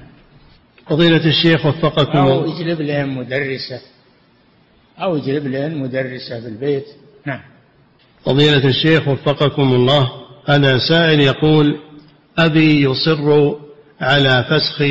فضيلة 0.87 1.27
الشيخ 1.27 1.67
وفقكم 1.67 2.19
أو 2.19 2.53
اجلب 2.53 2.81
لهم 2.81 3.19
مدرسة. 3.19 3.81
أو 4.99 5.17
اجلب 5.17 5.47
لهم 5.47 5.83
مدرسة 5.83 6.41
في 6.41 6.47
البيت. 6.47 6.87
نعم. 7.27 7.41
فضيلة 8.25 8.69
الشيخ 8.69 9.09
وفقكم 9.09 9.75
الله. 9.75 10.11
هذا 10.49 10.79
سائل 10.79 11.21
يقول 11.21 11.81
أبي 12.39 12.83
يصر 12.83 13.55
على 14.01 14.45
فسخ 14.51 14.85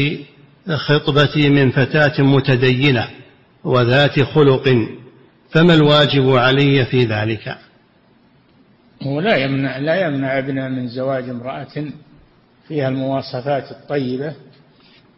خطبتي 0.78 1.49
من 1.49 1.72
فتاة 1.72 2.22
متدينة 2.22 3.07
وذات 3.63 4.20
خلق 4.20 4.88
فما 5.51 5.74
الواجب 5.74 6.30
علي 6.30 6.86
في 6.86 7.03
ذلك؟ 7.05 7.57
هو 9.03 9.20
لا 9.20 9.38
يمنع 9.38 9.78
لا 9.78 10.07
يمنع 10.07 10.38
ابنه 10.38 10.68
من 10.68 10.88
زواج 10.88 11.30
امرأة. 11.30 11.86
فيها 12.68 12.89
المواصفات 12.89 13.72
الطيبة 13.72 14.34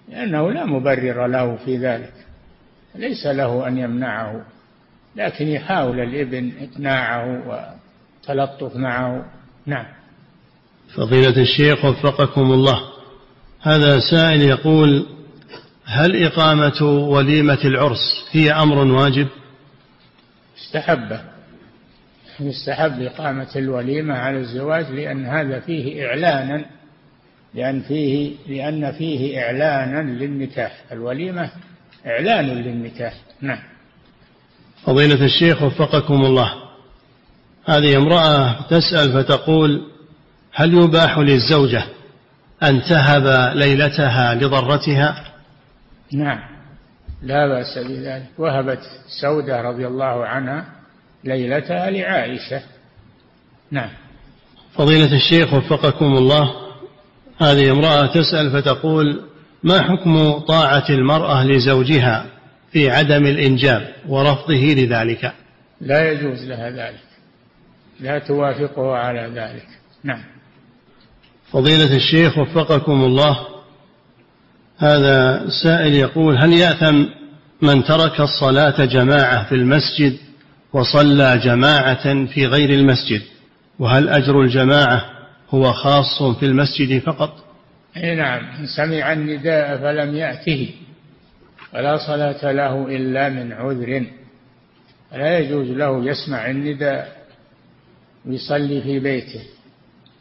لأنه 0.09 0.51
لا 0.51 0.65
مبرر 0.65 1.27
له 1.27 1.55
في 1.55 1.77
ذلك 1.77 2.13
ليس 2.95 3.25
له 3.25 3.67
أن 3.67 3.77
يمنعه 3.77 4.45
لكن 5.15 5.47
يحاول 5.47 5.99
الإبن 5.99 6.51
إقناعه 6.61 7.43
وتلطف 7.47 8.75
معه. 8.75 9.25
نعم. 9.65 9.85
فضيلة 10.95 11.41
الشيخ 11.41 11.85
وفقكم 11.85 12.41
الله 12.41 12.81
هذا 13.61 13.99
سائل 14.11 14.41
يقول 14.41 15.05
هل 15.85 16.23
إقامة 16.23 16.83
وليمة 16.83 17.59
العرس 17.65 18.25
هي 18.31 18.51
أمر 18.51 18.77
واجب؟ 18.77 19.27
استحبه 20.57 21.21
يستحب 22.39 23.01
إقامة 23.01 23.47
الوليمة 23.55 24.13
على 24.13 24.37
الزواج 24.37 24.91
لأن 24.91 25.25
هذا 25.25 25.59
فيه 25.59 26.07
إعلانا 26.07 26.65
لأن 27.53 27.81
فيه 27.81 28.35
لأن 28.47 28.91
فيه 28.91 29.41
إعلانا 29.41 30.01
للنكاح. 30.01 30.83
الوليمة 30.91 31.49
إعلان 32.07 32.45
للنكاح. 32.45 33.13
نعم. 33.41 33.59
فضيلة 34.83 35.25
الشيخ 35.25 35.61
وفقكم 35.61 36.25
الله. 36.25 36.53
هذه 37.65 37.97
امرأة 37.97 38.67
تسأل 38.69 39.13
فتقول 39.13 39.81
هل 40.53 40.73
يباح 40.73 41.17
للزوجة 41.17 41.83
أن 42.63 42.81
تهب 42.81 43.55
ليلتها 43.57 44.35
لضرتها؟ 44.35 45.23
نعم. 46.13 46.39
لا 47.23 47.47
بأس 47.47 47.77
بذلك. 47.77 48.29
وهبت 48.37 48.79
سودة 49.21 49.61
رضي 49.61 49.87
الله 49.87 50.25
عنها 50.25 50.65
ليلتها 51.23 51.89
لعائشة. 51.89 52.61
نعم. 53.71 53.89
فضيلة 54.73 55.15
الشيخ 55.15 55.53
وفقكم 55.53 56.05
الله. 56.05 56.66
هذه 57.37 57.71
امرأة 57.71 58.05
تسأل 58.05 58.51
فتقول 58.51 59.21
ما 59.63 59.81
حكم 59.81 60.31
طاعة 60.31 60.89
المرأة 60.89 61.43
لزوجها 61.43 62.25
في 62.71 62.89
عدم 62.89 63.25
الإنجاب 63.25 63.93
ورفضه 64.07 64.73
لذلك؟ 64.77 65.33
لا 65.81 66.11
يجوز 66.11 66.43
لها 66.43 66.69
ذلك. 66.69 67.03
لا 67.99 68.19
توافقه 68.19 68.95
على 68.95 69.31
ذلك. 69.35 69.67
نعم. 70.03 70.23
فضيلة 71.51 71.95
الشيخ 71.95 72.37
وفقكم 72.37 73.03
الله 73.03 73.37
هذا 74.77 75.47
سائل 75.63 75.93
يقول 75.93 76.37
هل 76.37 76.53
يأثم 76.53 77.05
من 77.61 77.83
ترك 77.83 78.19
الصلاة 78.21 78.85
جماعة 78.85 79.49
في 79.49 79.55
المسجد 79.55 80.17
وصلى 80.73 81.41
جماعة 81.43 82.25
في 82.25 82.45
غير 82.45 82.69
المسجد؟ 82.69 83.21
وهل 83.79 84.09
أجر 84.09 84.41
الجماعة 84.41 85.16
هو 85.49 85.73
خاص 85.73 86.23
في 86.39 86.45
المسجد 86.45 86.99
فقط. 87.01 87.43
أي 87.97 88.15
نعم 88.15 88.65
سمع 88.77 89.13
النداء 89.13 89.77
فلم 89.77 90.15
يأته 90.15 90.69
فلا 91.71 91.97
صلاة 91.97 92.51
له 92.51 92.95
إلا 92.95 93.29
من 93.29 93.51
عذر. 93.51 94.05
فلا 95.11 95.39
يجوز 95.39 95.67
له 95.67 96.05
يسمع 96.05 96.49
النداء 96.49 97.17
ويصلي 98.25 98.81
في 98.81 98.99
بيته 98.99 99.41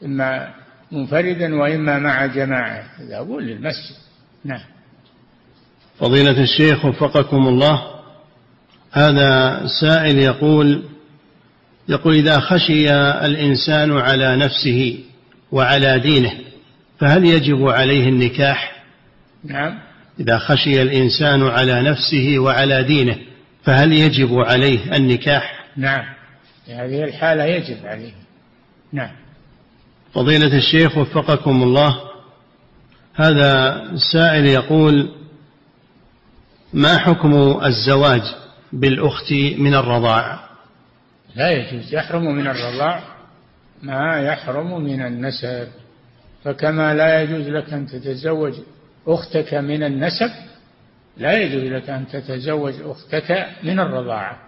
إما 0.05 0.55
منفردا 0.93 1.55
وإما 1.55 1.99
مع 1.99 2.27
جماعة 2.27 2.85
يذهبون 3.01 3.43
للمسجد. 3.43 3.97
نعم. 4.45 4.77
فضيلة 5.99 6.43
الشيخ 6.43 6.85
وفقكم 6.85 7.49
الله 7.49 7.83
هذا 8.93 9.63
سائل 9.81 10.19
يقول 10.19 10.83
يقول 11.89 12.15
إذا 12.15 12.41
خشي 12.41 12.91
الإنسان 13.27 13.93
على 13.93 14.37
نفسه 14.37 14.99
وعلى 15.53 15.99
دينه 15.99 16.33
فهل 16.99 17.25
يجب 17.25 17.69
عليه 17.69 18.09
النكاح؟ 18.09 18.83
نعم. 19.45 19.79
إذا 20.21 20.39
خشي 20.39 20.83
الإنسان 20.83 21.43
على 21.43 21.83
نفسه 21.83 22.39
وعلى 22.39 22.83
دينه 22.83 23.19
فهل 23.65 23.93
يجب 23.93 24.39
عليه 24.39 24.97
النكاح؟ 24.97 25.65
نعم. 25.77 26.05
في 26.67 26.73
هذه 26.73 27.05
الحالة 27.05 27.45
يجب 27.45 27.87
عليه. 27.87 28.13
نعم. 28.93 29.11
فضيلة 30.15 30.57
الشيخ 30.57 30.99
وفقكم 30.99 31.63
الله 31.63 32.01
هذا 33.15 33.83
السائل 33.93 34.47
يقول 34.47 35.11
ما 36.73 36.99
حكم 36.99 37.61
الزواج 37.65 38.23
بالأخت 38.73 39.33
من 39.33 39.75
الرضاع؟ 39.75 40.41
لا 41.37 41.51
يجوز 41.51 41.95
يحرم 41.95 42.25
من 42.25 42.47
الرضاع. 42.47 43.16
ما 43.83 44.21
يحرم 44.21 44.85
من 44.85 45.03
النسب. 45.03 45.69
فكما 46.45 46.95
لا 46.95 47.23
يجوز 47.23 47.49
لك 47.49 47.73
أن 47.73 47.87
تتزوج 47.87 48.55
أختك 49.07 49.55
من 49.55 49.83
النسب 49.83 50.31
لا 51.17 51.33
يجوز 51.33 51.73
لك 51.73 51.91
أن 51.91 52.09
تتزوج 52.09 52.75
أختك 52.83 53.47
من 53.63 53.81
الرضاعة. 53.81 54.39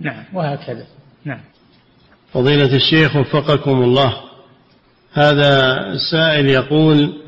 نعم 0.00 0.24
وهكذا. 0.32 0.86
نعم. 1.24 1.40
فضيلة 2.32 2.76
الشيخ 2.76 3.16
وفقكم 3.16 3.82
الله. 3.82 4.14
هذا 5.12 5.80
السائل 5.86 6.46
يقول 6.46 7.22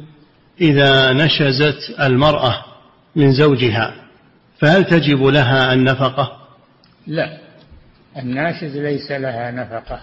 إذا 0.61 1.13
نشزت 1.13 2.01
المرأة 2.01 2.65
من 3.17 3.33
زوجها 3.33 3.95
فهل 4.59 4.85
تجب 4.85 5.23
لها 5.23 5.73
النفقة؟ 5.73 6.37
لا 7.07 7.39
الناشز 8.17 8.77
ليس 8.77 9.11
لها 9.11 9.51
نفقة. 9.51 10.03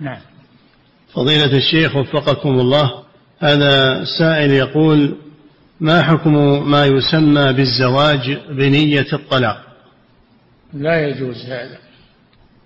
نعم. 0.00 0.20
فضيلة 1.14 1.56
الشيخ 1.56 1.96
وفقكم 1.96 2.60
الله 2.60 3.04
هذا 3.38 4.04
سائل 4.18 4.50
يقول 4.50 5.16
ما 5.80 6.02
حكم 6.02 6.34
ما 6.70 6.86
يسمى 6.86 7.52
بالزواج 7.52 8.38
بنية 8.50 9.06
الطلاق؟ 9.12 9.68
لا 10.74 11.06
يجوز 11.06 11.44
هذا. 11.46 11.78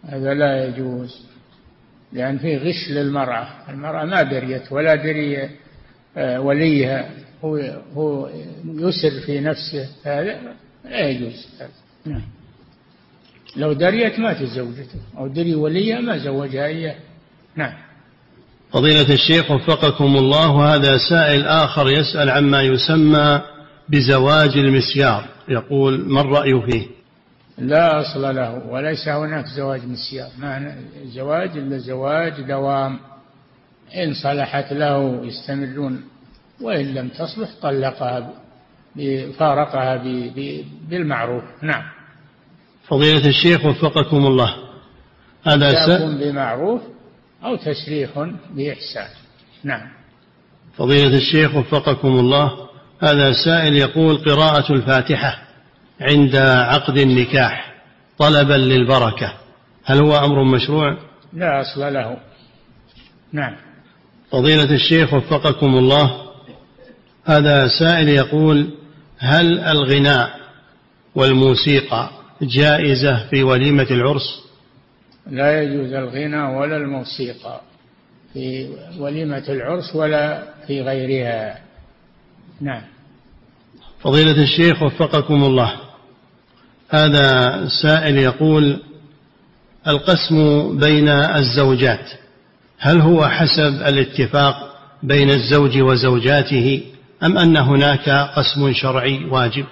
هذا 0.04 0.34
لا 0.34 0.66
يجوز 0.66 1.26
لأن 2.12 2.38
فيه 2.38 2.58
غش 2.58 2.90
للمرأة. 2.90 3.48
المرأة 3.68 4.04
ما 4.04 4.22
دريت 4.22 4.72
ولا 4.72 4.94
دري 4.94 5.50
آه، 6.16 6.40
وليها. 6.40 7.10
هو 7.44 7.56
هو 7.94 8.30
يسر 8.64 9.20
في 9.26 9.40
نفسه 9.40 9.88
هذا 10.04 10.54
لا 10.84 11.08
يجوز 11.08 11.46
هذا. 11.60 11.70
نعم. 12.06 12.22
لو 13.56 13.72
دريت 13.72 14.18
ما 14.18 14.32
تزوجته 14.32 15.00
أو 15.18 15.26
دري 15.26 15.54
وليها 15.54 16.00
ما 16.00 16.18
زوجها 16.18 16.66
إياه. 16.66 16.96
نعم. 17.56 17.91
فضيلة 18.72 19.14
الشيخ 19.14 19.50
وفقكم 19.50 20.16
الله 20.16 20.74
هذا 20.74 20.98
سائل 21.10 21.46
آخر 21.46 21.88
يسأل 21.88 22.30
عما 22.30 22.62
يسمى 22.62 23.40
بزواج 23.88 24.58
المسيار. 24.58 25.24
يقول 25.48 26.08
ما 26.08 26.20
الرأي 26.20 26.62
فيه? 26.70 26.86
لا 27.58 28.00
أصل 28.00 28.36
له 28.36 28.66
وليس 28.68 29.08
هناك 29.08 29.44
زواج 29.46 29.80
مسيار. 29.86 30.28
ما 30.38 30.74
زواج 31.04 31.58
إلا 31.58 31.78
زواج 31.78 32.40
دوام. 32.40 32.98
إن 33.96 34.14
صلحت 34.14 34.72
له 34.72 35.26
يستمرون 35.26 36.04
وإن 36.60 36.94
لم 36.94 37.08
تصلح 37.08 37.48
طلقها 37.62 38.30
فارقها 39.38 39.96
بالمعروف. 40.90 41.44
نعم. 41.62 41.82
فضيلة 42.88 43.28
الشيخ 43.28 43.64
وفقكم 43.64 44.26
الله 44.26 44.54
هذا 45.44 46.08
بمعروف 46.20 46.80
أو 47.44 47.56
تشريح 47.56 48.10
بإحسان. 48.50 49.08
نعم. 49.64 49.88
فضيلة 50.76 51.16
الشيخ 51.16 51.54
وفقكم 51.54 52.08
الله 52.08 52.68
هذا 53.00 53.32
سائل 53.44 53.76
يقول 53.76 54.16
قراءة 54.16 54.72
الفاتحة 54.72 55.42
عند 56.00 56.36
عقد 56.36 56.98
النكاح 56.98 57.74
طلبا 58.18 58.54
للبركة 58.54 59.32
هل 59.84 60.04
هو 60.04 60.16
أمر 60.16 60.44
مشروع؟ 60.44 60.98
لا 61.32 61.60
أصل 61.60 61.80
له. 61.80 62.16
نعم. 63.32 63.56
فضيلة 64.30 64.74
الشيخ 64.74 65.14
وفقكم 65.14 65.66
الله 65.66 66.22
هذا 67.24 67.68
سائل 67.78 68.08
يقول 68.08 68.70
هل 69.18 69.58
الغناء 69.58 70.30
والموسيقى 71.14 72.10
جائزة 72.42 73.28
في 73.30 73.42
وليمة 73.42 73.86
العرس؟ 73.90 74.42
لا 75.30 75.62
يجوز 75.62 75.92
الغنى 75.92 76.42
ولا 76.42 76.76
الموسيقى 76.76 77.60
في 78.32 78.68
وليمة 78.98 79.44
العرس 79.48 79.96
ولا 79.96 80.42
في 80.66 80.82
غيرها. 80.82 81.58
نعم. 82.60 82.82
فضيلة 84.00 84.42
الشيخ 84.42 84.82
وفقكم 84.82 85.44
الله. 85.44 85.72
هذا 86.90 87.68
سائل 87.82 88.18
يقول 88.18 88.80
القسم 89.86 90.68
بين 90.78 91.08
الزوجات 91.08 92.10
هل 92.78 93.00
هو 93.00 93.28
حسب 93.28 93.82
الاتفاق 93.86 94.76
بين 95.02 95.30
الزوج 95.30 95.78
وزوجاته 95.78 96.82
أم 97.22 97.38
أن 97.38 97.56
هناك 97.56 98.08
قسم 98.08 98.72
شرعي 98.72 99.24
واجب؟ 99.24 99.64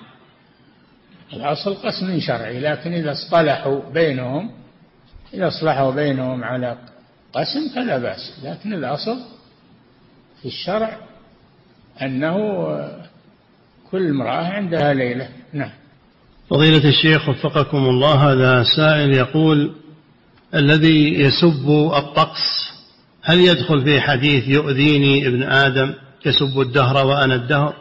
الأصل 1.33 1.75
قسم 1.75 2.21
شرعي 2.21 2.61
لكن 2.61 2.93
إذا 2.93 3.13
اصطلحوا 3.13 3.81
بينهم 3.93 4.51
إذا 5.35 5.49
اصلحوا 5.49 5.91
بينهم 5.91 6.45
على 6.45 6.79
قسم 7.33 7.75
فلا 7.75 7.99
بأس 7.99 8.33
لكن 8.45 8.73
الأصل 8.73 9.19
في 10.43 10.49
الشرع 10.49 10.99
أنه 12.03 12.37
كل 13.91 14.09
امرأة 14.09 14.45
عندها 14.45 14.95
ليلة. 14.95 15.29
نعم. 15.53 15.71
فضيلة 16.51 16.89
الشيخ 16.89 17.29
وفقكم 17.29 17.79
الله 17.79 18.33
هذا 18.33 18.65
سائل 18.77 19.15
يقول 19.15 19.75
الذي 20.55 21.15
يسب 21.15 21.91
الطقس 21.95 22.71
هل 23.23 23.41
يدخل 23.41 23.85
في 23.85 24.01
حديث 24.01 24.49
يؤذيني 24.49 25.27
ابن 25.27 25.43
آدم 25.43 25.95
يسب 26.27 26.61
الدهر 26.61 27.07
وأنا 27.07 27.35
الدهر؟ 27.35 27.75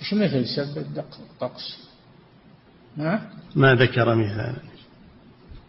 إيش 0.00 0.14
مثل 0.14 0.46
سب 0.46 0.78
الطقس؟ 0.78 1.78
ما 2.96 3.30
ما 3.54 3.74
ذكر 3.74 4.14
مثالا. 4.14 4.77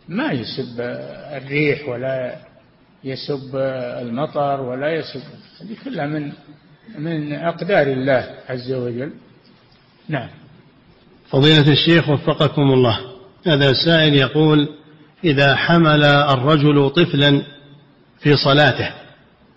ما 0.10 0.32
يسب 0.32 0.82
الريح 1.38 1.90
ولا 1.90 2.36
يسب 3.04 3.56
المطر 4.02 4.62
ولا 4.62 4.94
يسب 4.96 5.22
هذه 5.62 5.76
كلها 5.86 6.06
من 6.06 6.32
من 6.98 7.34
أقدار 7.34 7.88
الله 7.88 8.30
عز 8.50 8.72
وجل. 8.72 9.12
نعم. 10.08 10.30
فضيلة 11.30 11.72
الشيخ 11.72 12.10
وفقكم 12.10 12.62
الله. 12.62 13.00
هذا 13.48 13.74
سائل 13.86 14.14
يقول 14.14 14.70
إذا 15.24 15.56
حمل 15.56 16.04
الرجل 16.04 16.90
طفلا 16.90 17.44
في 18.20 18.36
صلاته 18.36 18.94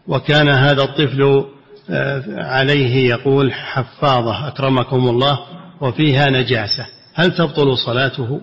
وكان 0.06 0.48
هذا 0.48 0.82
الطفل 0.82 1.44
آه، 1.90 2.22
عليه 2.28 3.08
يقول 3.08 3.52
حفاظة 3.52 4.48
أكرمكم 4.48 5.08
الله 5.08 5.38
وفيها 5.80 6.30
نجاسة 6.30 6.86
هل 7.14 7.34
تبطل 7.36 7.78
صلاته؟ 7.78 8.40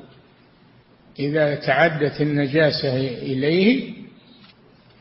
إذا 1.20 1.56
تعدت 1.56 2.22
النجاسة 2.22 2.98
إليه 2.98 3.94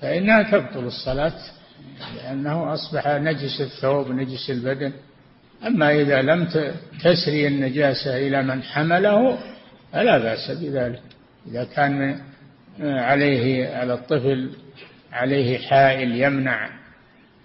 فإنها 0.00 0.42
تبطل 0.42 0.86
الصلاة 0.86 1.38
لأنه 2.16 2.74
أصبح 2.74 3.08
نجس 3.08 3.60
الثوب 3.60 4.10
نجس 4.10 4.50
البدن. 4.50 4.92
أما 5.66 5.92
إذا 5.92 6.22
لم 6.22 6.48
تسري 7.04 7.46
النجاسة 7.46 8.16
إلى 8.16 8.42
من 8.42 8.62
حمله 8.62 9.38
فلا 9.92 10.18
بأس 10.18 10.50
بذلك. 10.50 11.02
إذا 11.46 11.64
كان 11.64 12.20
عليه 12.80 13.68
على 13.68 13.94
الطفل 13.94 14.50
عليه 15.12 15.58
حائل 15.58 16.22
يمنع 16.22 16.70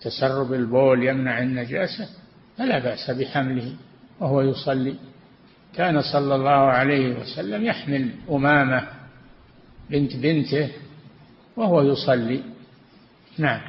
تسرب 0.01 0.53
البول 0.53 1.07
يمنع 1.07 1.39
النجاسة 1.39 2.07
فلا 2.57 2.80
بأس 2.80 3.11
بحمله 3.11 3.74
وهو 4.19 4.41
يصلي. 4.41 4.95
كان 5.76 6.01
صلى 6.01 6.36
الله 6.36 6.49
عليه 6.51 7.19
وسلم 7.19 7.65
يحمل 7.65 8.09
أمامة 8.32 8.84
بنت 9.89 10.15
بنته 10.15 10.69
وهو 11.57 11.82
يصلي. 11.82 12.39
نعم. 13.38 13.61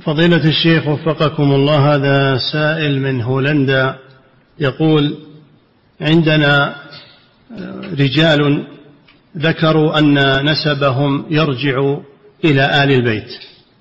فضيلة 0.00 0.48
الشيخ 0.48 0.88
وفقكم 0.88 1.52
الله 1.52 1.94
هذا 1.94 2.38
سائل 2.52 3.00
من 3.00 3.22
هولندا 3.22 3.98
يقول 4.58 5.18
عندنا 6.00 6.76
رجال 7.98 8.66
ذكروا 9.36 9.98
أن 9.98 10.14
نسبهم 10.50 11.26
يرجع 11.30 11.96
إلى 12.44 12.84
آل 12.84 12.90
البيت 12.90 13.30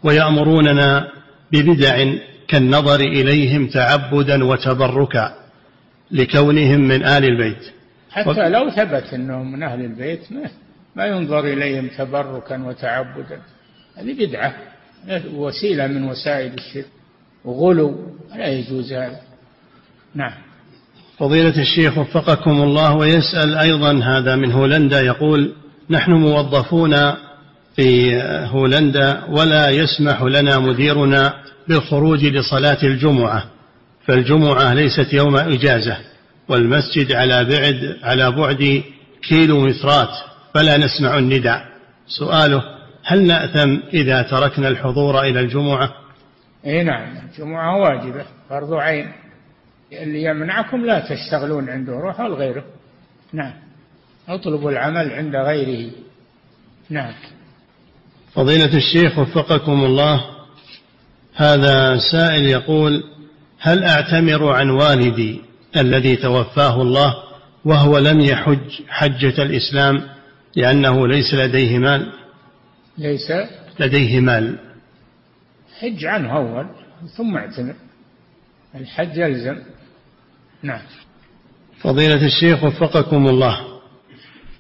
ويأمروننا 0.03 1.07
ببدع 1.51 2.13
كالنظر 2.47 2.99
إليهم 2.99 3.67
تعبدا 3.67 4.43
وتبركا. 4.43 5.40
لكونهم 6.11 6.79
من 6.81 7.05
آل 7.05 7.25
البيت. 7.25 7.71
حتى 8.11 8.49
لو 8.49 8.69
ثبت 8.69 9.13
أنهم 9.13 9.51
من 9.51 9.63
أهل 9.63 9.81
البيت 9.81 10.31
ما, 10.31 10.49
ما 10.95 11.05
ينظر 11.05 11.39
إليهم 11.39 11.87
تبركا 11.97 12.63
وتعبدا. 12.63 13.41
هذه 13.97 14.25
بدعة 14.25 14.55
وسيلة 15.33 15.87
من 15.87 16.03
وسائل 16.03 16.53
الشرك. 16.53 16.85
وغلو 17.45 17.95
لا 18.35 18.47
يجوز 18.47 18.93
هذا. 18.93 19.19
نعم. 20.15 20.33
فضيلة 21.17 21.61
الشيخ 21.61 21.97
وفقكم 21.97 22.61
الله 22.61 22.95
ويسأل 22.95 23.55
أيضا 23.55 23.99
هذا 24.03 24.35
من 24.35 24.51
هولندا 24.51 25.01
يقول 25.01 25.53
نحن 25.89 26.11
موظفون 26.11 26.95
في 27.75 28.21
هولندا 28.45 29.23
ولا 29.29 29.69
يسمح 29.69 30.21
لنا 30.21 30.59
مديرنا 30.59 31.33
بالخروج 31.67 32.25
لصلاة 32.25 32.77
الجمعة. 32.83 33.43
فالجمعة 34.05 34.73
ليست 34.73 35.13
يوم 35.13 35.35
إجازة 35.35 35.97
والمسجد 36.47 37.11
على 37.11 37.45
بعد 37.45 37.97
على 38.03 38.31
بعد 38.31 38.83
كيلومترات 39.29 40.09
فلا 40.53 40.77
نسمع 40.77 41.17
النداء. 41.17 41.65
سؤاله 42.07 42.63
هل 43.03 43.27
نأثم 43.27 43.77
إذا 43.93 44.21
تركنا 44.21 44.67
الحضور 44.67 45.21
إلى 45.21 45.39
الجمعة؟ 45.39 45.93
إي 46.65 46.83
نعم 46.83 47.17
الجمعة 47.17 47.77
واجبة 47.77 48.25
فرض 48.49 48.73
عين. 48.73 49.11
اللي 49.91 50.23
يمنعكم 50.23 50.85
لا 50.85 50.99
تشتغلون 50.99 51.69
عنده 51.69 51.93
روحوا 51.93 52.27
لغيره 52.27 52.63
نعم 53.33 53.53
اطلبوا 54.29 54.71
العمل 54.71 55.11
عند 55.11 55.35
غيره. 55.35 55.91
نعم. 56.89 57.13
فضيلة 58.33 58.77
الشيخ 58.77 59.19
وفقكم 59.19 59.83
الله 59.83 60.25
هذا 61.35 61.97
سائل 62.11 62.45
يقول 62.45 63.03
هل 63.61 63.83
أعتمر 63.83 64.51
عن 64.51 64.69
والدي 64.69 65.41
الذي 65.77 66.15
توفاه 66.15 66.81
الله 66.81 67.15
وهو 67.65 67.97
لم 67.97 68.19
يحج 68.19 68.81
حجة 68.87 69.43
الإسلام 69.43 70.03
لأنه 70.55 71.07
ليس 71.07 71.33
لديه 71.33 71.77
مال؟ 71.77 72.11
ليس. 72.97 73.31
لديه 73.79 74.19
مال. 74.19 74.57
حج 75.79 76.05
عنه 76.05 76.37
أول 76.37 76.65
ثم 77.17 77.37
اعتمر. 77.37 77.75
الحج 78.75 79.17
يلزم. 79.17 79.57
نعم. 80.63 80.81
فضيلة 81.81 82.25
الشيخ 82.25 82.63
وفقكم 82.63 83.27
الله. 83.27 83.59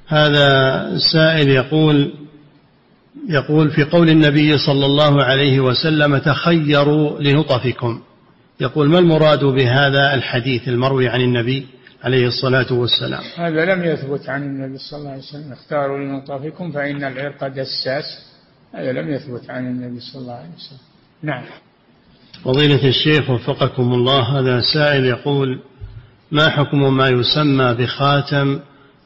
هذا 0.07 0.97
سائل 1.13 1.49
يقول 1.49 2.13
يقول 3.29 3.71
في 3.71 3.83
قول 3.83 4.09
النبي 4.09 4.57
صلى 4.57 4.85
الله 4.85 5.23
عليه 5.23 5.59
وسلم 5.59 6.17
تخيروا 6.17 7.19
لنطفكم. 7.19 8.01
يقول 8.59 8.89
ما 8.89 8.99
المراد 8.99 9.43
بهذا 9.43 10.13
الحديث 10.13 10.67
المروي 10.67 11.07
عن 11.07 11.21
النبي 11.21 11.67
عليه 12.03 12.27
الصلاة 12.27 12.73
والسلام؟ 12.73 13.23
هذا 13.35 13.65
لم 13.65 13.83
يثبت 13.83 14.29
عن 14.29 14.43
النبي 14.43 14.77
صلى 14.77 14.99
الله 14.99 15.11
عليه 15.11 15.21
وسلم. 15.21 15.51
اختاروا 15.51 15.99
لنطفكم 15.99 16.71
فإن 16.71 17.03
العرق 17.03 17.47
دساس. 17.47 18.03
هذا 18.73 18.91
لم 18.91 19.13
يثبت 19.13 19.49
عن 19.49 19.67
النبي 19.67 19.99
صلى 19.99 20.21
الله 20.21 20.33
عليه 20.33 20.49
وسلم. 20.57 20.79
نعم. 21.23 21.43
فضيلة 22.43 22.87
الشيخ 22.87 23.29
وفقكم 23.29 23.93
الله 23.93 24.39
هذا 24.39 24.61
سائل 24.73 25.05
يقول 25.05 25.59
ما 26.31 26.49
حكم 26.49 26.97
ما 26.97 27.09
يسمى 27.09 27.73
بخاتم 27.73 28.59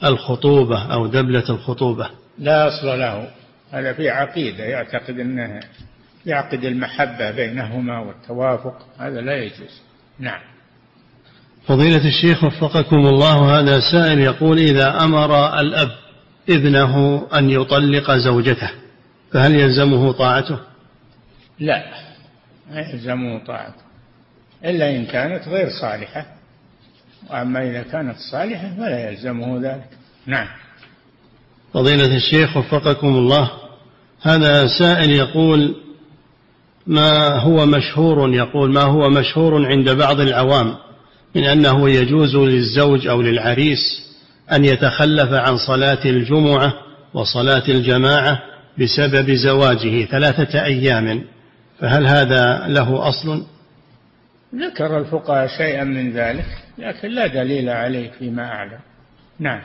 الخطوبة 0.03 0.93
أو 0.93 1.07
دبلة 1.07 1.49
الخطوبة؟ 1.49 2.09
لا 2.39 2.67
أصل 2.67 2.87
له. 2.87 3.27
هذا 3.71 3.93
في 3.93 4.09
عقيدة 4.09 4.63
يعتقد 4.63 5.19
أنه 5.19 5.59
يعقد 6.25 6.65
المحبة 6.65 7.31
بينهما 7.31 7.99
والتوافق 7.99 8.85
هذا 8.99 9.21
لا 9.21 9.37
يجوز. 9.37 9.81
نعم. 10.19 10.41
فضيلة 11.67 12.07
الشيخ 12.07 12.43
وفقكم 12.43 12.95
الله 12.95 13.59
هذا 13.59 13.79
سائل 13.91 14.19
يقول 14.19 14.59
إذا 14.59 15.03
أمر 15.03 15.59
الأب 15.59 15.91
ابنه 16.49 17.27
أن 17.33 17.49
يطلق 17.49 18.11
زوجته 18.11 18.71
فهل 19.31 19.55
يلزمه 19.55 20.11
طاعته؟ 20.11 20.59
لا 21.59 21.83
ما 22.71 22.79
يلزمه 22.79 23.45
طاعته 23.45 23.85
إلا 24.65 24.95
إن 24.95 25.05
كانت 25.05 25.47
غير 25.47 25.69
صالحة. 25.81 26.25
وأما 27.29 27.69
إذا 27.69 27.83
كانت 27.83 28.15
صالحة 28.31 28.75
فلا 28.77 29.09
يلزمه 29.09 29.59
ذلك. 29.61 29.89
نعم. 30.25 30.47
فضيلة 31.73 32.15
الشيخ 32.15 32.57
وفقكم 32.57 33.07
الله 33.07 33.51
هذا 34.21 34.67
سائل 34.79 35.09
يقول 35.11 35.84
ما 36.87 37.39
هو 37.39 37.65
مشهور 37.65 38.33
يقول 38.33 38.73
ما 38.73 38.81
هو 38.81 39.09
مشهور 39.09 39.65
عند 39.65 39.89
بعض 39.89 40.19
العوام 40.19 40.75
من 41.35 41.43
أنه 41.43 41.89
يجوز 41.89 42.35
للزوج 42.35 43.07
أو 43.07 43.21
للعريس 43.21 43.79
أن 44.51 44.65
يتخلف 44.65 45.33
عن 45.33 45.57
صلاة 45.57 46.05
الجمعة 46.05 46.73
وصلاة 47.13 47.63
الجماعة 47.69 48.39
بسبب 48.79 49.31
زواجه 49.31 50.05
ثلاثة 50.05 50.63
أيام. 50.63 51.23
فهل 51.79 52.07
هذا 52.07 52.67
له 52.67 53.07
أصل؟ 53.09 53.45
ذكر 54.55 54.97
الفقهاء 54.97 55.47
شيئا 55.57 55.83
من 55.83 56.11
ذلك 56.11 56.45
لكن 56.77 57.09
لا 57.09 57.27
دليل 57.27 57.69
عليه 57.69 58.11
فيما 58.19 58.43
أعلم. 58.43 58.79
نعم. 59.39 59.61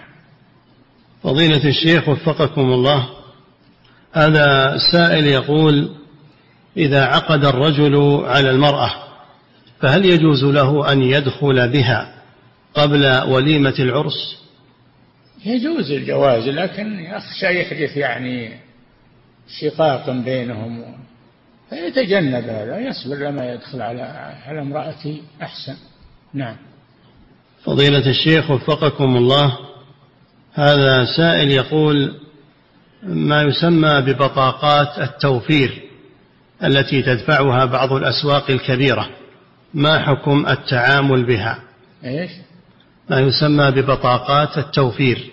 فضيلة 1.23 1.69
الشيخ 1.69 2.09
وفقكم 2.09 2.61
الله 2.61 3.09
هذا 4.13 4.79
سائل 4.93 5.27
يقول 5.27 6.00
إذا 6.77 7.05
عقد 7.05 7.45
الرجل 7.45 8.23
على 8.25 8.51
المرأة 8.51 8.91
فهل 9.81 10.05
يجوز 10.05 10.45
له 10.45 10.93
أن 10.93 11.03
يدخل 11.03 11.69
بها 11.69 12.15
قبل 12.75 13.23
وليمة 13.29 13.75
العرس؟ 13.79 14.41
يجوز 15.45 15.91
الجواز 15.91 16.49
لكن 16.49 17.01
يخشى 17.01 17.61
يحدث 17.61 17.97
يعني 17.97 18.53
شقاق 19.61 20.11
بينهم. 20.11 20.85
فيتجنب 21.71 22.45
هذا 22.45 22.79
يصبر 22.79 23.17
لما 23.17 23.53
يدخل 23.53 23.83
على 23.83 24.03
على 24.47 24.61
امرأته 24.61 25.23
أحسن. 25.43 25.77
نعم. 26.35 26.57
فضيلة 27.65 28.11
الشيخ 28.11 28.51
وفقكم 28.51 29.17
الله 29.17 29.59
هذا 30.53 31.05
سائل 31.17 31.51
يقول 31.51 32.15
ما 33.03 33.43
يسمى 33.43 34.01
ببطاقات 34.01 34.99
التوفير؟ 34.99 35.90
التي 36.65 37.03
تدفعها 37.03 37.65
بعض 37.65 37.93
الأسواق 37.93 38.51
الكبيرة. 38.51 39.09
ما 39.75 39.99
حكم 39.99 40.47
التعامل 40.47 41.25
بها؟ 41.25 41.59
إيش؟ 42.05 42.31
ما 43.11 43.21
يسمى 43.21 43.71
ببطاقات 43.71 44.59
التوفير 44.59 45.31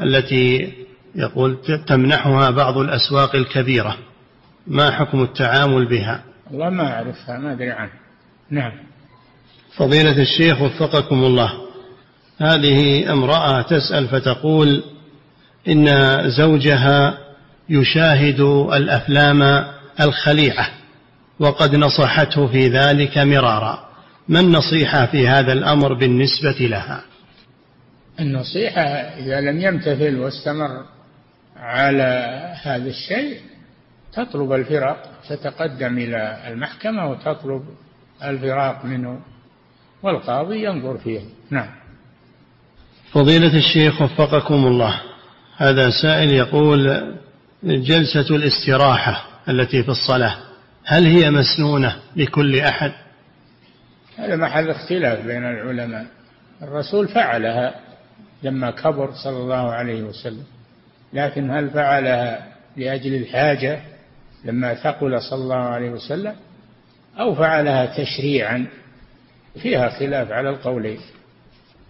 التي 0.00 0.72
يقول 1.14 1.58
تمنحها 1.86 2.50
بعض 2.50 2.78
الأسواق 2.78 3.34
الكبيرة. 3.34 3.96
ما 4.66 4.90
حكم 4.90 5.22
التعامل 5.22 5.88
بها؟ 5.88 6.22
والله 6.50 6.70
ما 6.70 6.92
أعرفها 6.92 7.38
ما 7.38 7.52
أدري 7.52 7.70
عنها. 7.70 8.00
نعم. 8.50 8.72
فضيلة 9.76 10.22
الشيخ 10.22 10.60
وفقكم 10.60 11.24
الله. 11.24 11.52
هذه 12.38 13.12
امرأة 13.12 13.62
تسأل 13.62 14.08
فتقول 14.08 14.82
إن 15.68 15.86
زوجها 16.30 17.18
يشاهد 17.68 18.40
الأفلام 18.72 19.64
الخليعة 20.00 20.68
وقد 21.40 21.74
نصحته 21.74 22.46
في 22.46 22.68
ذلك 22.68 23.18
مرارا. 23.18 23.88
ما 24.28 24.40
النصيحة 24.40 25.06
في 25.06 25.28
هذا 25.28 25.52
الأمر 25.52 25.94
بالنسبة 25.94 26.56
لها؟ 26.60 27.04
النصيحة 28.20 28.80
إذا 28.80 29.40
لم 29.40 29.60
يمتثل 29.60 30.18
واستمر 30.18 30.84
على 31.56 32.34
هذا 32.62 32.88
الشيء 32.88 33.40
تطلب 34.12 34.52
الفراق 34.52 35.10
تتقدم 35.28 35.98
إلى 35.98 36.38
المحكمة 36.48 37.10
وتطلب 37.10 37.64
الفراق 38.24 38.84
منه 38.84 39.20
والقاضي 40.02 40.64
ينظر 40.64 40.98
فيه. 40.98 41.20
نعم. 41.50 41.68
فضيلة 43.12 43.56
الشيخ 43.56 44.02
وفقكم 44.02 44.66
الله 44.66 45.00
هذا 45.56 45.90
سائل 45.90 46.30
يقول 46.30 47.14
جلسة 47.64 48.36
الاستراحة 48.36 49.33
التي 49.48 49.82
في 49.82 49.88
الصلاة. 49.88 50.36
هل 50.84 51.06
هي 51.06 51.30
مسنونة 51.30 51.96
لكل 52.16 52.60
أحد؟ 52.60 52.92
هذا 54.16 54.36
محل 54.36 54.70
اختلاف 54.70 55.26
بين 55.26 55.44
العلماء. 55.44 56.06
الرسول 56.62 57.08
فعلها 57.08 57.74
لما 58.42 58.70
كبر 58.70 59.12
صلى 59.24 59.36
الله 59.36 59.70
عليه 59.70 60.02
وسلم. 60.02 60.44
لكن 61.12 61.50
هل 61.50 61.70
فعلها 61.70 62.46
لأجل 62.76 63.14
الحاجة 63.14 63.80
لما 64.44 64.74
ثقل 64.74 65.22
صلى 65.22 65.42
الله 65.42 65.56
عليه 65.56 65.90
وسلم؟ 65.90 66.34
أو 67.20 67.34
فعلها 67.34 67.86
تشريعا؟ 67.86 68.66
فيها 69.62 69.88
خلاف 69.88 70.30
على 70.30 70.50
القولين. 70.50 71.00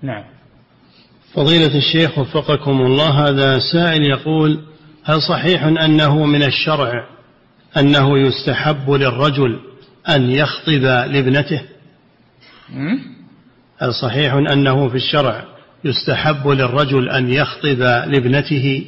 نعم. 0.03 0.25
فضيلة 1.35 1.79
الشيخ 1.79 2.19
وفقكم 2.19 2.81
الله 2.81 3.29
هذا 3.29 3.59
سائل 3.73 4.03
يقول 4.03 4.65
هل 5.05 5.23
صحيح 5.23 5.63
أنه 5.65 6.27
من 6.27 6.43
الشرع 6.43 7.14
أنه 7.77 8.19
يستحب 8.19 8.91
للرجل 8.91 9.61
أن 10.09 10.31
يخطب 10.31 10.83
لابنته. 11.13 11.63
هل 13.79 13.95
صحيح 13.95 14.35
أنه 14.35 14.89
في 14.89 14.95
الشرع 14.97 15.45
يستحب 15.85 16.49
للرجل 16.49 17.09
أن 17.09 17.33
يخطب 17.33 17.81
لابنته؟ 17.81 18.87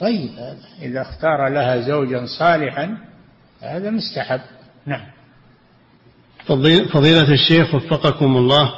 طيب 0.00 0.30
إذا 0.82 1.02
اختار 1.02 1.48
لها 1.48 1.80
زوجا 1.80 2.26
صالحا 2.38 2.98
هذا 3.62 3.90
مستحب. 3.90 4.40
نعم. 4.86 5.06
فضيلة 6.92 7.32
الشيخ 7.32 7.74
وفقكم 7.74 8.36
الله 8.36 8.74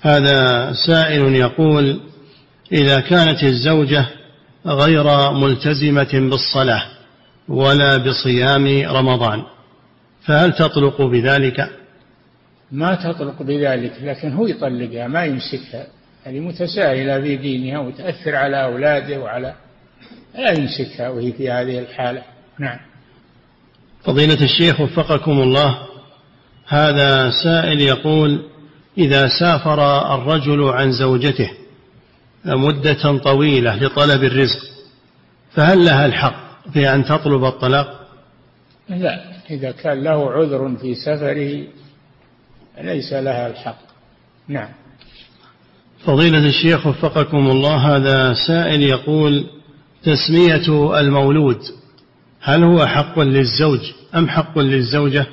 هذا 0.00 0.72
سائل 0.86 1.34
يقول 1.34 2.00
إذا 2.72 3.00
كانت 3.00 3.42
الزوجة 3.42 4.06
غير 4.66 5.32
ملتزمة 5.32 6.08
بالصلاة 6.12 6.99
ولا 7.50 7.96
بصيام 7.96 8.66
رمضان. 8.96 9.42
فهل 10.26 10.52
تطلق 10.52 11.02
بذلك؟ 11.02 11.70
ما 12.72 12.94
تطلق 12.94 13.42
بذلك 13.42 13.92
لكن 14.02 14.32
هو 14.32 14.46
يطلقها 14.46 15.08
ما 15.08 15.24
يمسكها. 15.24 15.86
هذه 16.24 16.40
متساهلة 16.40 17.20
في 17.20 17.36
دينها 17.36 17.78
وتأثر 17.78 18.36
على 18.36 18.64
أولاده 18.64 19.20
وعلى 19.20 19.54
لا 20.34 20.50
يمسكها 20.50 21.08
وهي 21.08 21.32
في 21.32 21.50
هذه 21.50 21.78
الحالة. 21.78 22.22
نعم. 22.58 22.78
فضيلة 24.04 24.44
الشيخ 24.44 24.80
وفقكم 24.80 25.40
الله 25.40 25.78
هذا 26.66 27.30
سائل 27.30 27.80
يقول 27.80 28.44
إذا 28.98 29.28
سافر 29.28 30.14
الرجل 30.14 30.68
عن 30.68 30.92
زوجته 30.92 31.50
مدة 32.44 33.18
طويلة 33.18 33.76
لطلب 33.76 34.24
الرزق 34.24 34.58
فهل 35.54 35.84
لها 35.84 36.06
الحق؟ 36.06 36.49
في 36.72 36.94
أن 36.94 37.04
تطلب 37.04 37.44
الطلاق؟ 37.44 38.08
لا 38.88 39.20
إذا 39.50 39.70
كان 39.70 40.02
له 40.04 40.32
عذر 40.32 40.76
في 40.76 40.94
سفره 40.94 41.66
ليس 42.80 43.12
لها 43.12 43.46
الحق. 43.46 43.78
نعم. 44.48 44.68
فضيلة 46.04 46.46
الشيخ 46.46 46.86
وفقكم 46.86 47.50
الله 47.50 47.96
هذا 47.96 48.34
سائل 48.46 48.82
يقول 48.82 49.46
تسمية 50.02 50.98
المولود 51.00 51.60
هل 52.40 52.64
هو 52.64 52.86
حق 52.86 53.18
للزوج 53.18 53.92
أم 54.14 54.28
حق 54.28 54.58
للزوجة؟ 54.58 55.26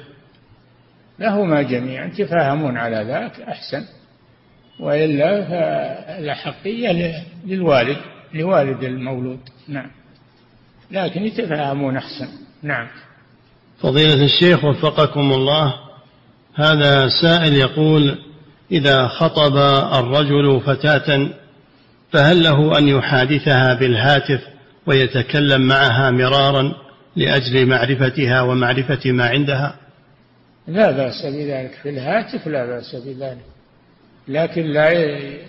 لهما 1.19 1.61
جميعا 1.61 2.07
تفاهمون 2.17 2.77
على 2.77 3.03
ذاك 3.07 3.41
أحسن. 3.41 3.85
وإلا 4.79 5.43
فالأحقية 5.49 7.23
للوالد 7.45 7.97
لوالد 8.33 8.83
المولود. 8.83 9.39
نعم. 9.67 9.91
لكن 10.91 11.25
يتفاهمون 11.25 11.97
أحسن. 11.97 12.27
نعم. 12.63 12.88
فضيلة 13.79 14.25
الشيخ 14.25 14.63
وفقكم 14.63 15.31
الله 15.31 15.73
هذا 16.55 17.09
سائل 17.21 17.53
يقول 17.53 18.17
إذا 18.71 19.07
خطب 19.07 19.57
الرجل 19.93 20.61
فتاة 20.61 21.29
فهل 22.11 22.43
له 22.43 22.77
أن 22.77 22.88
يحادثها 22.88 23.73
بالهاتف 23.73 24.41
ويتكلم 24.85 25.61
معها 25.61 26.11
مرارا 26.11 26.73
لأجل 27.15 27.65
معرفتها 27.65 28.41
ومعرفة 28.41 29.11
ما 29.11 29.25
عندها؟ 29.25 29.75
لا 30.67 30.91
بأس 30.91 31.25
بذلك. 31.25 31.71
في 31.83 31.89
الهاتف 31.89 32.47
لا 32.47 32.65
بأس 32.65 32.95
بذلك. 32.95 33.45
لكن 34.27 34.61
لا 34.61 34.89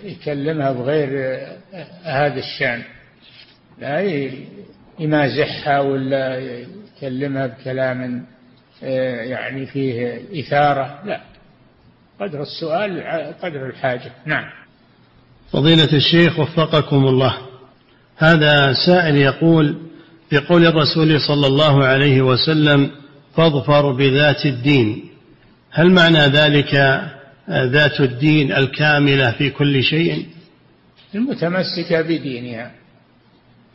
يكلمها 0.03 0.71
بغير 0.71 1.39
هذا 2.03 2.39
الشأن. 2.39 2.83
لا 3.81 3.99
يمازحها 4.99 5.79
ولا 5.79 6.37
يكلمها 6.37 7.47
بكلام 7.47 8.25
آه، 8.83 9.21
يعني 9.21 9.65
فيه 9.65 10.21
إثارة 10.39 10.99
لا. 11.05 11.21
قدر 12.19 12.41
السؤال 12.41 13.03
قدر 13.41 13.65
الحاجة. 13.69 14.11
نعم. 14.25 14.45
فضيلة 15.51 15.93
الشيخ 15.93 16.39
وفقكم 16.39 17.07
الله. 17.07 17.37
هذا 18.17 18.73
سائل 18.85 19.15
يقول 19.15 19.77
في 20.29 20.37
قول 20.37 20.65
الرسول 20.65 21.21
صلى 21.21 21.47
الله 21.47 21.85
عليه 21.85 22.21
وسلم 22.21 22.91
فاظفر 23.35 23.91
بذات 23.91 24.45
الدين. 24.45 25.09
هل 25.71 25.91
معنى 25.91 26.19
ذلك 26.19 26.75
ذات 27.49 27.99
الدين 27.99 28.51
الكاملة 28.51 29.31
في 29.31 29.49
كل 29.49 29.83
شيء؟ 29.83 30.25
المتمسكة 31.15 32.01
بدينها. 32.01 32.71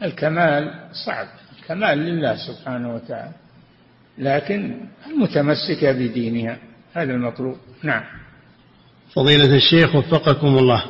الكمال 0.05 0.75
صعب 1.07 1.27
الكمال 1.59 1.99
لله 1.99 2.37
سبحانه 2.37 2.95
وتعالى 2.95 3.33
لكن 4.19 4.81
المتمسكة 5.07 5.93
بدينها 5.93 6.59
هذا 6.95 7.13
المطلوب. 7.13 7.57
نعم. 7.83 8.05
فضيلة 9.15 9.57
الشيخ 9.57 9.95
وفقكم 9.95 10.59
الله 10.59 10.85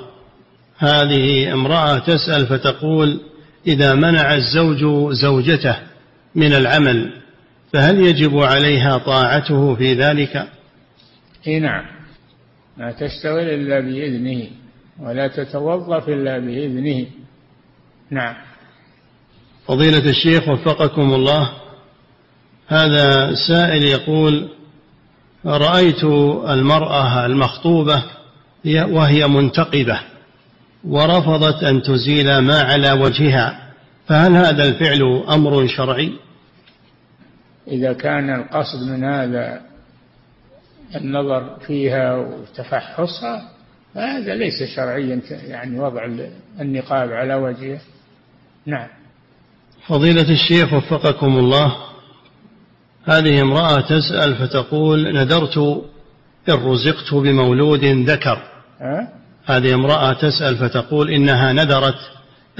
هذه 0.78 1.52
امرأة 1.52 1.98
تسأل 1.98 2.46
فتقول 2.46 3.20
إذا 3.66 3.94
منع 3.94 4.34
الزوج 4.34 5.12
زوجته 5.12 5.76
من 6.34 6.52
العمل 6.52 7.12
فهل 7.72 8.06
يجب 8.06 8.38
عليها 8.38 8.98
طاعته 8.98 9.74
في 9.74 9.94
ذلك؟ 9.94 10.48
إي 11.46 11.60
نعم. 11.60 11.84
لا 12.76 12.92
تشتغل 12.92 13.48
إلا 13.48 13.80
بإذنه 13.80 14.46
ولا 15.00 15.28
تتوظف 15.28 16.08
إلا 16.08 16.38
بإذنه. 16.38 17.06
نعم. 18.10 18.34
فضيلة 19.66 20.10
الشيخ 20.10 20.48
وفقكم 20.48 21.14
الله. 21.14 21.50
هذا 22.68 23.34
سائل 23.48 23.82
يقول 23.82 24.48
رأيت 25.46 26.04
المرأة 26.48 27.26
المخطوبة 27.26 28.02
وهي 28.66 29.26
منتقبة 29.26 30.00
ورفضت 30.84 31.62
أن 31.64 31.82
تزيل 31.82 32.38
ما 32.38 32.60
على 32.60 32.92
وجهها 32.92 33.72
فهل 34.06 34.36
هذا 34.36 34.64
الفعل 34.64 35.24
أمر 35.28 35.66
شرعي؟ 35.66 36.12
إذا 37.68 37.92
كان 37.92 38.34
القصد 38.34 38.82
من 38.82 39.04
هذا 39.04 39.60
النظر 40.96 41.56
فيها 41.66 42.16
وتفحصها 42.16 43.50
فهذا 43.94 44.34
ليس 44.34 44.62
شرعيا 44.76 45.20
يعني 45.30 45.80
وضع 45.80 46.04
النقاب 46.60 47.12
على 47.12 47.34
وجهه. 47.34 47.80
نعم. 48.66 48.88
فضيلة 49.88 50.30
الشيخ 50.30 50.72
وفقكم 50.72 51.38
الله 51.38 51.76
هذه 53.04 53.40
امرأة 53.40 53.80
تسأل 53.80 54.36
فتقول 54.36 55.22
ندرت 55.22 55.58
إن 56.48 56.54
رزقت 56.54 57.14
بمولود 57.14 57.84
ذكر. 57.84 58.38
أه؟ 58.80 59.08
هذه 59.46 59.74
امرأة 59.74 60.12
تسأل 60.12 60.56
فتقول 60.56 61.10
إنها 61.10 61.52
نذرت 61.52 61.98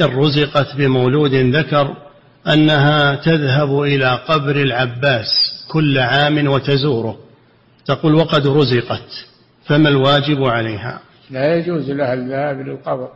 إن 0.01 0.05
رزقت 0.05 0.77
بمولود 0.77 1.35
ذكر 1.35 1.97
أنها 2.49 3.15
تذهب 3.15 3.83
إلى 3.83 4.15
قبر 4.29 4.57
العباس 4.57 5.29
كل 5.69 5.99
عام 5.99 6.49
وتزوره. 6.49 7.19
تقول 7.87 8.15
وقد 8.15 8.47
رزقت 8.47 9.27
فما 9.67 9.89
الواجب 9.89 10.45
عليها؟ 10.45 11.01
لا 11.31 11.57
يجوز 11.57 11.91
لها 11.91 12.15
الذهاب 12.15 12.61
للقبر 12.61 13.09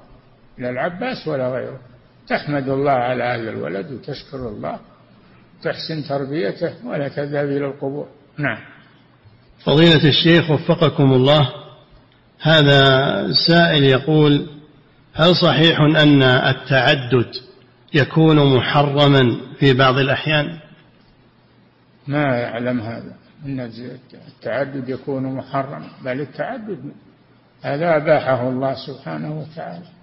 لا 0.59 0.71
العباس 0.71 1.29
ولا 1.29 1.49
غيره. 1.49 1.79
تحمد 2.29 2.69
الله 2.69 2.93
على 2.93 3.25
هذا 3.25 3.51
الولد 3.51 3.93
وتشكر 3.93 4.49
الله 4.49 4.79
تحسن 5.63 6.09
تربيته 6.09 6.87
ولا 6.87 7.09
تذهب 7.09 7.45
إلى 7.47 7.67
القبور. 7.67 8.09
نعم. 8.39 8.59
فضيلة 9.65 10.09
الشيخ 10.09 10.51
وفقكم 10.51 11.13
الله 11.13 11.49
هذا 12.41 12.83
سائل 13.47 13.85
يقول 13.85 14.47
هل 15.15 15.37
صحيح 15.37 15.81
أن 15.81 16.23
التعدد 16.23 17.35
يكون 17.95 18.57
محرما 18.57 19.41
في 19.59 19.75
بعض 19.75 19.99
الأحيان؟ 19.99 20.59
ما 22.07 22.45
أعلم 22.45 22.81
هذا 22.81 23.15
أن 23.47 23.61
التعدد 24.29 24.89
يكون 24.89 25.23
محرما 25.23 25.89
بل 26.05 26.21
التعدد 26.21 26.93
هذا 27.63 27.97
أباحه 27.97 28.49
الله 28.49 28.75
سبحانه 28.87 29.41
وتعالى. 29.41 29.98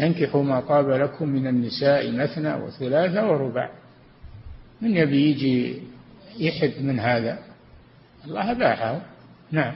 انكحوا 0.00 0.42
ما 0.42 0.60
طاب 0.60 0.90
لكم 0.90 1.28
من 1.28 1.46
النساء 1.46 2.12
مثنى 2.12 2.54
وثلاثة 2.54 3.30
ورباع. 3.30 3.70
من 4.82 4.96
يبي 4.96 5.30
يجي 5.30 5.82
يحد 6.38 6.72
من 6.80 7.00
هذا؟ 7.00 7.38
الله 8.26 8.50
أباحه. 8.50 9.00
نعم. 9.52 9.72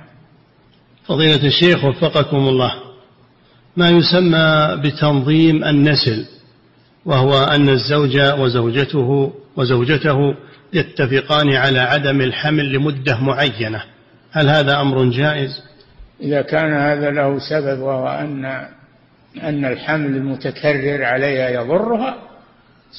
فضيلة 1.06 1.46
الشيخ 1.46 1.84
وفقكم 1.84 2.36
الله. 2.36 2.72
ما 3.76 3.90
يسمى 3.90 4.80
بتنظيم 4.84 5.64
النسل 5.64 6.26
وهو 7.04 7.44
أن 7.44 7.68
الزوج 7.68 8.18
وزوجته 8.18 9.32
وزوجته 9.56 10.34
يتفقان 10.72 11.52
على 11.52 11.78
عدم 11.78 12.20
الحمل 12.20 12.72
لمدة 12.72 13.20
معينة. 13.20 13.82
هل 14.32 14.48
هذا 14.48 14.80
أمر 14.80 15.04
جائز؟ 15.04 15.62
إذا 16.20 16.42
كان 16.42 16.72
هذا 16.72 17.10
له 17.10 17.38
سبب 17.38 17.80
وهو 17.80 18.08
أن 18.08 18.66
أن 19.42 19.64
الحمل 19.64 20.16
المتكرر 20.16 21.04
عليها 21.04 21.48
يضرها 21.48 22.16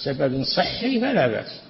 سبب 0.05 0.43
صحي 0.43 0.99
فلا 0.99 1.27
بأس. 1.27 1.64